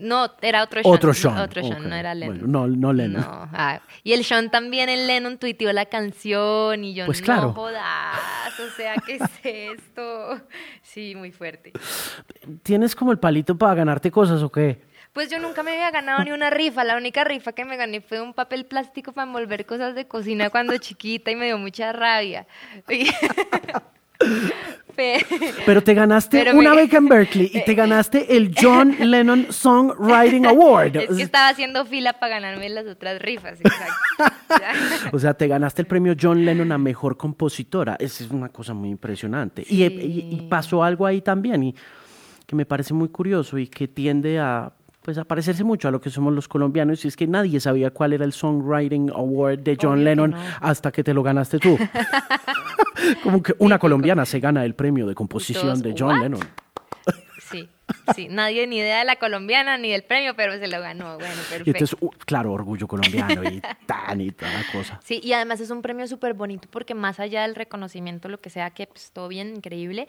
No, 0.01 0.33
era 0.41 0.63
otro 0.63 0.83
Sean. 0.83 0.95
Otro 0.95 1.09
no, 1.11 1.15
Sean. 1.15 1.39
Otro 1.39 1.63
Sean, 1.63 1.89
no 1.89 1.95
era 1.95 2.15
Lennon. 2.15 2.39
Bueno, 2.39 2.67
no, 2.67 2.77
no 2.77 2.93
Lennon. 2.93 3.21
No, 3.23 3.49
ah, 3.53 3.81
Y 4.03 4.13
el 4.13 4.25
Sean 4.25 4.51
también, 4.51 4.89
el 4.89 5.07
Lennon 5.07 5.39
tuiteó 5.39 5.73
la 5.73 5.87
canción 5.87 6.85
y 6.85 6.95
yo, 6.95 7.07
Pues 7.07 7.21
no 7.21 7.25
claro. 7.25 7.53
jodas, 7.53 8.61
o 8.61 8.69
sea, 8.77 8.95
¿qué 9.07 9.17
es 9.17 9.23
esto? 9.79 10.41
Sí, 10.83 11.15
muy 11.15 11.31
fuerte. 11.31 11.73
¿Tienes 12.63 12.97
como 12.97 13.13
el 13.13 13.19
palito 13.19 13.57
para 13.57 13.75
ganarte 13.75 14.11
cosas 14.11 14.43
o 14.43 14.51
qué? 14.51 14.81
Pues 15.13 15.31
yo 15.31 15.39
nunca 15.39 15.63
me 15.63 15.73
había 15.73 15.91
ganado 15.91 16.25
ni 16.25 16.33
una 16.33 16.49
rifa. 16.49 16.85
La 16.85 16.97
única 16.97 17.23
rifa 17.23 17.53
que 17.53 17.67
me 17.67 17.77
gané 17.77 18.01
fue 18.01 18.23
un 18.23 18.33
papel 18.33 18.65
plástico 18.65 19.13
para 19.13 19.27
envolver 19.27 19.67
cosas 19.67 19.95
de 19.95 20.09
cocina 20.09 20.49
cuando 20.49 20.77
chiquita 20.79 21.31
y 21.31 21.37
me 21.37 21.47
dio 21.47 21.59
mucha 21.59 21.93
rabia. 21.93 22.47
Pero 25.67 25.83
te 25.83 25.95
ganaste 25.95 26.45
Pero 26.45 26.57
una 26.59 26.71
me- 26.71 26.83
beca 26.83 26.99
en 26.99 27.09
Berkeley 27.09 27.51
y 27.53 27.65
te 27.65 27.75
ganaste 27.77 28.37
el 28.37 28.55
John 28.59 28.95
Lennon 28.99 29.47
Songwriting 29.51 30.47
Award. 30.47 30.97
Es 30.97 31.17
que 31.17 31.23
estaba 31.23 31.49
haciendo 31.49 31.85
fila 31.87 32.15
para 32.15 32.35
ganarme 32.41 32.69
las 32.69 32.87
otras 32.87 33.21
rifas, 33.21 33.61
exacto. 33.61 33.93
O 35.13 35.19
sea, 35.19 35.35
te 35.35 35.49
ganaste 35.49 35.83
el 35.83 35.87
premio 35.89 36.15
John 36.21 36.45
Lennon 36.45 36.73
a 36.73 36.79
mejor 36.79 37.17
compositora. 37.17 37.97
Esa 37.99 38.25
es 38.25 38.31
una 38.31 38.49
cosa 38.51 38.75
muy 38.75 38.91
impresionante. 38.91 39.65
Y, 39.69 39.83
y- 39.85 40.29
y 40.33 40.47
pasó 40.49 40.85
algo 40.85 41.07
ahí 41.07 41.21
también 41.23 41.63
y 41.63 41.75
que 42.47 42.55
me 42.57 42.67
parece 42.67 42.93
muy 42.95 43.09
curioso 43.09 43.57
y 43.59 43.67
que 43.69 43.89
tiende 43.89 44.39
a 44.39 44.73
pues 45.05 45.19
a 45.19 45.25
parecerse 45.25 45.65
mucho 45.65 45.89
a 45.89 45.91
lo 45.91 46.01
que 46.01 46.11
somos 46.11 46.33
los 46.33 46.47
colombianos 46.47 47.05
y 47.05 47.09
es 47.09 47.17
que 47.17 47.27
nadie 47.27 47.59
sabía 47.59 47.91
cuál 47.91 48.13
era 48.13 48.25
el 48.25 48.33
Songwriting 48.33 49.11
Award 49.11 49.59
de 49.59 49.77
John 49.81 49.95
Obvio 49.95 49.99
que 49.99 50.05
Lennon 50.05 50.31
no. 50.31 50.37
hasta 50.61 50.93
que 50.93 51.03
te 51.03 51.13
lo 51.13 51.25
ganaste 51.25 51.59
tú. 51.59 51.77
Como 53.23 53.43
que 53.43 53.55
una 53.59 53.79
colombiana 53.79 54.25
se 54.27 54.41
gana 54.41 54.65
el 54.65 54.75
premio 54.75 55.07
de 55.07 55.15
composición 55.15 55.81
todos, 55.81 55.83
de 55.83 55.95
John 55.97 56.17
"What?". 56.17 56.23
Lennon. 56.23 56.41
Sí, 57.51 57.69
sí, 58.15 58.29
nadie 58.31 58.67
ni 58.67 58.79
idea 58.79 59.01
de 59.01 59.05
la 59.05 59.17
colombiana 59.17 59.77
ni 59.77 59.91
del 59.91 60.05
premio, 60.05 60.35
pero 60.35 60.59
se 60.59 60.69
lo 60.69 60.81
ganó. 60.81 61.19
Bueno, 61.19 61.35
perfecto. 61.35 61.65
Y 61.67 61.71
entonces, 61.71 61.97
uh, 62.01 62.11
claro, 62.25 62.53
orgullo 62.53 62.89
colombiano 62.89 63.45
y 63.45 63.61
tan 63.87 64.21
y 64.21 64.31
toda 64.31 64.53
la 64.53 64.65
cosa. 64.73 65.01
Sí, 65.05 65.21
y 65.23 65.35
además 65.35 65.61
es 65.61 65.71
un 65.71 65.83
premio 65.83 66.07
súper 66.07 66.33
bonito 66.33 66.69
porque 66.71 66.95
más 66.95 67.21
allá 67.21 67.43
del 67.43 67.55
reconocimiento, 67.55 68.29
lo 68.29 68.41
que 68.41 68.49
sea, 68.49 68.71
que 68.71 68.87
pues, 68.87 69.11
todo 69.13 69.29
bien, 69.29 69.57
increíble, 69.57 70.09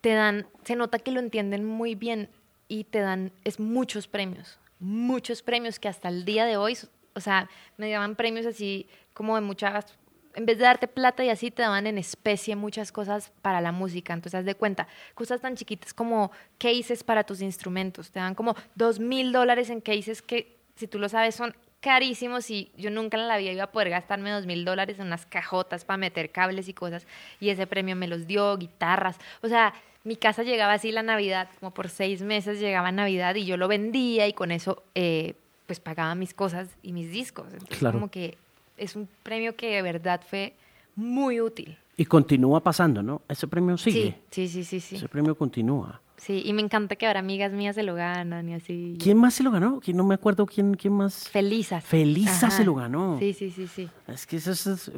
te 0.00 0.14
dan, 0.14 0.46
se 0.64 0.76
nota 0.76 0.98
que 0.98 1.10
lo 1.10 1.20
entienden 1.20 1.64
muy 1.64 1.94
bien 1.94 2.28
y 2.68 2.84
te 2.84 3.00
dan, 3.00 3.32
es 3.44 3.58
muchos 3.58 4.06
premios, 4.06 4.58
muchos 4.78 5.42
premios 5.42 5.78
que 5.78 5.88
hasta 5.88 6.08
el 6.08 6.24
día 6.24 6.44
de 6.44 6.56
hoy, 6.56 6.78
o 7.14 7.20
sea, 7.20 7.48
me 7.76 7.90
daban 7.90 8.14
premios 8.14 8.46
así 8.46 8.86
como 9.14 9.34
de 9.34 9.42
muchas, 9.42 9.98
en 10.34 10.46
vez 10.46 10.58
de 10.58 10.64
darte 10.64 10.88
plata 10.88 11.24
y 11.24 11.28
así, 11.30 11.50
te 11.50 11.62
daban 11.62 11.86
en 11.86 11.98
especie 11.98 12.56
muchas 12.56 12.92
cosas 12.92 13.32
para 13.42 13.60
la 13.60 13.72
música. 13.72 14.12
Entonces, 14.12 14.38
haz 14.40 14.44
de 14.44 14.54
cuenta, 14.54 14.88
cosas 15.14 15.40
tan 15.40 15.56
chiquitas 15.56 15.92
como 15.94 16.30
cases 16.58 17.04
para 17.04 17.24
tus 17.24 17.40
instrumentos, 17.42 18.10
te 18.10 18.18
dan 18.20 18.34
como 18.34 18.54
dos 18.74 18.98
mil 18.98 19.32
dólares 19.32 19.70
en 19.70 19.80
cases 19.80 20.22
que, 20.22 20.56
si 20.76 20.86
tú 20.88 20.98
lo 20.98 21.08
sabes, 21.08 21.34
son 21.34 21.54
carísimos 21.80 22.48
y 22.50 22.70
yo 22.76 22.90
nunca 22.90 23.16
en 23.18 23.26
la 23.26 23.36
vida 23.36 23.50
iba 23.50 23.64
a 23.64 23.72
poder 23.72 23.90
gastarme 23.90 24.30
dos 24.30 24.46
mil 24.46 24.64
dólares 24.64 25.00
en 25.00 25.06
unas 25.08 25.26
cajotas 25.26 25.84
para 25.84 25.96
meter 25.96 26.30
cables 26.30 26.68
y 26.68 26.74
cosas 26.74 27.06
y 27.40 27.48
ese 27.50 27.66
premio 27.66 27.96
me 27.96 28.06
los 28.06 28.28
dio, 28.28 28.56
guitarras, 28.56 29.18
o 29.42 29.48
sea, 29.48 29.74
mi 30.04 30.14
casa 30.14 30.44
llegaba 30.44 30.74
así 30.74 30.92
la 30.92 31.02
Navidad, 31.02 31.48
como 31.58 31.74
por 31.74 31.88
seis 31.88 32.22
meses 32.22 32.60
llegaba 32.60 32.92
Navidad 32.92 33.34
y 33.34 33.44
yo 33.46 33.56
lo 33.56 33.66
vendía 33.66 34.28
y 34.28 34.32
con 34.32 34.52
eso 34.52 34.84
eh, 34.94 35.34
pues 35.66 35.80
pagaba 35.80 36.14
mis 36.14 36.34
cosas 36.34 36.68
y 36.82 36.92
mis 36.92 37.10
discos, 37.10 37.52
entonces 37.52 37.78
Claro. 37.78 37.94
como 37.98 38.12
que 38.12 38.38
es 38.76 38.96
un 38.96 39.08
premio 39.22 39.56
que 39.56 39.74
de 39.74 39.82
verdad 39.82 40.20
fue 40.28 40.54
muy 40.96 41.40
útil. 41.40 41.76
Y 41.96 42.04
continúa 42.06 42.62
pasando, 42.62 43.02
¿no? 43.02 43.22
Ese 43.28 43.46
premio 43.46 43.76
sigue. 43.76 44.18
Sí, 44.30 44.48
sí, 44.48 44.64
sí, 44.64 44.64
sí, 44.64 44.80
sí. 44.80 44.96
Ese 44.96 45.08
premio 45.08 45.36
continúa. 45.36 46.00
Sí, 46.22 46.40
y 46.44 46.52
me 46.52 46.62
encanta 46.62 46.94
que 46.94 47.08
ahora 47.08 47.18
amigas 47.18 47.50
mías 47.52 47.74
se 47.74 47.82
lo 47.82 47.96
ganan 47.96 48.48
y 48.48 48.54
así. 48.54 48.96
¿Quién 49.02 49.18
más 49.18 49.34
se 49.34 49.42
lo 49.42 49.50
ganó? 49.50 49.80
¿Quién 49.80 49.96
no 49.96 50.04
me 50.04 50.14
acuerdo 50.14 50.46
quién, 50.46 50.74
quién 50.74 50.94
más? 50.94 51.28
Felizas. 51.28 51.84
Felisa 51.84 52.46
Ajá. 52.46 52.50
se 52.56 52.64
lo 52.64 52.76
ganó. 52.76 53.18
Sí, 53.18 53.32
sí, 53.32 53.50
sí, 53.50 53.66
sí. 53.66 53.90
Es 54.06 54.24
que 54.24 54.36
eso 54.36 54.52
es, 54.52 54.92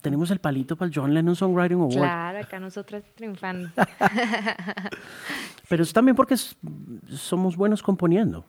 tenemos 0.00 0.28
el 0.32 0.40
palito 0.40 0.74
para 0.74 0.88
el 0.88 0.92
John 0.92 1.14
Lennon 1.14 1.36
Songwriting 1.36 1.78
Award. 1.78 1.94
Claro, 1.94 2.38
acá 2.40 2.58
nosotras 2.58 3.04
triunfando. 3.14 3.70
Pero 5.68 5.84
es 5.84 5.92
también 5.92 6.16
porque 6.16 6.34
somos 6.36 7.56
buenos 7.56 7.80
componiendo. 7.80 8.44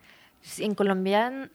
En 0.58 0.74
Colombia 0.74 1.52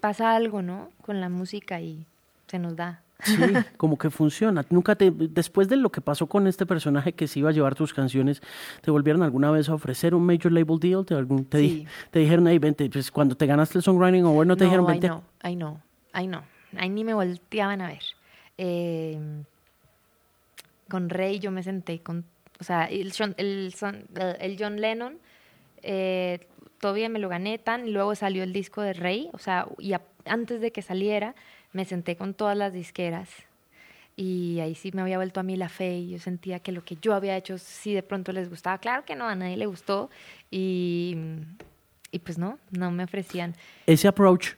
pasa 0.00 0.34
algo, 0.34 0.62
¿no? 0.62 0.90
Con 1.02 1.20
la 1.20 1.28
música 1.28 1.80
y 1.80 2.06
se 2.46 2.58
nos 2.58 2.76
da. 2.76 3.02
Sí, 3.22 3.34
como 3.76 3.98
que 3.98 4.08
funciona. 4.10 4.64
Nunca 4.70 4.94
te, 4.96 5.10
después 5.10 5.68
de 5.68 5.76
lo 5.76 5.90
que 5.92 6.00
pasó 6.00 6.26
con 6.26 6.46
este 6.46 6.64
personaje 6.66 7.12
que 7.12 7.28
se 7.28 7.38
iba 7.40 7.50
a 7.50 7.52
llevar 7.52 7.74
tus 7.74 7.92
canciones, 7.92 8.40
¿te 8.80 8.90
volvieron 8.90 9.22
alguna 9.22 9.50
vez 9.50 9.68
a 9.68 9.74
ofrecer 9.74 10.14
un 10.14 10.24
major 10.24 10.50
label 10.52 10.78
deal? 10.80 11.04
¿Te, 11.04 11.14
algún- 11.14 11.44
te, 11.44 11.58
di- 11.58 11.68
Sí. 11.70 11.86
te 12.10 12.18
dijeron, 12.20 12.46
hey, 12.48 12.58
vente, 12.58 12.88
pues 12.88 13.10
cuando 13.10 13.34
te 13.36 13.44
ganaste 13.46 13.76
el 13.78 13.84
Songwriting 13.84 14.24
Award, 14.24 14.46
no 14.46 14.56
te 14.56 14.64
dijeron, 14.64 14.86
ay 14.88 14.92
vente. 14.94 15.08
no, 15.08 15.22
ay 15.42 15.56
no, 15.56 15.80
ay 16.12 16.26
no. 16.28 16.42
Ahí 16.78 16.88
ni 16.88 17.04
me 17.04 17.12
volteaban 17.14 17.80
a 17.82 17.88
ver. 17.88 18.02
Eh, 18.56 19.18
con 20.88 21.08
Rey 21.08 21.38
yo 21.38 21.50
me 21.50 21.62
senté 21.62 22.00
con, 22.00 22.24
o 22.60 22.64
sea, 22.64 22.84
el, 22.86 23.12
John- 23.16 23.34
el, 23.36 23.72
el 24.40 24.56
John 24.58 24.80
Lennon, 24.80 25.18
eh, 25.82 26.46
todavía 26.80 27.08
me 27.08 27.18
lo 27.18 27.28
gané 27.28 27.58
tan, 27.58 27.92
luego 27.92 28.14
salió 28.14 28.42
el 28.42 28.52
disco 28.52 28.82
de 28.82 28.92
Rey, 28.94 29.28
o 29.32 29.38
sea, 29.38 29.66
y 29.78 29.92
a- 29.92 30.02
antes 30.24 30.60
de 30.60 30.72
que 30.72 30.82
saliera, 30.82 31.34
me 31.72 31.84
senté 31.84 32.16
con 32.16 32.34
todas 32.34 32.56
las 32.56 32.72
disqueras. 32.72 33.28
Y 34.16 34.58
ahí 34.60 34.74
sí 34.74 34.90
me 34.92 35.00
había 35.02 35.16
vuelto 35.16 35.40
a 35.40 35.42
mí 35.42 35.56
la 35.56 35.68
fe 35.68 35.96
y 35.98 36.10
yo 36.10 36.18
sentía 36.18 36.58
que 36.58 36.72
lo 36.72 36.84
que 36.84 36.96
yo 37.00 37.14
había 37.14 37.36
hecho 37.36 37.56
sí 37.58 37.94
de 37.94 38.02
pronto 38.02 38.32
les 38.32 38.50
gustaba. 38.50 38.78
Claro 38.78 39.04
que 39.04 39.14
no, 39.14 39.26
a 39.26 39.34
nadie 39.34 39.56
le 39.56 39.66
gustó. 39.66 40.10
Y, 40.50 41.16
y 42.10 42.18
pues 42.18 42.36
no, 42.36 42.58
no 42.70 42.90
me 42.90 43.04
ofrecían. 43.04 43.54
¿Ese 43.86 44.08
approach 44.08 44.54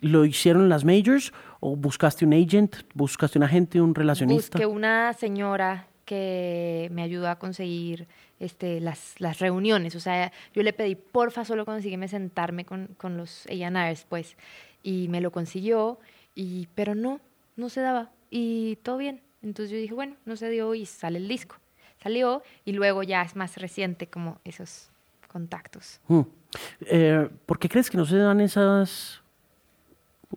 lo 0.00 0.24
hicieron 0.26 0.68
las 0.68 0.84
majors 0.84 1.32
o 1.60 1.76
buscaste 1.76 2.26
un 2.26 2.34
agent, 2.34 2.76
buscaste 2.94 3.38
un 3.38 3.44
agente, 3.44 3.80
un 3.80 3.94
relacionista? 3.94 4.58
Busqué 4.58 4.66
una 4.66 5.12
señora 5.14 5.86
que 6.06 6.88
me 6.92 7.02
ayudó 7.02 7.28
a 7.28 7.38
conseguir 7.38 8.06
este, 8.40 8.80
las, 8.80 9.20
las 9.20 9.40
reuniones. 9.40 9.94
O 9.94 10.00
sea, 10.00 10.32
yo 10.54 10.62
le 10.62 10.72
pedí, 10.72 10.94
porfa, 10.94 11.44
solo 11.44 11.66
consígueme 11.66 12.08
sentarme 12.08 12.64
con, 12.64 12.88
con 12.96 13.18
los 13.18 13.46
A&Rs, 13.46 14.06
pues. 14.08 14.36
Y 14.82 15.08
me 15.08 15.20
lo 15.20 15.32
consiguió, 15.32 15.98
y, 16.34 16.68
pero 16.74 16.94
no, 16.94 17.20
no 17.56 17.68
se 17.68 17.82
daba. 17.82 18.10
Y 18.30 18.76
todo 18.76 18.96
bien. 18.96 19.20
Entonces 19.42 19.70
yo 19.70 19.76
dije, 19.76 19.94
bueno, 19.94 20.16
no 20.24 20.36
se 20.36 20.48
dio 20.48 20.74
y 20.74 20.86
sale 20.86 21.18
el 21.18 21.28
disco. 21.28 21.56
Salió 22.02 22.42
y 22.64 22.72
luego 22.72 23.02
ya 23.02 23.22
es 23.22 23.36
más 23.36 23.56
reciente 23.56 24.06
como 24.06 24.38
esos 24.44 24.90
contactos. 25.28 26.00
Hmm. 26.08 26.22
Eh, 26.80 27.28
¿Por 27.46 27.58
qué 27.58 27.68
crees 27.68 27.90
que 27.90 27.96
no 27.96 28.06
se 28.06 28.16
dan 28.16 28.40
esas 28.40 29.22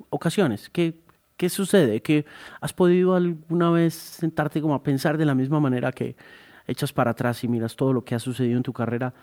ocasiones? 0.09 0.69
¿Qué, 0.69 0.95
qué 1.39 1.47
sucede? 1.47 2.01
¿Que 2.01 2.25
has 2.59 2.73
podido 2.73 3.15
alguna 3.15 3.71
vez 3.71 3.93
sentarte 3.93 4.59
como 4.59 4.75
a 4.75 4.83
pensar 4.83 5.17
de 5.17 5.23
la 5.23 5.33
misma 5.33 5.61
manera 5.61 5.93
que 5.93 6.17
echas 6.67 6.91
para 6.91 7.11
atrás 7.11 7.45
y 7.45 7.47
miras 7.47 7.77
todo 7.77 7.93
lo 7.93 8.03
que 8.03 8.13
ha 8.13 8.19
sucedido 8.19 8.57
en 8.57 8.63
tu 8.63 8.73
carrera, 8.73 9.13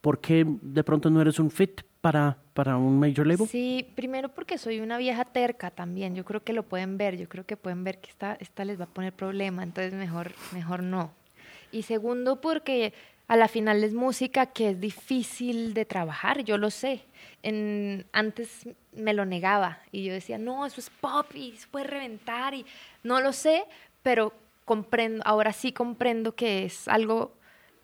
¿por 0.00 0.20
qué 0.20 0.46
de 0.46 0.84
pronto 0.84 1.10
no 1.10 1.20
eres 1.20 1.40
un 1.40 1.50
fit 1.50 1.82
para, 2.00 2.38
para 2.54 2.76
un 2.76 3.00
major 3.00 3.26
label? 3.26 3.48
Sí, 3.48 3.84
primero 3.96 4.28
porque 4.28 4.58
soy 4.58 4.78
una 4.78 4.96
vieja 4.96 5.24
terca 5.24 5.72
también. 5.72 6.14
Yo 6.14 6.24
creo 6.24 6.44
que 6.44 6.52
lo 6.52 6.62
pueden 6.62 6.98
ver. 6.98 7.16
Yo 7.16 7.28
creo 7.28 7.44
que 7.44 7.56
pueden 7.56 7.82
ver 7.82 7.98
que 7.98 8.10
esta, 8.10 8.34
esta 8.38 8.64
les 8.64 8.78
va 8.78 8.84
a 8.84 8.94
poner 8.94 9.12
problema. 9.12 9.64
Entonces 9.64 9.92
mejor, 9.92 10.30
mejor 10.52 10.84
no. 10.84 11.10
Y 11.72 11.82
segundo 11.82 12.40
porque 12.40 12.92
a 13.26 13.36
la 13.36 13.48
final 13.48 13.82
es 13.82 13.92
música 13.92 14.46
que 14.46 14.70
es 14.70 14.80
difícil 14.80 15.74
de 15.74 15.84
trabajar. 15.84 16.44
Yo 16.44 16.58
lo 16.58 16.70
sé. 16.70 17.02
En, 17.42 18.06
antes 18.12 18.68
me 18.96 19.14
lo 19.14 19.24
negaba 19.24 19.80
y 19.92 20.04
yo 20.04 20.12
decía, 20.12 20.38
no, 20.38 20.66
eso 20.66 20.80
es 20.80 20.90
pop 20.90 21.26
y 21.34 21.56
se 21.56 21.66
puede 21.68 21.86
reventar. 21.86 22.54
Y 22.54 22.66
no 23.02 23.20
lo 23.20 23.32
sé, 23.32 23.64
pero 24.02 24.32
comprendo, 24.64 25.22
ahora 25.26 25.52
sí 25.52 25.72
comprendo 25.72 26.34
que 26.34 26.64
es 26.64 26.88
algo 26.88 27.36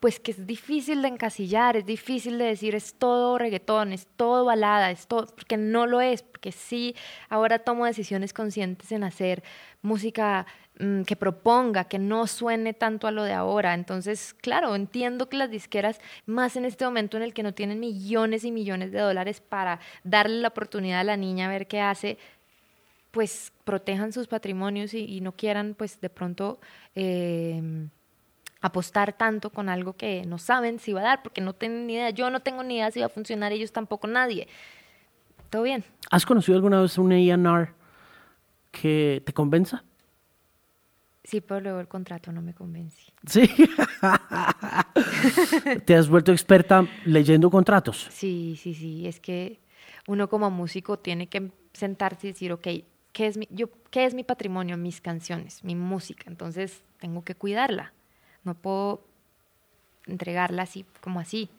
pues 0.03 0.19
que 0.19 0.33
es 0.33 0.49
difícil 0.49 1.01
de 1.01 1.07
encasillar, 1.07 1.77
es 1.77 1.87
difícil 1.87 2.37
de 2.37 2.47
decir 2.47 2.75
es 2.75 2.95
todo 2.95 3.39
reggaetón, 3.39 3.93
es 3.93 4.09
todo 4.17 4.45
balada, 4.45 4.91
es 4.91 5.07
todo, 5.07 5.27
porque 5.27 5.57
no 5.57 5.87
lo 5.87 6.01
es, 6.01 6.25
porque 6.25 6.51
sí, 6.51 6.97
ahora 7.29 7.61
tomo 7.61 7.87
decisiones 7.87 8.33
conscientes 8.33 8.91
en 8.91 9.05
hacer 9.05 9.45
música 9.81 10.45
que 11.07 11.16
proponga, 11.16 11.85
que 11.85 11.99
no 11.99 12.26
suene 12.26 12.74
tanto 12.74 13.07
a 13.07 13.12
lo 13.12 13.22
de 13.22 13.33
ahora. 13.33 13.74
Entonces, 13.74 14.35
claro, 14.35 14.74
entiendo 14.74 15.28
que 15.28 15.37
las 15.37 15.51
disqueras, 15.51 16.01
más 16.26 16.57
en 16.57 16.64
este 16.64 16.85
momento 16.85 17.16
en 17.16 17.22
el 17.22 17.33
que 17.33 17.43
no 17.43 17.55
tienen 17.55 17.78
millones 17.78 18.45
y 18.45 18.51
millones 18.51 18.91
de 18.91 18.99
dólares 18.99 19.41
para 19.41 19.78
darle 20.03 20.41
la 20.41 20.49
oportunidad 20.49 21.01
a 21.01 21.05
la 21.05 21.16
niña 21.16 21.47
a 21.47 21.51
ver 21.51 21.68
qué 21.68 21.80
hace, 21.80 22.18
pues 23.12 23.53
protejan 23.64 24.12
sus 24.12 24.26
patrimonios 24.26 24.95
y, 24.95 25.20
no 25.20 25.33
quieran, 25.33 25.74
pues 25.76 26.01
de 26.01 26.11
pronto... 26.11 26.61
Eh, 26.95 27.89
apostar 28.64 29.12
tanto 29.12 29.51
con 29.51 29.68
algo 29.68 29.95
que 29.95 30.24
no 30.24 30.39
saben 30.39 30.78
si 30.78 30.93
va 30.93 31.01
a 31.01 31.05
dar, 31.05 31.22
porque 31.24 31.41
no 31.41 31.53
tienen 31.53 31.85
ni 31.89 31.95
idea. 31.95 32.11
Yo 32.11 32.30
no 32.30 32.39
tengo 32.39 32.62
ni 32.62 32.76
idea 32.76 32.93
si 32.93 33.01
va 33.01 33.07
a 33.07 33.09
funcionar, 33.09 33.51
ellos 33.51 33.72
tampoco, 33.72 34.07
nadie. 34.07 34.47
Todo 35.51 35.62
bien. 35.62 35.85
¿Has 36.12 36.24
conocido 36.24 36.55
alguna 36.55 36.80
vez 36.80 36.97
un 36.97 37.11
A&R 37.11 37.70
que 38.70 39.20
te 39.26 39.33
convenza? 39.33 39.83
Sí, 41.25 41.41
pero 41.41 41.61
luego 41.61 41.81
el 41.81 41.89
contrato 41.89 42.33
no 42.33 42.43
me 42.43 42.53
convence. 42.53 43.12
Sí. 43.27 43.49
¿Te 45.85 45.95
has 45.95 46.09
vuelto 46.09 46.33
experta 46.33 46.87
leyendo 47.05 47.51
contratos? 47.51 48.09
Sí, 48.11 48.59
sí, 48.61 48.75
sí. 48.75 49.07
Es 49.07 49.20
que 49.20 49.61
uno 50.09 50.29
como 50.29 50.51
músico 50.51 50.99
tiene 50.99 51.29
que 51.29 51.53
sentarse 51.73 52.27
y 52.27 52.33
decir, 52.33 52.53
ok, 52.53 52.66
¿qué 53.12 53.27
es 53.27 53.37
mi, 53.37 53.47
yo, 53.51 53.68
¿qué 53.91 54.05
es 54.05 54.14
mi 54.14 54.25
patrimonio? 54.25 54.77
Mis 54.77 55.01
canciones, 55.01 55.62
mi 55.62 55.77
música. 55.77 56.25
Entonces 56.27 56.83
tengo 56.99 57.23
que 57.23 57.37
cuidarla 57.37 57.93
no 58.45 58.55
puedo 58.55 59.05
entregarla 60.07 60.62
así 60.62 60.85
como 61.01 61.20
así. 61.20 61.51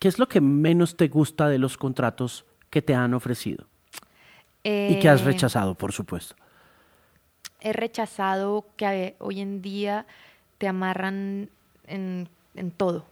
¿Qué 0.00 0.08
es 0.08 0.18
lo 0.18 0.28
que 0.28 0.40
menos 0.40 0.96
te 0.96 1.08
gusta 1.08 1.48
de 1.48 1.58
los 1.58 1.76
contratos 1.76 2.44
que 2.70 2.82
te 2.82 2.94
han 2.94 3.14
ofrecido? 3.14 3.66
y 4.66 4.98
que 4.98 5.10
has 5.10 5.20
eh, 5.20 5.26
rechazado, 5.26 5.74
por 5.74 5.92
supuesto. 5.92 6.36
He 7.64 7.72
rechazado 7.72 8.66
que 8.76 9.16
hoy 9.18 9.40
en 9.40 9.62
día 9.62 10.06
te 10.58 10.68
amarran 10.68 11.48
en, 11.86 12.28
todo. 12.76 13.06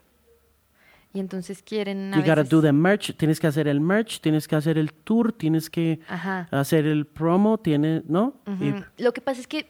Y 1.15 1.21
entonces 1.21 1.63
quieren. 1.63 2.15
A 2.15 2.19
you 2.19 2.23
gotta 2.23 2.45
do 2.45 2.63
the 2.63 2.73
merch, 2.73 3.17
tienes 3.17 3.41
que 3.41 3.47
hacer 3.47 3.67
el 3.67 3.81
merch, 3.81 4.21
tienes 4.21 4.47
que 4.47 4.55
hacer 4.55 4.79
el 4.79 4.93
tour, 4.93 5.33
tienes 5.33 5.69
que 5.69 6.01
hacer 6.51 6.87
el 6.87 7.07
promo, 7.07 7.59
tiene, 7.59 8.03
¿no? 8.07 8.35
Lo 8.99 9.13
que 9.13 9.21
pasa 9.21 9.41
es 9.41 9.47
que 9.47 9.67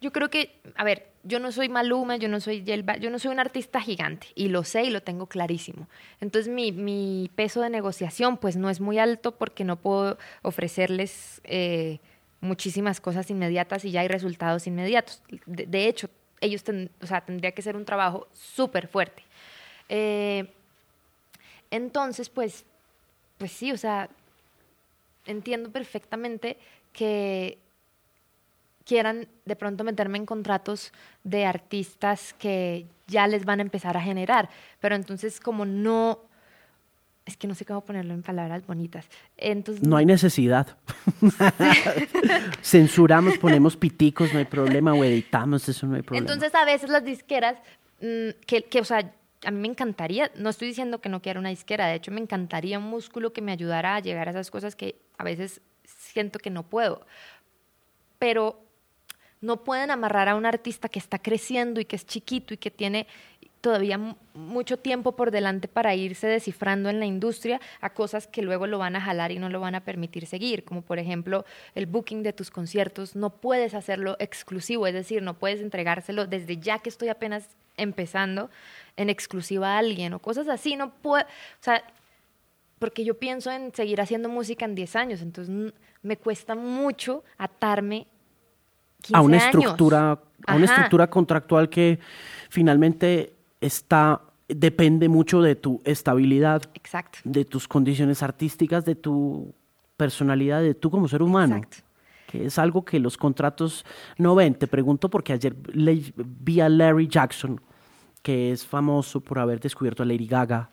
yo 0.00 0.12
creo 0.12 0.28
que, 0.28 0.60
a 0.76 0.84
ver, 0.84 1.14
yo 1.22 1.40
no 1.40 1.50
soy 1.50 1.70
Maluma, 1.70 2.16
yo 2.16 2.28
no 2.28 2.38
soy 2.38 2.62
Yelba, 2.62 2.98
yo 2.98 3.08
no 3.08 3.18
soy 3.18 3.32
un 3.32 3.40
artista 3.40 3.80
gigante 3.80 4.26
y 4.34 4.48
lo 4.48 4.62
sé 4.62 4.84
y 4.84 4.90
lo 4.90 5.02
tengo 5.02 5.26
clarísimo. 5.26 5.88
Entonces 6.20 6.52
mi, 6.52 7.30
peso 7.34 7.62
de 7.62 7.70
negociación 7.70 8.36
pues 8.36 8.56
no 8.56 8.68
es 8.68 8.80
muy 8.80 8.98
alto 8.98 9.32
porque 9.32 9.64
no 9.64 9.76
puedo 9.76 10.18
ofrecerles 10.42 11.40
eh, 11.44 12.00
muchísimas 12.44 13.00
cosas 13.00 13.30
inmediatas 13.30 13.84
y 13.84 13.90
ya 13.90 14.02
hay 14.02 14.08
resultados 14.08 14.66
inmediatos. 14.66 15.22
De, 15.46 15.88
hecho, 15.88 16.08
ellos 16.40 16.62
o 17.00 17.06
sea, 17.06 17.20
tendría 17.22 17.52
que 17.52 17.62
ser 17.62 17.76
un 17.76 17.84
trabajo 17.84 18.28
súper 18.32 18.86
fuerte. 18.86 19.22
Eh, 19.88 20.46
entonces, 21.70 22.28
pues, 22.28 22.64
pues 23.38 23.50
sí, 23.50 23.72
o 23.72 23.76
sea, 23.76 24.08
entiendo 25.26 25.70
perfectamente 25.70 26.56
que 26.92 27.58
quieran 28.84 29.26
de 29.44 29.56
pronto 29.56 29.82
meterme 29.82 30.18
en 30.18 30.26
contratos 30.26 30.92
de 31.24 31.46
artistas 31.46 32.34
que 32.38 32.86
ya 33.06 33.26
les 33.26 33.44
van 33.44 33.60
a 33.60 33.62
empezar 33.62 33.96
a 33.96 34.02
generar. 34.02 34.48
Pero 34.80 34.94
entonces 34.94 35.40
como 35.40 35.64
no, 35.64 36.20
es 37.26 37.36
que 37.36 37.46
no 37.46 37.54
sé 37.54 37.64
cómo 37.64 37.80
ponerlo 37.82 38.12
en 38.12 38.22
palabras 38.22 38.66
bonitas. 38.66 39.06
Entonces, 39.36 39.86
no 39.86 39.96
hay 39.96 40.04
necesidad. 40.04 40.76
Censuramos, 42.62 43.38
ponemos 43.38 43.76
piticos, 43.76 44.32
no 44.32 44.38
hay 44.38 44.44
problema, 44.44 44.92
o 44.92 45.02
editamos, 45.04 45.68
eso 45.68 45.86
no 45.86 45.96
hay 45.96 46.02
problema. 46.02 46.30
Entonces 46.30 46.54
a 46.54 46.64
veces 46.64 46.90
las 46.90 47.04
disqueras, 47.04 47.56
mm, 48.00 48.40
que, 48.46 48.64
que, 48.64 48.80
o 48.80 48.84
sea, 48.84 49.10
a 49.44 49.50
mí 49.50 49.60
me 49.60 49.68
encantaría, 49.68 50.30
no 50.36 50.50
estoy 50.50 50.68
diciendo 50.68 51.00
que 51.00 51.08
no 51.08 51.22
quiera 51.22 51.40
una 51.40 51.48
disquera, 51.48 51.86
de 51.86 51.94
hecho 51.94 52.10
me 52.10 52.20
encantaría 52.20 52.78
un 52.78 52.84
músculo 52.84 53.32
que 53.32 53.42
me 53.42 53.52
ayudara 53.52 53.96
a 53.96 54.00
llegar 54.00 54.28
a 54.28 54.30
esas 54.32 54.50
cosas 54.50 54.76
que 54.76 54.96
a 55.18 55.24
veces 55.24 55.60
siento 55.84 56.38
que 56.38 56.50
no 56.50 56.62
puedo. 56.64 57.06
Pero 58.18 58.60
no 59.40 59.64
pueden 59.64 59.90
amarrar 59.90 60.28
a 60.28 60.34
un 60.34 60.46
artista 60.46 60.88
que 60.88 60.98
está 60.98 61.18
creciendo 61.18 61.80
y 61.80 61.84
que 61.84 61.96
es 61.96 62.06
chiquito 62.06 62.54
y 62.54 62.56
que 62.56 62.70
tiene 62.70 63.06
todavía 63.64 63.98
mucho 64.34 64.76
tiempo 64.76 65.12
por 65.12 65.30
delante 65.30 65.68
para 65.68 65.94
irse 65.94 66.26
descifrando 66.26 66.90
en 66.90 67.00
la 67.00 67.06
industria 67.06 67.62
a 67.80 67.94
cosas 67.94 68.26
que 68.26 68.42
luego 68.42 68.66
lo 68.66 68.76
van 68.76 68.94
a 68.94 69.00
jalar 69.00 69.32
y 69.32 69.38
no 69.38 69.48
lo 69.48 69.58
van 69.58 69.74
a 69.74 69.80
permitir 69.80 70.26
seguir, 70.26 70.64
como 70.64 70.82
por 70.82 70.98
ejemplo 70.98 71.46
el 71.74 71.86
booking 71.86 72.22
de 72.22 72.34
tus 72.34 72.50
conciertos, 72.50 73.16
no 73.16 73.30
puedes 73.30 73.72
hacerlo 73.72 74.16
exclusivo, 74.18 74.86
es 74.86 74.92
decir, 74.92 75.22
no 75.22 75.38
puedes 75.38 75.62
entregárselo 75.62 76.26
desde 76.26 76.58
ya 76.58 76.80
que 76.80 76.90
estoy 76.90 77.08
apenas 77.08 77.48
empezando 77.78 78.50
en 78.98 79.08
exclusiva 79.08 79.76
a 79.76 79.78
alguien 79.78 80.12
o 80.12 80.18
cosas 80.18 80.46
así, 80.48 80.76
no 80.76 80.92
puedo, 80.92 81.24
o 81.24 81.62
sea, 81.62 81.82
porque 82.78 83.02
yo 83.02 83.18
pienso 83.18 83.50
en 83.50 83.74
seguir 83.74 83.98
haciendo 84.02 84.28
música 84.28 84.66
en 84.66 84.74
10 84.74 84.96
años, 84.96 85.22
entonces 85.22 85.72
me 86.02 86.16
cuesta 86.18 86.54
mucho 86.54 87.24
atarme 87.38 88.08
a 89.10 89.22
una 89.22 89.38
estructura, 89.38 90.20
a 90.46 90.54
una 90.54 90.66
estructura 90.66 91.08
contractual 91.08 91.70
que 91.70 91.98
finalmente 92.50 93.34
está 93.64 94.20
depende 94.48 95.08
mucho 95.08 95.42
de 95.42 95.56
tu 95.56 95.80
estabilidad, 95.84 96.62
de 97.24 97.44
tus 97.44 97.66
condiciones 97.66 98.22
artísticas, 98.22 98.84
de 98.84 98.94
tu 98.94 99.54
personalidad, 99.96 100.60
de 100.60 100.74
tú 100.74 100.90
como 100.90 101.08
ser 101.08 101.22
humano. 101.22 101.62
Que 102.26 102.46
es 102.46 102.58
algo 102.58 102.84
que 102.84 102.98
los 102.98 103.16
contratos 103.16 103.84
no 104.18 104.34
ven. 104.34 104.54
Te 104.54 104.66
pregunto 104.66 105.08
porque 105.08 105.32
ayer 105.32 105.54
vi 105.54 106.60
a 106.60 106.68
Larry 106.68 107.06
Jackson, 107.06 107.60
que 108.22 108.52
es 108.52 108.66
famoso 108.66 109.20
por 109.20 109.38
haber 109.38 109.60
descubierto 109.60 110.02
a 110.02 110.06
Lady 110.06 110.26
Gaga, 110.26 110.70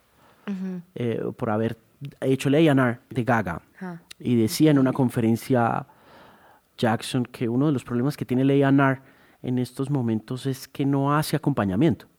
eh, 0.95 1.21
por 1.37 1.49
haber 1.49 1.77
hecho 2.21 2.49
el 2.49 2.55
A&R 2.55 2.99
de 3.09 3.23
Gaga. 3.23 3.61
Y 4.19 4.35
decía 4.35 4.71
en 4.71 4.79
una 4.79 4.91
conferencia 4.91 5.85
Jackson 6.77 7.25
que 7.25 7.47
uno 7.47 7.67
de 7.67 7.71
los 7.71 7.83
problemas 7.83 8.17
que 8.17 8.25
tiene 8.25 8.41
el 8.41 8.63
A&R 8.63 9.01
en 9.43 9.59
estos 9.59 9.89
momentos 9.89 10.45
es 10.45 10.67
que 10.67 10.85
no 10.85 11.15
hace 11.15 11.35
acompañamiento. 11.35 12.10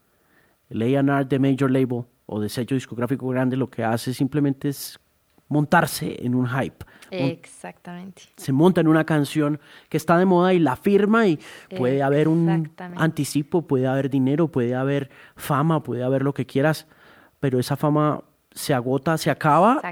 El 0.73 0.83
A&R 0.83 1.25
de 1.27 1.39
major 1.39 1.71
label 1.71 2.05
o 2.27 2.41
de 2.41 2.49
sello 2.49 2.75
discográfico 2.75 3.29
grande 3.29 3.57
lo 3.57 3.69
que 3.69 3.85
hace 3.85 4.15
simplemente 4.15 4.69
es 4.69 4.99
montarse 5.49 6.17
en 6.25 6.35
un 6.35 6.49
hype. 6.49 6.85
Exactamente. 7.11 8.23
Se 8.37 8.53
monta 8.53 8.81
en 8.81 8.89
una 8.89 9.05
canción 9.05 9.61
que 9.91 9.99
está 9.99 10.17
de 10.17 10.25
moda 10.25 10.55
y 10.55 10.59
la 10.59 10.77
firma 10.77 11.27
y 11.27 11.39
puede 11.77 12.03
haber 12.03 12.27
un 12.27 12.73
anticipo, 12.97 13.63
puede 13.63 13.87
haber 13.87 14.09
dinero, 14.09 14.49
puede 14.49 14.75
haber 14.75 15.11
fama, 15.37 15.83
puede 15.83 16.03
haber 16.03 16.23
lo 16.23 16.33
que 16.33 16.47
quieras, 16.47 16.87
pero 17.39 17.59
esa 17.59 17.77
fama 17.77 18.25
se 18.51 18.73
agota, 18.73 19.19
se 19.19 19.31
acaba 19.31 19.83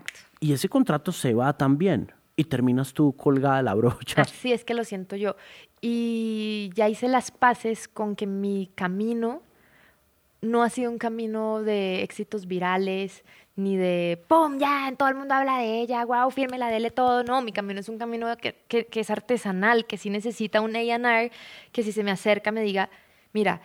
y 0.40 0.54
ese 0.54 0.70
contrato 0.70 1.12
se 1.12 1.34
va 1.34 1.52
también 1.52 2.10
y 2.36 2.44
terminas 2.44 2.94
tú 2.94 3.14
colgada 3.14 3.62
la 3.62 3.74
brocha. 3.74 4.22
Así 4.22 4.50
es 4.50 4.64
que 4.64 4.72
lo 4.72 4.84
siento 4.84 5.14
yo. 5.14 5.36
Y 5.82 6.70
ya 6.74 6.88
hice 6.88 7.06
las 7.06 7.30
paces 7.30 7.86
con 7.86 8.16
que 8.16 8.26
mi 8.26 8.70
camino 8.74 9.42
no 10.42 10.62
ha 10.62 10.70
sido 10.70 10.90
un 10.90 10.98
camino 10.98 11.62
de 11.62 12.02
éxitos 12.02 12.46
virales, 12.46 13.24
ni 13.56 13.76
de 13.76 14.22
¡pum! 14.26 14.58
Ya, 14.58 14.92
todo 14.96 15.08
el 15.08 15.14
mundo 15.14 15.34
habla 15.34 15.58
de 15.58 15.80
ella, 15.80 16.04
wow, 16.04 16.32
la 16.56 16.70
dele 16.70 16.90
todo. 16.90 17.24
No, 17.24 17.42
mi 17.42 17.52
camino 17.52 17.80
es 17.80 17.88
un 17.88 17.98
camino 17.98 18.26
que 18.36 18.88
es 18.92 19.10
artesanal, 19.10 19.86
que 19.86 19.98
sí 19.98 20.10
necesita 20.10 20.60
un 20.60 20.74
A&R, 20.74 21.30
que 21.72 21.82
si 21.82 21.92
se 21.92 22.02
me 22.02 22.10
acerca 22.10 22.52
me 22.52 22.62
diga, 22.62 22.88
mira, 23.32 23.60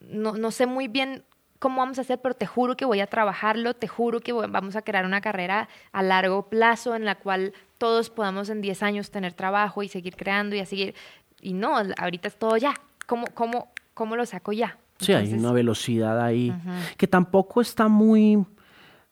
no, 0.00 0.32
no 0.32 0.50
sé 0.50 0.66
muy 0.66 0.88
bien 0.88 1.24
cómo 1.58 1.80
vamos 1.80 1.98
a 1.98 2.02
hacer, 2.02 2.20
pero 2.20 2.34
te 2.34 2.46
juro 2.46 2.76
que 2.76 2.84
voy 2.84 3.00
a 3.00 3.06
trabajarlo, 3.06 3.74
te 3.74 3.86
juro 3.86 4.20
que 4.20 4.32
vamos 4.32 4.76
a 4.76 4.82
crear 4.82 5.04
una 5.04 5.20
carrera 5.20 5.68
a 5.92 6.02
largo 6.02 6.48
plazo 6.48 6.94
en 6.94 7.04
la 7.04 7.16
cual 7.16 7.52
todos 7.78 8.10
podamos 8.10 8.48
en 8.48 8.60
10 8.60 8.82
años 8.82 9.10
tener 9.10 9.34
trabajo 9.34 9.82
y 9.82 9.88
seguir 9.88 10.16
creando 10.16 10.56
y 10.56 10.60
a 10.60 10.66
seguir. 10.66 10.94
Y 11.40 11.52
no, 11.52 11.76
ahorita 11.98 12.28
es 12.28 12.36
todo 12.36 12.56
ya. 12.56 12.74
¿Cómo, 13.06 13.26
cómo, 13.34 13.72
cómo 13.94 14.16
lo 14.16 14.24
saco 14.26 14.52
ya? 14.52 14.78
Sí, 15.00 15.12
hay 15.12 15.32
una 15.32 15.52
velocidad 15.52 16.20
ahí 16.20 16.52
que 16.96 17.06
tampoco 17.06 17.60
está 17.60 17.88
muy, 17.88 18.44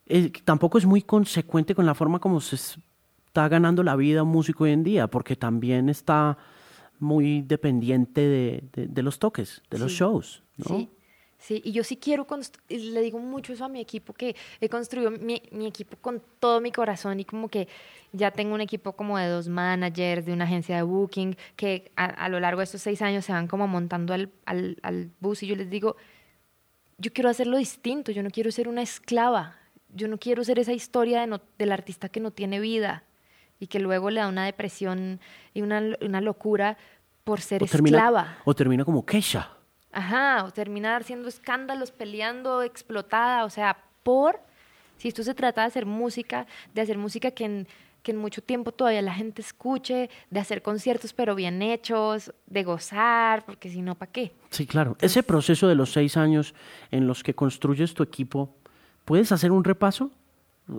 eh, 0.07 0.31
tampoco 0.45 0.79
es 0.79 0.87
muy 0.87 1.03
consecuente 1.03 1.75
con 1.75 1.87
la 1.87 1.95
forma 1.95 2.19
como 2.19 2.41
se 2.41 2.57
está 2.57 3.49
ganando 3.49 3.83
la 3.83 3.97
vida 3.97 4.23
un 4.23 4.31
músico 4.31 4.65
hoy 4.65 4.73
en 4.73 4.85
día, 4.85 5.07
porque 5.09 5.37
también 5.37 5.89
está 5.89 6.37
muy 6.99 7.43
dependiente 7.43 8.21
de, 8.73 9.03
los 9.03 9.19
toques, 9.19 9.63
de 9.71 9.79
los 9.79 9.93
shows, 9.93 10.43
¿no? 10.57 10.77
Sí. 10.77 10.91
Sí, 11.39 11.63
y 11.65 11.71
yo 11.71 11.85
sí 11.85 11.97
quiero, 11.97 12.27
le 12.69 13.01
digo 13.01 13.21
mucho 13.21 13.53
eso 13.53 13.65
a 13.65 13.69
mi 13.69 13.81
equipo, 13.81 14.13
que 14.13 14.35
he 14.61 14.69
construido 14.69 15.13
mi, 15.13 15.41
equipo 15.67 15.97
con 16.01 16.21
todo 16.41 16.61
mi 16.61 16.73
corazón 16.73 17.21
y 17.21 17.25
como 17.25 17.49
que 17.49 17.69
ya 18.13 18.33
tengo 18.33 18.55
un 18.55 18.61
equipo 18.61 18.93
como 18.95 19.19
de 19.19 19.29
dos 19.29 19.47
managers, 19.47 20.27
de 20.27 20.33
una 20.33 20.45
agencia 20.45 20.75
de 20.75 20.83
booking, 20.83 21.37
que 21.55 21.93
a, 21.95 22.29
lo 22.29 22.41
largo 22.41 22.59
de 22.59 22.65
estos 22.65 22.83
seis 22.83 23.03
años 23.03 23.25
se 23.25 23.33
van 23.33 23.47
como 23.47 23.69
montando 23.69 24.15
al, 24.15 24.31
al, 24.47 25.11
bus 25.21 25.45
y 25.45 25.47
yo 25.47 25.55
les 25.55 25.71
digo, 25.71 25.97
yo 26.99 27.13
quiero 27.13 27.31
hacerlo 27.31 27.57
distinto, 27.57 28.11
yo 28.11 28.25
no 28.25 28.31
quiero 28.31 28.51
ser 28.51 28.67
una 28.67 28.83
esclava, 28.83 29.59
yo 29.95 30.09
no 30.09 30.19
quiero 30.19 30.43
ser 30.43 30.59
esa 30.59 30.73
historia 30.73 31.25
de 31.25 31.41
del 31.57 31.71
artista 31.71 32.09
que 32.09 32.19
no 32.19 32.33
tiene 32.33 32.59
vida 32.59 33.05
y 33.61 33.69
que 33.69 33.79
luego 33.79 34.11
le 34.11 34.21
da 34.21 34.29
una 34.29 34.45
depresión 34.45 35.21
y 35.55 35.63
una, 35.63 35.83
una 36.01 36.21
locura 36.21 36.77
por 37.23 37.41
ser 37.41 37.63
esclava. 37.63 38.39
O 38.45 38.55
termina 38.55 38.85
como 38.85 39.07
Kesha. 39.07 39.58
Ajá, 39.93 40.45
o 40.45 40.51
terminar 40.51 41.01
haciendo 41.03 41.29
escándalos, 41.29 41.91
peleando, 41.91 42.63
explotada, 42.63 43.45
o 43.45 43.51
sea, 43.51 43.79
por, 44.03 44.41
si 44.99 45.09
esto 45.09 45.23
se 45.23 45.35
trata 45.35 45.63
de 45.63 45.69
hacer 45.69 45.87
música, 45.87 46.47
de 46.75 46.83
hacer 46.83 46.99
música 46.99 47.31
que 47.31 47.45
en, 47.45 47.67
que 48.03 48.13
en 48.13 48.19
mucho 48.19 48.43
tiempo 48.43 48.73
todavía 48.73 49.01
la 49.01 49.15
gente 49.15 49.41
escuche, 49.41 50.11
de 50.31 50.41
hacer 50.41 50.63
conciertos 50.63 51.13
pero 51.15 51.35
bien 51.35 51.63
hechos, 51.63 52.33
de 52.47 52.65
gozar, 52.65 53.47
porque 53.47 53.71
si 53.71 53.81
no, 53.81 53.95
¿para 53.95 54.13
qué? 54.13 54.33
Sí, 54.51 54.67
claro. 54.67 54.97
Ese 55.01 55.23
proceso 55.23 55.69
de 55.69 55.75
los 55.75 55.93
seis 55.93 56.17
años 56.17 56.55
en 56.91 57.07
los 57.07 57.23
que 57.23 57.35
construyes 57.35 57.95
tu 57.95 58.03
equipo, 58.03 58.55
¿puedes 59.07 59.33
hacer 59.33 59.53
un 59.53 59.65
repaso? 59.65 60.11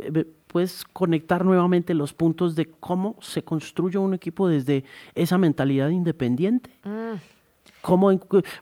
Eh, 0.04 0.26
¿Puedes 0.46 0.84
conectar 0.84 1.46
nuevamente 1.46 1.96
los 1.96 2.14
puntos 2.14 2.56
de 2.56 2.70
cómo 2.70 3.16
se 3.22 3.44
construye 3.44 3.98
un 3.98 4.14
equipo 4.14 4.48
desde 4.48 4.84
esa 5.16 5.40
mentalidad 5.40 5.90
independiente? 5.90 6.72
Mm 6.84 7.39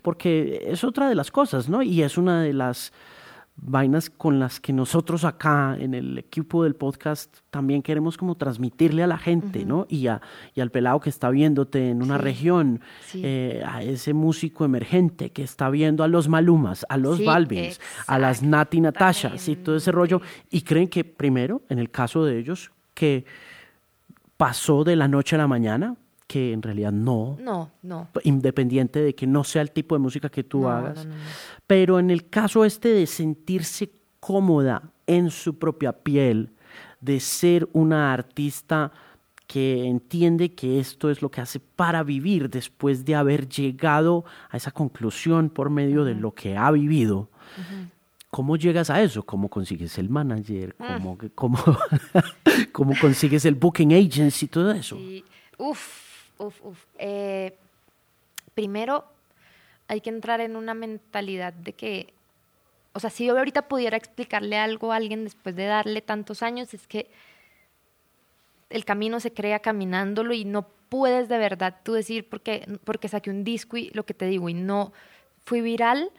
porque 0.02 0.64
es 0.68 0.84
otra 0.84 1.10
de 1.10 1.16
las 1.16 1.32
cosas, 1.32 1.70
¿no? 1.70 1.82
Y 1.82 2.02
es 2.02 2.18
una 2.18 2.42
de 2.42 2.54
las 2.54 2.92
vainas 3.60 4.10
con 4.10 4.40
las 4.40 4.60
que 4.60 4.72
nosotros 4.72 5.26
acá 5.26 5.76
en 5.80 5.94
el 5.94 6.18
equipo 6.18 6.64
del 6.64 6.76
podcast 6.76 7.40
también 7.50 7.82
queremos 7.82 8.16
como 8.16 8.36
transmitirle 8.36 9.04
a 9.04 9.08
la 9.08 9.18
gente, 9.18 9.66
¿no? 9.66 9.88
Y, 9.90 10.08
a, 10.08 10.22
y 10.54 10.62
al 10.62 10.70
pelado 10.70 11.00
que 11.00 11.10
está 11.10 11.30
viéndote 11.30 11.90
en 11.90 12.04
una 12.04 12.18
región, 12.18 12.82
eh, 13.16 13.64
a 13.66 13.82
ese 13.82 14.14
músico 14.14 14.64
emergente 14.64 15.32
que 15.32 15.44
está 15.44 15.70
viendo 15.70 16.04
a 16.04 16.08
los 16.08 16.28
Malumas, 16.28 16.86
a 16.88 16.98
los 16.98 17.24
Balvins, 17.24 17.82
a 18.06 18.20
las 18.20 18.44
Nati 18.44 18.80
Natasha, 18.80 19.34
y 19.46 19.56
todo 19.56 19.78
ese 19.78 19.92
rollo. 19.92 20.22
Y 20.52 20.62
creen 20.62 20.88
que 20.88 21.04
primero, 21.04 21.64
en 21.70 21.80
el 21.80 21.90
caso 21.90 22.24
de 22.24 22.38
ellos, 22.38 22.72
que 22.94 23.26
pasó 24.38 24.84
de 24.84 24.96
la 24.96 25.08
noche 25.08 25.36
a 25.36 25.40
la 25.40 25.48
mañana, 25.48 25.96
que 26.28 26.52
en 26.52 26.62
realidad 26.62 26.92
no. 26.92 27.38
No, 27.40 27.72
no. 27.82 28.10
Independiente 28.24 29.00
de 29.00 29.16
que 29.16 29.26
no 29.26 29.44
sea 29.44 29.62
el 29.62 29.72
tipo 29.72 29.96
de 29.96 30.00
música 30.00 30.30
que 30.30 30.44
tú 30.44 30.68
hagas. 30.68 31.08
Pero 31.66 32.00
en 32.00 32.12
el 32.12 32.30
caso 32.30 32.66
este 32.66 32.90
de 32.90 33.08
sentirse 33.08 33.92
cómoda 34.20 34.92
en 35.08 35.32
su 35.32 35.58
propia 35.58 35.94
piel, 35.94 36.52
de 37.00 37.20
ser 37.20 37.68
una 37.72 38.14
artista 38.14 38.92
que 39.48 39.86
entiende 39.86 40.54
que 40.54 40.80
esto 40.80 41.10
es 41.10 41.22
lo 41.22 41.32
que 41.32 41.40
hace 41.40 41.62
para 41.62 42.04
vivir 42.04 42.50
después 42.50 43.06
de 43.06 43.16
haber 43.16 43.48
llegado 43.48 44.26
a 44.50 44.58
esa 44.58 44.72
conclusión 44.72 45.50
por 45.50 45.70
medio 45.70 46.04
de 46.04 46.16
lo 46.16 46.34
que 46.34 46.58
ha 46.58 46.70
vivido. 46.72 47.30
¿Cómo 48.30 48.58
llegas 48.58 48.90
a 48.90 49.02
eso? 49.02 49.24
¿Cómo 49.24 49.48
consigues 49.48 49.98
el 49.98 50.10
manager? 50.10 50.76
Ah. 50.80 51.00
¿Cómo, 51.02 51.18
cómo, 51.34 51.58
cómo 52.74 52.94
consigues 53.00 53.46
el 53.46 53.56
booking 53.56 53.94
agency 53.94 54.46
y 54.46 54.50
todo 54.50 54.72
eso? 54.72 54.98
Sí. 54.98 55.24
Uf, 55.58 56.07
Uf, 56.38 56.62
uf. 56.64 56.86
Eh, 56.98 57.58
primero, 58.54 59.06
hay 59.88 60.02
que 60.02 60.10
entrar 60.10 60.42
en 60.42 60.56
una 60.56 60.74
mentalidad 60.74 61.54
de 61.54 61.74
que, 61.74 62.14
o 62.94 63.00
sea, 63.00 63.10
si 63.10 63.26
yo 63.26 63.38
ahorita 63.38 63.68
pudiera 63.68 63.98
explicarle 63.98 64.58
algo 64.58 64.92
a 64.92 64.98
alguien 64.98 65.24
después 65.24 65.56
de 65.56 65.66
darle 65.66 66.02
tantos 66.02 66.44
años, 66.44 66.74
es 66.74 66.88
que 66.88 67.10
el 68.70 68.86
camino 68.86 69.20
se 69.20 69.34
crea 69.34 69.60
caminándolo 69.60 70.34
y 70.34 70.46
no 70.46 70.68
puedes 70.90 71.30
de 71.30 71.38
verdad 71.38 71.78
tú 71.84 71.94
decir 71.94 72.28
porque, 72.30 72.68
porque 72.84 73.08
saqué 73.08 73.30
un 73.30 73.44
disco 73.44 73.78
y 73.78 73.90
lo 73.92 74.06
que 74.06 74.14
te 74.14 74.26
digo 74.26 74.50
y 74.50 74.54
no 74.54 74.92
fui 75.44 75.62
viral, 75.62 76.12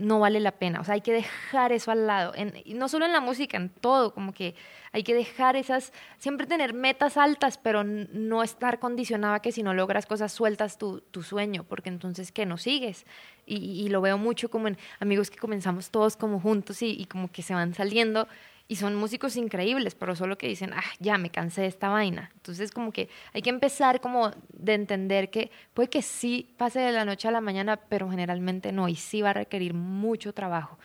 no 0.00 0.18
vale 0.18 0.40
la 0.40 0.52
pena. 0.52 0.80
O 0.80 0.84
sea, 0.84 0.94
hay 0.94 1.00
que 1.00 1.12
dejar 1.12 1.72
eso 1.72 1.90
al 1.90 2.06
lado. 2.06 2.32
no 2.66 2.88
solo 2.88 3.06
en 3.06 3.12
la 3.12 3.20
música, 3.20 3.56
en 3.56 3.68
todo, 3.68 4.12
como 4.14 4.32
que 4.32 4.54
hay 4.92 5.02
que 5.02 5.14
dejar 5.14 5.56
esas, 5.56 5.92
siempre 6.18 6.46
tener 6.46 6.74
metas 6.74 7.16
altas, 7.16 7.58
pero 7.58 7.84
no 7.84 8.42
estar 8.42 8.78
condicionado 8.80 9.34
a 9.34 9.40
que 9.40 9.52
si 9.52 9.62
no 9.62 9.74
logras 9.74 10.06
cosas 10.06 10.32
sueltas 10.32 10.78
tu, 10.78 11.00
tu 11.00 11.22
sueño, 11.22 11.64
porque 11.64 11.88
entonces, 11.88 12.32
¿qué? 12.32 12.46
No 12.46 12.56
sigues. 12.56 13.06
Y, 13.46 13.88
lo 13.88 14.00
veo 14.00 14.16
mucho 14.16 14.48
como 14.48 14.68
en 14.68 14.78
amigos 15.00 15.28
que 15.28 15.36
comenzamos 15.36 15.90
todos 15.90 16.16
como 16.16 16.38
juntos 16.38 16.82
y 16.82 17.04
como 17.06 17.32
que 17.32 17.42
se 17.42 17.52
van 17.52 17.74
saliendo 17.74 18.28
y 18.70 18.76
son 18.76 18.94
músicos 18.94 19.34
increíbles, 19.34 19.96
pero 19.96 20.14
solo 20.14 20.38
que 20.38 20.46
dicen, 20.46 20.72
ah, 20.74 20.84
ya 21.00 21.18
me 21.18 21.30
cansé 21.30 21.62
de 21.62 21.66
esta 21.66 21.88
vaina. 21.88 22.30
Entonces 22.36 22.70
como 22.70 22.92
que 22.92 23.08
hay 23.32 23.42
que 23.42 23.50
empezar 23.50 24.00
como 24.00 24.30
de 24.52 24.74
entender 24.74 25.28
que 25.28 25.50
puede 25.74 25.90
que 25.90 26.02
sí 26.02 26.54
pase 26.56 26.78
de 26.78 26.92
la 26.92 27.04
noche 27.04 27.26
a 27.26 27.32
la 27.32 27.40
mañana, 27.40 27.78
pero 27.88 28.08
generalmente 28.08 28.70
no, 28.70 28.86
y 28.86 28.94
sí 28.94 29.22
va 29.22 29.30
a 29.30 29.32
requerir 29.32 29.74
mucho 29.74 30.32
trabajo. 30.32 30.78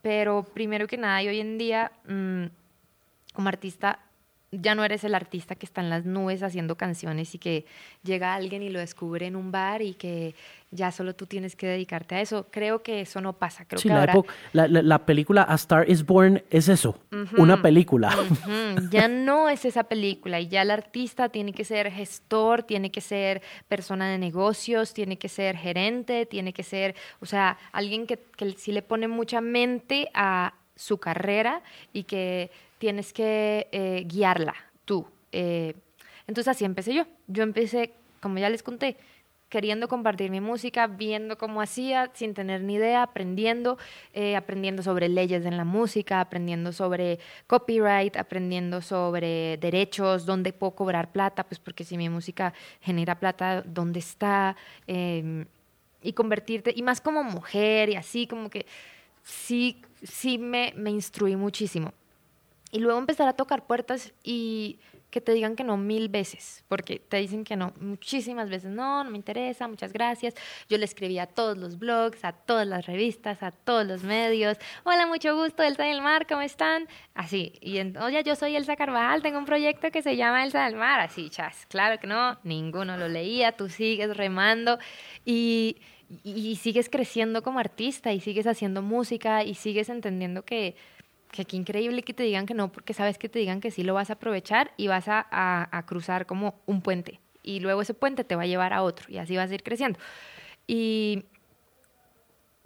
Pero 0.00 0.44
primero 0.44 0.86
que 0.86 0.96
nada, 0.96 1.22
y 1.22 1.28
hoy 1.28 1.40
en 1.40 1.58
día, 1.58 1.92
mm, 2.08 2.44
como 3.34 3.48
artista, 3.50 3.98
ya 4.52 4.74
no 4.74 4.84
eres 4.84 5.02
el 5.04 5.14
artista 5.14 5.54
que 5.54 5.66
está 5.66 5.80
en 5.80 5.90
las 5.90 6.04
nubes 6.04 6.42
haciendo 6.42 6.76
canciones 6.76 7.34
y 7.34 7.38
que 7.38 7.66
llega 8.02 8.34
alguien 8.34 8.62
y 8.62 8.68
lo 8.68 8.78
descubre 8.78 9.26
en 9.26 9.36
un 9.36 9.50
bar 9.50 9.82
y 9.82 9.94
que 9.94 10.34
ya 10.70 10.92
solo 10.92 11.14
tú 11.14 11.26
tienes 11.26 11.56
que 11.56 11.66
dedicarte 11.66 12.14
a 12.14 12.20
eso. 12.20 12.46
Creo 12.50 12.82
que 12.82 13.00
eso 13.00 13.20
no 13.20 13.32
pasa. 13.34 13.64
Creo 13.64 13.80
que 13.80 14.28
la, 14.52 14.68
la, 14.68 15.06
película 15.06 15.44
A 15.48 15.54
Star 15.54 15.88
is 15.88 16.04
Born 16.04 16.42
es 16.50 16.68
eso, 16.68 16.98
una 17.36 17.60
película. 17.60 18.16
Ya 18.90 19.08
no 19.08 19.48
es 19.48 19.64
esa 19.64 19.84
película 19.84 20.40
y 20.40 20.48
ya 20.48 20.62
el 20.62 20.70
artista 20.70 21.28
tiene 21.28 21.52
que 21.52 21.64
ser 21.64 21.90
gestor, 21.90 22.62
tiene 22.62 22.90
que 22.90 23.00
ser 23.00 23.42
persona 23.68 24.08
de 24.08 24.18
negocios, 24.18 24.94
tiene 24.94 25.18
que 25.18 25.28
ser 25.28 25.56
gerente, 25.56 26.26
tiene 26.26 26.52
que 26.52 26.62
ser, 26.62 26.94
o 27.20 27.26
sea, 27.26 27.58
alguien 27.72 28.06
que, 28.06 28.18
que 28.36 28.52
sí 28.52 28.72
le 28.72 28.82
pone 28.82 29.08
mucha 29.08 29.40
mente 29.40 30.08
a 30.14 30.54
su 30.76 30.98
carrera 30.98 31.62
y 31.92 32.04
que 32.04 32.50
tienes 32.78 33.12
que 33.12 33.68
eh, 33.72 34.04
guiarla 34.06 34.54
tú. 34.84 35.06
Eh, 35.32 35.74
entonces 36.26 36.48
así 36.48 36.64
empecé 36.64 36.94
yo. 36.94 37.04
Yo 37.26 37.42
empecé, 37.42 37.92
como 38.20 38.38
ya 38.38 38.50
les 38.50 38.62
conté, 38.62 38.96
queriendo 39.48 39.88
compartir 39.88 40.30
mi 40.30 40.40
música, 40.40 40.86
viendo 40.86 41.38
cómo 41.38 41.60
hacía, 41.62 42.10
sin 42.14 42.34
tener 42.34 42.62
ni 42.62 42.74
idea, 42.74 43.02
aprendiendo, 43.02 43.78
eh, 44.12 44.34
aprendiendo 44.34 44.82
sobre 44.82 45.08
leyes 45.08 45.46
en 45.46 45.56
la 45.56 45.64
música, 45.64 46.20
aprendiendo 46.20 46.72
sobre 46.72 47.20
copyright, 47.46 48.16
aprendiendo 48.16 48.82
sobre 48.82 49.56
derechos, 49.58 50.26
dónde 50.26 50.52
puedo 50.52 50.72
cobrar 50.72 51.12
plata, 51.12 51.44
pues 51.44 51.60
porque 51.60 51.84
si 51.84 51.96
mi 51.96 52.08
música 52.08 52.54
genera 52.80 53.18
plata, 53.20 53.62
¿dónde 53.62 54.00
está? 54.00 54.56
Em, 54.86 55.46
y 56.02 56.12
convertirte, 56.12 56.72
y 56.74 56.82
más 56.82 57.00
como 57.00 57.22
mujer 57.22 57.88
y 57.88 57.96
así, 57.96 58.26
como 58.26 58.50
que 58.50 58.66
sí, 59.22 59.82
sí 60.02 60.38
me, 60.38 60.72
me 60.76 60.90
instruí 60.90 61.36
muchísimo. 61.36 61.92
Y 62.76 62.78
luego 62.78 62.98
empezar 62.98 63.26
a 63.26 63.32
tocar 63.32 63.66
puertas 63.66 64.12
y 64.22 64.80
que 65.08 65.22
te 65.22 65.32
digan 65.32 65.56
que 65.56 65.64
no 65.64 65.78
mil 65.78 66.10
veces, 66.10 66.62
porque 66.68 66.98
te 66.98 67.16
dicen 67.16 67.42
que 67.42 67.56
no 67.56 67.72
muchísimas 67.80 68.50
veces, 68.50 68.70
no, 68.70 69.02
no 69.02 69.10
me 69.10 69.16
interesa, 69.16 69.66
muchas 69.66 69.94
gracias. 69.94 70.34
Yo 70.68 70.76
le 70.76 70.84
escribí 70.84 71.18
a 71.18 71.26
todos 71.26 71.56
los 71.56 71.78
blogs, 71.78 72.22
a 72.22 72.32
todas 72.32 72.66
las 72.66 72.84
revistas, 72.84 73.42
a 73.42 73.50
todos 73.50 73.86
los 73.86 74.02
medios, 74.02 74.58
hola, 74.84 75.06
mucho 75.06 75.34
gusto, 75.34 75.62
Elsa 75.62 75.84
del 75.84 76.02
Mar, 76.02 76.26
¿cómo 76.26 76.42
están? 76.42 76.86
Así, 77.14 77.54
y 77.62 77.80
oye, 77.96 78.22
yo 78.24 78.36
soy 78.36 78.56
Elsa 78.56 78.76
Carvajal, 78.76 79.22
tengo 79.22 79.38
un 79.38 79.46
proyecto 79.46 79.90
que 79.90 80.02
se 80.02 80.14
llama 80.14 80.44
Elsa 80.44 80.66
del 80.66 80.76
Mar, 80.76 81.00
así, 81.00 81.30
chas, 81.30 81.64
claro 81.70 81.98
que 81.98 82.06
no, 82.06 82.38
ninguno 82.42 82.98
lo 82.98 83.08
leía, 83.08 83.52
tú 83.52 83.70
sigues 83.70 84.14
remando 84.14 84.78
y, 85.24 85.78
y 86.24 86.56
sigues 86.56 86.90
creciendo 86.90 87.42
como 87.42 87.58
artista 87.58 88.12
y 88.12 88.20
sigues 88.20 88.46
haciendo 88.46 88.82
música 88.82 89.44
y 89.44 89.54
sigues 89.54 89.88
entendiendo 89.88 90.44
que 90.44 90.76
que 91.36 91.44
qué 91.44 91.56
increíble 91.56 92.02
que 92.02 92.14
te 92.14 92.22
digan 92.22 92.46
que 92.46 92.54
no, 92.54 92.72
porque 92.72 92.94
sabes 92.94 93.18
que 93.18 93.28
te 93.28 93.38
digan 93.38 93.60
que 93.60 93.70
sí 93.70 93.82
lo 93.82 93.94
vas 93.94 94.10
a 94.10 94.14
aprovechar 94.14 94.72
y 94.76 94.88
vas 94.88 95.04
a, 95.08 95.84
cruzar 95.86 96.26
como 96.26 96.54
un 96.66 96.82
puente. 96.82 97.20
Y 97.42 97.60
luego 97.60 97.82
ese 97.82 97.94
puente 97.94 98.24
te 98.24 98.34
va 98.34 98.42
a 98.42 98.46
llevar 98.46 98.72
a 98.72 98.82
otro 98.82 99.06
y 99.08 99.18
así 99.18 99.36
vas 99.36 99.50
a 99.50 99.54
ir 99.54 99.62
creciendo. 99.62 99.98
Y 100.66 101.24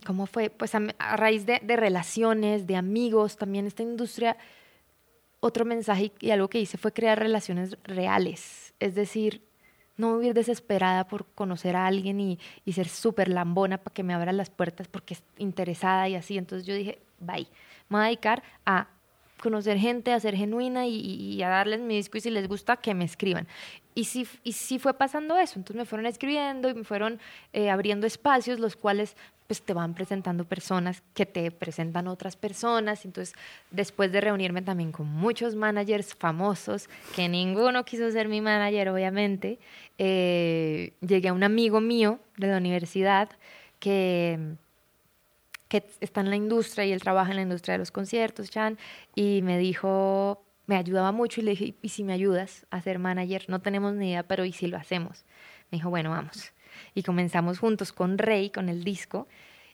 ¿cómo 0.06 0.26
fue? 0.26 0.48
Pues 0.48 0.74
a, 0.74 0.80
raíz 1.16 1.44
de, 1.44 1.58
relaciones, 1.76 2.66
de 2.66 2.76
amigos, 2.76 3.36
también 3.36 3.66
esta 3.66 3.82
industria, 3.82 4.36
otro 5.40 5.64
mensaje 5.64 6.12
y 6.20 6.30
algo 6.30 6.48
que 6.48 6.60
hice 6.60 6.78
fue 6.78 6.92
crear 6.92 7.18
relaciones 7.18 7.76
reales. 7.84 8.72
Es 8.80 8.94
decir, 8.94 9.42
no 9.96 10.16
vivir 10.16 10.32
desesperada 10.32 11.06
por 11.06 11.26
conocer 11.26 11.76
a 11.76 11.86
alguien 11.86 12.20
y, 12.20 12.38
y 12.64 12.72
ser 12.72 12.88
súper 12.88 13.28
lambona 13.28 13.78
para 13.78 13.92
que 13.92 14.02
me 14.02 14.14
abra 14.14 14.32
las 14.32 14.48
puertas 14.48 14.88
porque 14.88 15.14
es 15.14 15.22
interesada 15.36 16.08
y 16.08 16.14
así. 16.14 16.38
Entonces 16.38 16.66
yo 16.66 16.74
dije, 16.74 17.00
bye, 17.18 17.46
me 17.90 17.98
voy 17.98 18.04
a 18.04 18.06
dedicar 18.06 18.42
a 18.64 18.88
conocer 19.40 19.78
gente, 19.78 20.12
a 20.12 20.20
ser 20.20 20.36
genuina 20.36 20.86
y, 20.86 21.42
a 21.42 21.48
darles 21.48 21.80
mi 21.80 21.96
disco 21.96 22.18
y 22.18 22.20
si 22.20 22.30
les 22.30 22.46
gusta, 22.46 22.76
que 22.76 22.94
me 22.94 23.04
escriban. 23.04 23.48
Y 23.94 24.04
sí, 24.04 24.26
y 24.44 24.52
sí 24.52 24.78
fue 24.78 24.94
pasando 24.94 25.36
eso, 25.36 25.58
entonces 25.58 25.76
me 25.76 25.84
fueron 25.84 26.06
escribiendo 26.06 26.68
y 26.68 26.74
me 26.74 26.84
fueron 26.84 27.18
eh, 27.52 27.70
abriendo 27.70 28.06
espacios, 28.06 28.60
los 28.60 28.76
cuales 28.76 29.16
pues 29.48 29.62
te 29.62 29.74
van 29.74 29.94
presentando 29.94 30.44
personas 30.44 31.02
que 31.12 31.26
te 31.26 31.50
presentan 31.50 32.06
otras 32.06 32.36
personas. 32.36 33.04
Entonces, 33.04 33.34
después 33.72 34.12
de 34.12 34.20
reunirme 34.20 34.62
también 34.62 34.92
con 34.92 35.08
muchos 35.08 35.56
managers 35.56 36.14
famosos, 36.14 36.88
que 37.16 37.28
ninguno 37.28 37.84
quiso 37.84 38.08
ser 38.12 38.28
mi 38.28 38.40
manager, 38.40 38.90
obviamente, 38.90 39.58
eh, 39.98 40.92
llegué 41.00 41.30
a 41.30 41.32
un 41.32 41.42
amigo 41.42 41.80
mío 41.80 42.20
de 42.36 42.46
la 42.46 42.58
universidad 42.58 43.28
que 43.80 44.38
que 45.70 45.86
está 46.00 46.20
en 46.20 46.30
la 46.30 46.36
industria 46.36 46.84
y 46.84 46.92
él 46.92 47.00
trabaja 47.00 47.30
en 47.30 47.36
la 47.36 47.42
industria 47.42 47.74
de 47.74 47.78
los 47.78 47.92
conciertos, 47.92 48.50
Chan, 48.50 48.76
y 49.14 49.40
me 49.42 49.56
dijo, 49.56 50.44
me 50.66 50.74
ayudaba 50.74 51.12
mucho 51.12 51.40
y 51.40 51.44
le 51.44 51.52
dije, 51.52 51.74
¿y 51.80 51.88
si 51.90 52.02
me 52.02 52.12
ayudas 52.12 52.66
a 52.70 52.82
ser 52.82 52.98
manager? 52.98 53.44
No 53.46 53.60
tenemos 53.60 53.94
ni 53.94 54.08
idea, 54.08 54.24
pero 54.24 54.44
¿y 54.44 54.52
si 54.52 54.66
lo 54.66 54.76
hacemos? 54.76 55.24
Me 55.70 55.78
dijo, 55.78 55.88
bueno, 55.88 56.10
vamos. 56.10 56.52
Y 56.92 57.04
comenzamos 57.04 57.60
juntos 57.60 57.92
con 57.92 58.18
Rey, 58.18 58.50
con 58.50 58.68
el 58.68 58.82
disco, 58.82 59.28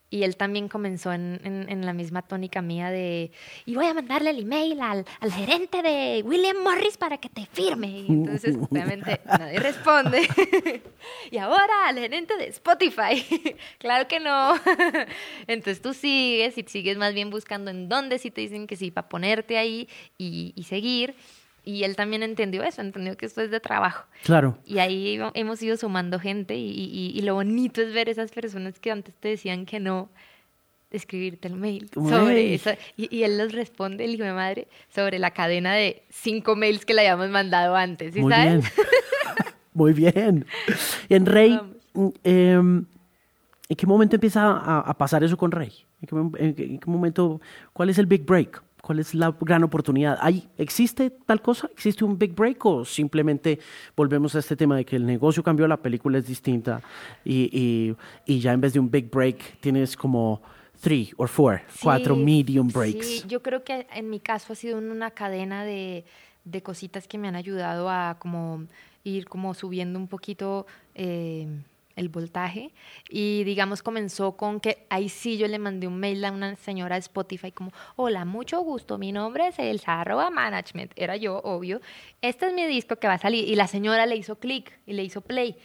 y 0.08 0.22
él 0.22 0.36
también 0.36 0.68
comenzó 0.68 1.12
en, 1.12 1.40
en, 1.44 1.84
la 1.84 1.92
misma 1.92 2.22
tónica 2.22 2.62
mía 2.62 2.90
de, 2.90 3.32
y 3.64 3.74
voy 3.74 3.86
a 3.86 3.94
mandarle 3.94 4.30
el 4.30 4.40
email 4.40 4.80
al, 4.80 5.04
al, 5.20 5.32
gerente 5.32 5.82
de 5.82 6.22
William 6.24 6.56
Morris 6.62 6.96
para 6.96 7.18
que 7.18 7.28
te 7.28 7.46
firme. 7.46 7.88
Y 7.88 8.06
entonces, 8.06 8.56
obviamente, 8.70 9.20
nadie 9.26 9.58
responde. 9.58 10.28
y 11.30 11.38
ahora 11.38 11.88
al 11.88 11.98
gerente 11.98 12.36
de 12.36 12.46
Spotify. 12.48 13.24
claro 13.78 14.06
que 14.06 14.20
no. 14.20 14.54
entonces 15.48 15.82
tú 15.82 15.92
sigues 15.92 16.56
y 16.56 16.62
sigues 16.62 16.96
más 16.96 17.12
bien 17.12 17.30
buscando 17.30 17.70
en 17.70 17.88
dónde 17.88 18.18
sí 18.18 18.30
te 18.30 18.42
dicen 18.42 18.66
que 18.66 18.76
sí, 18.76 18.92
para 18.92 19.08
ponerte 19.08 19.58
ahí 19.58 19.88
y, 20.18 20.52
y 20.54 20.64
seguir 20.64 21.16
y 21.66 21.82
él 21.82 21.96
también 21.96 22.22
entendió 22.22 22.62
eso, 22.62 22.80
entendió 22.80 23.16
que 23.16 23.26
esto 23.26 23.42
es 23.42 23.50
de 23.50 23.60
trabajo. 23.60 24.06
Claro. 24.22 24.56
Y 24.64 24.78
ahí 24.78 25.20
hemos 25.34 25.60
ido 25.62 25.76
sumando 25.76 26.18
gente 26.20 26.54
y, 26.54 27.12
y, 27.14 27.20
lo 27.22 27.34
bonito 27.34 27.82
es 27.82 27.92
ver 27.92 28.08
esas 28.08 28.30
personas 28.30 28.78
que 28.78 28.92
antes 28.92 29.14
te 29.16 29.28
decían 29.28 29.66
que 29.66 29.80
no, 29.80 30.08
escribirte 30.90 31.48
el 31.48 31.56
mail 31.56 31.90
sobre 31.92 32.54
eso. 32.54 32.70
Y, 32.96 33.22
él 33.24 33.38
les 33.38 33.52
responde, 33.52 34.04
el 34.04 34.14
hijo 34.14 34.22
de 34.22 34.32
madre, 34.32 34.68
sobre 34.94 35.18
la 35.18 35.32
cadena 35.32 35.74
de 35.74 36.04
cinco 36.08 36.54
mails 36.56 36.84
que 36.84 36.94
le 36.94 37.00
habíamos 37.00 37.30
mandado 37.30 37.74
antes. 37.74 38.14
¿sí 38.14 38.20
Muy 38.20 38.32
sabes? 38.32 38.60
bien. 38.60 38.62
Muy 39.74 39.92
bien. 39.92 40.46
En 41.08 41.26
Rey, 41.26 41.60
em, 42.24 42.86
¿en 43.68 43.76
qué 43.76 43.86
momento 43.86 44.16
empieza 44.16 44.56
a, 44.56 44.96
pasar 44.96 45.22
eso 45.24 45.36
con 45.36 45.50
Rey? 45.50 45.72
¿En 46.00 46.78
qué 46.78 46.86
momento, 46.86 47.40
cuál 47.72 47.90
es 47.90 47.98
el 47.98 48.06
big 48.06 48.24
break? 48.24 48.62
¿Cuál 48.86 49.00
es 49.00 49.16
la 49.16 49.34
gran 49.40 49.64
oportunidad? 49.64 50.16
¿Hay, 50.20 50.48
¿Existe 50.56 51.10
tal 51.10 51.42
cosa? 51.42 51.68
¿Existe 51.72 52.04
un 52.04 52.16
big 52.16 52.36
break 52.36 52.64
o 52.66 52.84
simplemente 52.84 53.58
volvemos 53.96 54.36
a 54.36 54.38
este 54.38 54.54
tema 54.54 54.76
de 54.76 54.84
que 54.84 54.94
el 54.94 55.04
negocio 55.04 55.42
cambió, 55.42 55.66
la 55.66 55.82
película 55.82 56.18
es 56.18 56.26
distinta 56.28 56.80
y, 57.24 57.96
y, 58.26 58.38
ya 58.38 58.52
en 58.52 58.60
vez 58.60 58.74
de 58.74 58.78
un 58.78 58.88
big 58.88 59.10
break 59.10 59.58
tienes 59.58 59.96
como 59.96 60.40
three 60.80 61.12
or 61.16 61.26
four, 61.26 61.62
cuatro 61.82 62.14
medium 62.14 62.68
breaks? 62.68 63.04
Sí, 63.04 63.24
yo 63.26 63.42
creo 63.42 63.64
que 63.64 63.88
en 63.92 64.08
mi 64.08 64.20
caso 64.20 64.52
ha 64.52 64.56
sido 64.56 64.78
una 64.78 65.10
cadena 65.10 65.64
de, 65.64 66.04
de 66.44 66.62
cositas 66.62 67.08
que 67.08 67.18
me 67.18 67.26
han 67.26 67.34
ayudado 67.34 67.90
a 67.90 68.18
como 68.20 68.66
ir 69.02 69.26
como 69.26 69.52
subiendo 69.54 69.98
un 69.98 70.06
poquito... 70.06 70.64
Eh, 70.94 71.48
el 71.96 72.08
voltaje. 72.08 72.72
Y 73.08 73.42
digamos, 73.44 73.82
comenzó 73.82 74.36
con 74.36 74.60
que 74.60 74.86
ahí 74.90 75.08
sí 75.08 75.36
yo 75.38 75.48
le 75.48 75.58
mandé 75.58 75.86
un 75.86 75.98
mail 75.98 76.24
a 76.24 76.30
una 76.30 76.54
señora 76.56 76.94
de 76.94 77.00
Spotify 77.00 77.50
como, 77.50 77.72
hola, 77.96 78.24
mucho 78.24 78.60
gusto, 78.60 78.98
mi 78.98 79.12
nombre 79.12 79.48
es 79.48 79.58
Elsa, 79.58 80.00
arroba 80.00 80.30
management, 80.30 80.92
era 80.94 81.16
yo, 81.16 81.38
obvio. 81.38 81.80
Este 82.22 82.46
es 82.46 82.52
mi 82.52 82.66
disco 82.66 82.96
que 82.96 83.08
va 83.08 83.14
a 83.14 83.18
salir. 83.18 83.48
Y 83.48 83.56
la 83.56 83.66
señora 83.66 84.06
le 84.06 84.16
hizo 84.16 84.38
clic 84.38 84.78
y 84.86 84.92
le 84.92 85.02
hizo 85.02 85.22
play. 85.22 85.56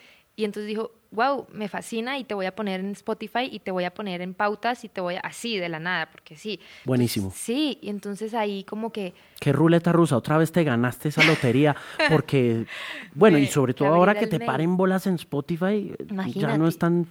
Y 0.41 0.45
entonces 0.45 0.67
dijo, 0.67 0.89
wow, 1.11 1.45
me 1.53 1.67
fascina 1.67 2.17
y 2.17 2.23
te 2.23 2.33
voy 2.33 2.47
a 2.47 2.55
poner 2.55 2.79
en 2.79 2.93
Spotify 2.93 3.47
y 3.51 3.59
te 3.59 3.69
voy 3.69 3.83
a 3.83 3.93
poner 3.93 4.23
en 4.23 4.33
pautas 4.33 4.83
y 4.83 4.89
te 4.89 4.99
voy 4.99 5.13
a, 5.13 5.19
así 5.19 5.59
de 5.59 5.69
la 5.69 5.77
nada, 5.77 6.09
porque 6.09 6.35
sí. 6.35 6.59
Buenísimo. 6.83 7.31
sí, 7.35 7.77
y 7.79 7.89
entonces 7.89 8.33
ahí 8.33 8.63
como 8.63 8.91
que... 8.91 9.13
Qué 9.39 9.53
ruleta 9.53 9.91
rusa, 9.91 10.17
otra 10.17 10.39
vez 10.39 10.51
te 10.51 10.63
ganaste 10.63 11.09
esa 11.09 11.23
lotería, 11.25 11.75
porque, 12.09 12.65
bueno, 13.13 13.37
y 13.37 13.45
sobre 13.45 13.75
todo 13.75 13.89
ahora 13.89 14.15
que 14.15 14.25
te 14.25 14.39
paren 14.39 14.75
bolas 14.77 15.05
en 15.05 15.13
Spotify, 15.13 15.93
ya 16.33 16.57
no 16.57 16.67
es 16.67 16.79
tan 16.79 17.05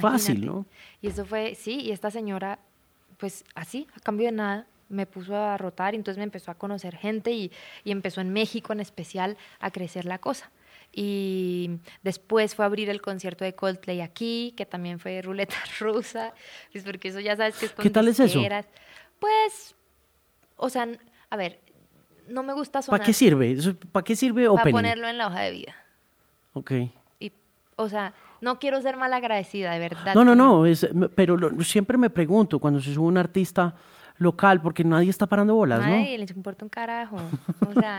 fácil, 0.00 0.46
¿no? 0.46 0.64
Y 1.02 1.08
eso 1.08 1.26
fue, 1.26 1.54
sí, 1.54 1.82
y 1.82 1.90
esta 1.90 2.10
señora, 2.10 2.60
pues 3.18 3.44
así, 3.54 3.88
a 3.94 4.00
cambio 4.00 4.24
de 4.24 4.32
nada, 4.32 4.66
me 4.88 5.04
puso 5.04 5.36
a 5.36 5.58
rotar 5.58 5.92
y 5.92 5.98
entonces 5.98 6.16
me 6.16 6.24
empezó 6.24 6.50
a 6.50 6.54
conocer 6.54 6.96
gente 6.96 7.30
y, 7.30 7.52
y 7.84 7.90
empezó 7.90 8.22
en 8.22 8.32
México 8.32 8.72
en 8.72 8.80
especial 8.80 9.36
a 9.58 9.70
crecer 9.70 10.06
la 10.06 10.16
cosa 10.16 10.50
y 10.92 11.70
después 12.02 12.54
fue 12.54 12.64
a 12.64 12.66
abrir 12.66 12.90
el 12.90 13.00
concierto 13.00 13.44
de 13.44 13.54
Coldplay 13.54 14.00
aquí, 14.00 14.54
que 14.56 14.66
también 14.66 14.98
fue 14.98 15.22
ruleta 15.22 15.56
rusa, 15.80 16.34
pues 16.72 16.84
porque 16.84 17.08
eso 17.08 17.20
ya 17.20 17.36
sabes 17.36 17.56
que 17.56 17.66
es 17.66 17.72
con 17.72 17.82
¿Qué 17.82 17.90
tal 17.90 18.08
es 18.08 18.18
eso? 18.18 18.40
Pues, 19.18 19.76
o 20.56 20.68
sea, 20.68 20.88
a 21.28 21.36
ver, 21.36 21.60
no 22.28 22.42
me 22.42 22.52
gusta 22.52 22.82
sonar. 22.82 22.98
¿Para 22.98 23.06
qué 23.06 23.12
sirve? 23.12 23.56
¿Para 23.92 24.04
qué 24.04 24.16
sirve 24.16 24.48
Para 24.48 24.70
ponerlo 24.70 25.08
en 25.08 25.18
la 25.18 25.28
hoja 25.28 25.40
de 25.42 25.50
vida. 25.52 25.74
Ok. 26.54 26.72
Y, 27.20 27.32
o 27.76 27.88
sea, 27.88 28.14
no 28.40 28.58
quiero 28.58 28.80
ser 28.80 28.96
mal 28.96 29.12
agradecida, 29.12 29.72
de 29.72 29.78
verdad. 29.78 30.14
No, 30.14 30.24
no, 30.24 30.34
no, 30.34 30.66
es, 30.66 30.88
pero 31.14 31.36
siempre 31.62 31.98
me 31.98 32.10
pregunto, 32.10 32.58
cuando 32.58 32.80
se 32.80 32.94
sube 32.94 33.06
un 33.06 33.18
artista 33.18 33.74
local 34.20 34.60
porque 34.60 34.84
nadie 34.84 35.08
está 35.08 35.26
parando 35.26 35.54
bolas, 35.54 35.80
¿no? 35.80 35.94
Ay, 35.94 36.18
les 36.18 36.30
importa 36.32 36.64
un 36.64 36.68
carajo. 36.68 37.16
O 37.66 37.72
sea, 37.72 37.98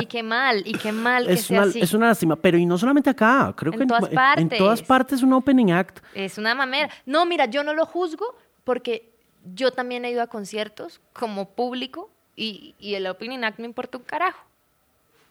y 0.00 0.06
qué 0.06 0.22
mal, 0.22 0.62
y 0.64 0.72
qué 0.72 0.92
mal 0.92 1.26
que 1.26 1.32
es 1.32 1.42
sea 1.42 1.62
una, 1.62 1.70
así. 1.70 1.80
Es 1.80 1.92
una 1.92 2.06
lástima, 2.06 2.36
pero 2.36 2.56
y 2.56 2.64
no 2.64 2.78
solamente 2.78 3.10
acá, 3.10 3.52
creo 3.56 3.72
en 3.72 3.80
que 3.80 3.86
todas 3.86 4.08
partes. 4.08 4.42
en 4.42 4.56
todas 4.56 4.82
partes 4.82 5.22
un 5.24 5.32
opening 5.32 5.72
act. 5.72 5.98
Es 6.14 6.38
una 6.38 6.54
mamera. 6.54 6.90
No, 7.04 7.26
mira, 7.26 7.46
yo 7.46 7.64
no 7.64 7.74
lo 7.74 7.86
juzgo 7.86 8.36
porque 8.62 9.12
yo 9.52 9.72
también 9.72 10.04
he 10.04 10.12
ido 10.12 10.22
a 10.22 10.28
conciertos 10.28 11.00
como 11.12 11.50
público 11.50 12.08
y, 12.36 12.76
y 12.78 12.94
el 12.94 13.08
opening 13.08 13.42
act 13.42 13.58
me 13.58 13.66
importa 13.66 13.98
un 13.98 14.04
carajo. 14.04 14.44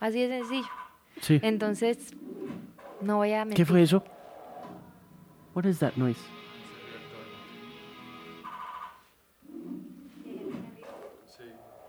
Así 0.01 0.19
de 0.19 0.39
sencillo. 0.39 0.67
Sí. 1.21 1.39
Entonces, 1.41 2.13
no 2.99 3.17
voy 3.17 3.31
a 3.31 3.45
mentir. 3.45 3.65
¿Qué 3.65 3.65
fue 3.65 3.81
eso? 3.81 4.03
What 5.53 5.63
is 5.63 5.79
that 5.79 5.93
noise? 5.95 6.19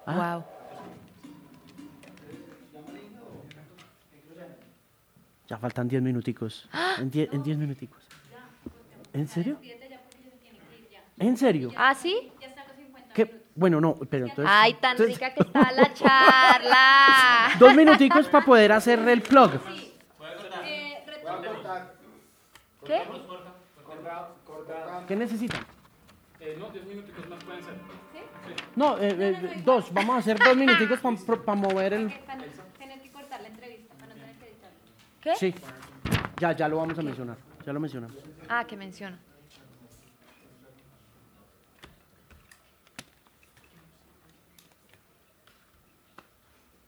Wow. 0.06 0.14
Ah. 0.14 0.44
Ya 5.48 5.58
faltan 5.58 5.88
10 5.88 6.02
minuticos. 6.02 6.68
En 6.98 7.10
10 7.10 7.32
en 7.32 7.58
minuticos. 7.58 8.02
¿En 9.12 9.28
serio? 9.28 9.58
¿En 11.18 11.36
serio? 11.36 11.72
¿Ah, 11.76 11.94
sí? 11.94 12.30
¿Qué? 13.14 13.46
Bueno, 13.54 13.80
no, 13.80 13.94
pero 14.10 14.26
entonces... 14.26 14.52
Ay, 14.54 14.74
tan 14.74 14.98
rica 14.98 15.32
que 15.32 15.40
está 15.40 15.72
la 15.72 15.94
charla. 15.94 17.50
Dos 17.58 17.74
minuticos 17.74 18.28
para 18.28 18.44
poder 18.44 18.72
hacer 18.72 18.98
el 19.08 19.22
plug. 19.22 19.52
¿Qué? 22.84 23.02
¿Qué 25.08 25.16
necesitan? 25.16 25.64
Eh, 26.40 26.56
no, 26.58 26.70
10 26.70 26.84
minuticos 26.84 27.28
más 27.28 27.42
pueden 27.42 27.64
ser. 27.64 27.74
No, 28.74 28.98
eh, 28.98 29.16
eh, 29.18 29.62
dos. 29.64 29.92
Vamos 29.92 30.16
a 30.16 30.18
hacer 30.18 30.38
dos 30.38 30.56
minuticos 30.56 31.00
para 31.00 31.56
mover 31.56 31.92
el... 31.94 32.12
Tienes 32.78 33.00
que 33.00 33.10
cortar 33.10 33.40
la 33.40 33.48
entrevista 33.48 33.94
para 33.94 34.14
no 34.14 34.14
tener 34.14 34.36
que 34.36 34.46
editarlo. 34.46 34.78
¿Qué? 35.20 35.34
Sí. 35.36 35.54
Ya, 36.38 36.52
ya 36.52 36.68
lo 36.68 36.76
vamos 36.76 36.98
a 36.98 37.02
mencionar. 37.02 37.36
Ya 37.64 37.72
lo 37.72 37.80
mencionamos. 37.80 38.16
Ah, 38.48 38.64
que 38.64 38.76
menciona. 38.76 39.18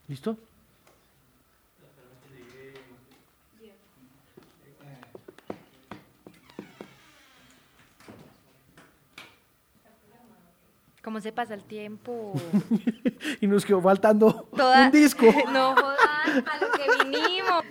¿Listo? 0.08 0.38
¿Cómo 11.08 11.22
se 11.22 11.32
pasa 11.32 11.54
el 11.54 11.64
tiempo? 11.64 12.34
y 13.40 13.46
nos 13.46 13.64
quedó 13.64 13.80
faltando 13.80 14.46
un 14.52 14.90
disco. 14.92 15.24
no 15.50 15.74
jodan, 15.74 16.44
a 16.46 16.58
lo 16.60 16.70
que 16.72 16.84
vinimos. 17.02 17.64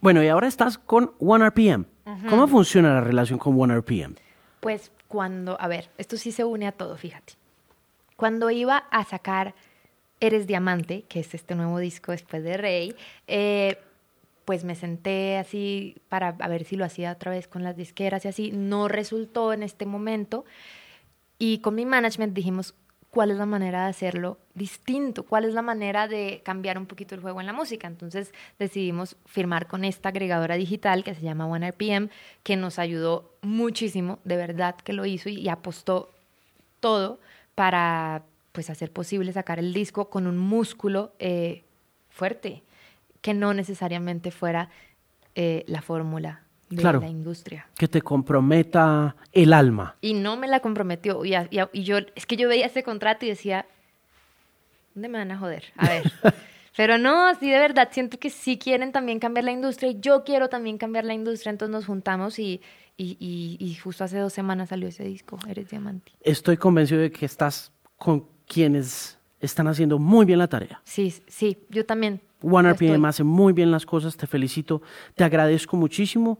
Bueno, 0.00 0.22
y 0.22 0.28
ahora 0.28 0.46
estás 0.46 0.78
con 0.78 1.14
OneRPM. 1.18 1.84
¿Cómo 2.30 2.46
funciona 2.46 2.94
la 2.94 3.00
relación 3.00 3.40
con 3.40 3.60
OneRPM? 3.60 4.27
Pues 4.68 4.92
cuando, 5.06 5.58
a 5.58 5.66
ver, 5.66 5.88
esto 5.96 6.18
sí 6.18 6.30
se 6.30 6.44
une 6.44 6.66
a 6.66 6.72
todo, 6.72 6.98
fíjate. 6.98 7.32
Cuando 8.16 8.50
iba 8.50 8.76
a 8.76 9.02
sacar 9.02 9.54
Eres 10.20 10.46
Diamante, 10.46 11.04
que 11.08 11.20
es 11.20 11.32
este 11.32 11.54
nuevo 11.54 11.78
disco 11.78 12.12
después 12.12 12.44
de 12.44 12.58
Rey, 12.58 12.94
eh, 13.28 13.78
pues 14.44 14.64
me 14.64 14.74
senté 14.74 15.38
así 15.38 15.96
para 16.10 16.36
a 16.38 16.48
ver 16.48 16.64
si 16.64 16.76
lo 16.76 16.84
hacía 16.84 17.12
otra 17.12 17.30
vez 17.30 17.48
con 17.48 17.64
las 17.64 17.78
disqueras 17.78 18.26
y 18.26 18.28
así. 18.28 18.50
No 18.52 18.88
resultó 18.88 19.54
en 19.54 19.62
este 19.62 19.86
momento. 19.86 20.44
Y 21.38 21.60
con 21.60 21.74
mi 21.74 21.86
management 21.86 22.34
dijimos, 22.34 22.74
¿cuál 23.10 23.30
es 23.30 23.38
la 23.38 23.46
manera 23.46 23.84
de 23.84 23.90
hacerlo 23.90 24.38
distinto? 24.54 25.24
¿Cuál 25.24 25.44
es 25.44 25.54
la 25.54 25.62
manera 25.62 26.08
de 26.08 26.42
cambiar 26.44 26.78
un 26.78 26.86
poquito 26.86 27.14
el 27.14 27.20
juego 27.20 27.40
en 27.40 27.46
la 27.46 27.52
música? 27.52 27.86
Entonces 27.86 28.32
decidimos 28.58 29.16
firmar 29.26 29.66
con 29.66 29.84
esta 29.84 30.10
agregadora 30.10 30.56
digital 30.56 31.04
que 31.04 31.14
se 31.14 31.22
llama 31.22 31.46
OneRPM, 31.46 32.10
que 32.42 32.56
nos 32.56 32.78
ayudó 32.78 33.32
muchísimo, 33.42 34.18
de 34.24 34.36
verdad 34.36 34.76
que 34.76 34.92
lo 34.92 35.06
hizo 35.06 35.28
y, 35.28 35.48
apostó 35.48 36.10
todo 36.80 37.20
para 37.54 38.22
pues 38.52 38.70
hacer 38.70 38.92
posible 38.92 39.32
sacar 39.32 39.58
el 39.58 39.72
disco 39.72 40.10
con 40.10 40.26
un 40.26 40.38
músculo 40.38 41.12
eh, 41.18 41.64
fuerte, 42.10 42.62
que 43.20 43.34
no 43.34 43.54
necesariamente 43.54 44.30
fuera 44.30 44.70
eh, 45.34 45.64
la 45.66 45.82
fórmula 45.82 46.47
de 46.70 46.76
Claro. 46.76 47.00
la 47.00 47.08
industria. 47.08 47.66
Que 47.76 47.88
te 47.88 48.02
comprometa 48.02 49.16
el 49.32 49.52
alma. 49.52 49.96
Y 50.00 50.14
no 50.14 50.36
me 50.36 50.46
la 50.48 50.60
comprometió. 50.60 51.24
Y, 51.24 51.34
a- 51.34 51.48
y 51.50 51.58
a- 51.58 51.70
y 51.72 51.84
yo, 51.84 51.98
es 52.14 52.26
que 52.26 52.36
yo 52.36 52.48
veía 52.48 52.66
ese 52.66 52.82
contrato 52.82 53.24
y 53.24 53.30
decía, 53.30 53.66
¿dónde 54.94 55.08
me 55.08 55.18
van 55.18 55.30
a 55.30 55.38
joder? 55.38 55.64
A 55.76 55.88
ver. 55.88 56.02
Pero 56.76 56.96
no, 56.96 57.34
sí, 57.40 57.50
de 57.50 57.58
verdad, 57.58 57.88
siento 57.90 58.18
que 58.18 58.30
sí 58.30 58.56
quieren 58.56 58.92
también 58.92 59.18
cambiar 59.18 59.44
la 59.44 59.50
industria 59.52 59.90
y 59.90 59.98
yo 60.00 60.22
quiero 60.24 60.48
también 60.48 60.78
cambiar 60.78 61.04
la 61.04 61.14
industria, 61.14 61.50
entonces 61.50 61.72
nos 61.72 61.86
juntamos 61.86 62.38
y, 62.38 62.60
y, 62.96 63.16
y- 63.18 63.56
y 63.58 63.74
justo 63.74 64.04
hace 64.04 64.18
dos 64.18 64.32
semanas 64.32 64.68
salió 64.68 64.86
ese 64.88 65.02
disco, 65.04 65.38
Eres 65.48 65.70
Diamante. 65.70 66.12
Estoy 66.20 66.56
convencido 66.56 67.00
de 67.00 67.10
que 67.10 67.26
estás 67.26 67.72
con 67.96 68.26
quienes 68.46 69.18
están 69.40 69.66
haciendo 69.66 69.98
muy 69.98 70.24
bien 70.24 70.38
la 70.38 70.46
tarea. 70.48 70.80
Sí, 70.84 71.12
sí, 71.26 71.58
yo 71.68 71.84
también. 71.84 72.20
OneRPM 72.42 73.04
hace 73.06 73.24
muy 73.24 73.52
bien 73.52 73.70
las 73.70 73.84
cosas, 73.86 74.16
te 74.16 74.26
felicito, 74.26 74.82
te 75.14 75.24
agradezco 75.24 75.76
muchísimo. 75.76 76.38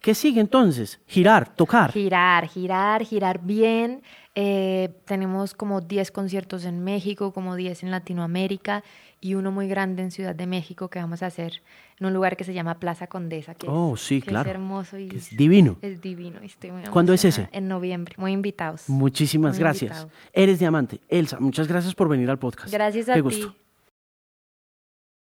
¿Qué 0.00 0.14
sigue 0.14 0.40
entonces? 0.40 0.98
Girar, 1.06 1.54
tocar. 1.54 1.92
Girar, 1.92 2.48
girar, 2.48 3.04
girar 3.04 3.40
bien. 3.44 4.02
Eh, 4.34 4.94
tenemos 5.04 5.52
como 5.52 5.82
10 5.82 6.10
conciertos 6.10 6.64
en 6.64 6.82
México, 6.82 7.32
como 7.34 7.54
10 7.54 7.82
en 7.82 7.90
Latinoamérica 7.90 8.82
y 9.20 9.34
uno 9.34 9.50
muy 9.52 9.68
grande 9.68 10.02
en 10.02 10.10
Ciudad 10.10 10.34
de 10.34 10.46
México 10.46 10.88
que 10.88 10.98
vamos 11.00 11.22
a 11.22 11.26
hacer 11.26 11.60
en 11.98 12.06
un 12.06 12.14
lugar 12.14 12.38
que 12.38 12.44
se 12.44 12.54
llama 12.54 12.78
Plaza 12.78 13.08
Condesa, 13.08 13.54
que, 13.54 13.66
Oh, 13.68 13.94
es, 13.96 14.00
sí, 14.00 14.22
que 14.22 14.28
claro. 14.28 14.48
es 14.48 14.54
hermoso 14.54 14.96
y 14.96 15.08
Que 15.08 15.18
es 15.18 15.36
divino. 15.36 15.76
Es 15.82 16.00
divino. 16.00 16.40
Estoy 16.42 16.70
muy 16.70 16.82
¿Cuándo 16.84 17.12
es 17.12 17.22
ese? 17.26 17.50
En 17.52 17.68
noviembre. 17.68 18.14
Muy 18.16 18.32
invitados. 18.32 18.88
Muchísimas 18.88 19.52
Muy 19.56 19.58
gracias. 19.60 19.90
invitados. 19.90 20.12
Eres 20.32 20.58
diamante. 20.60 21.00
Elsa, 21.10 21.38
muchas 21.40 21.68
gracias 21.68 21.94
por 21.94 22.08
venir 22.08 22.30
al 22.30 22.38
podcast. 22.38 22.72
Gracias 22.72 23.10
a 23.10 23.14
Qué 23.14 23.18
ti. 23.18 23.22
gusto. 23.22 23.54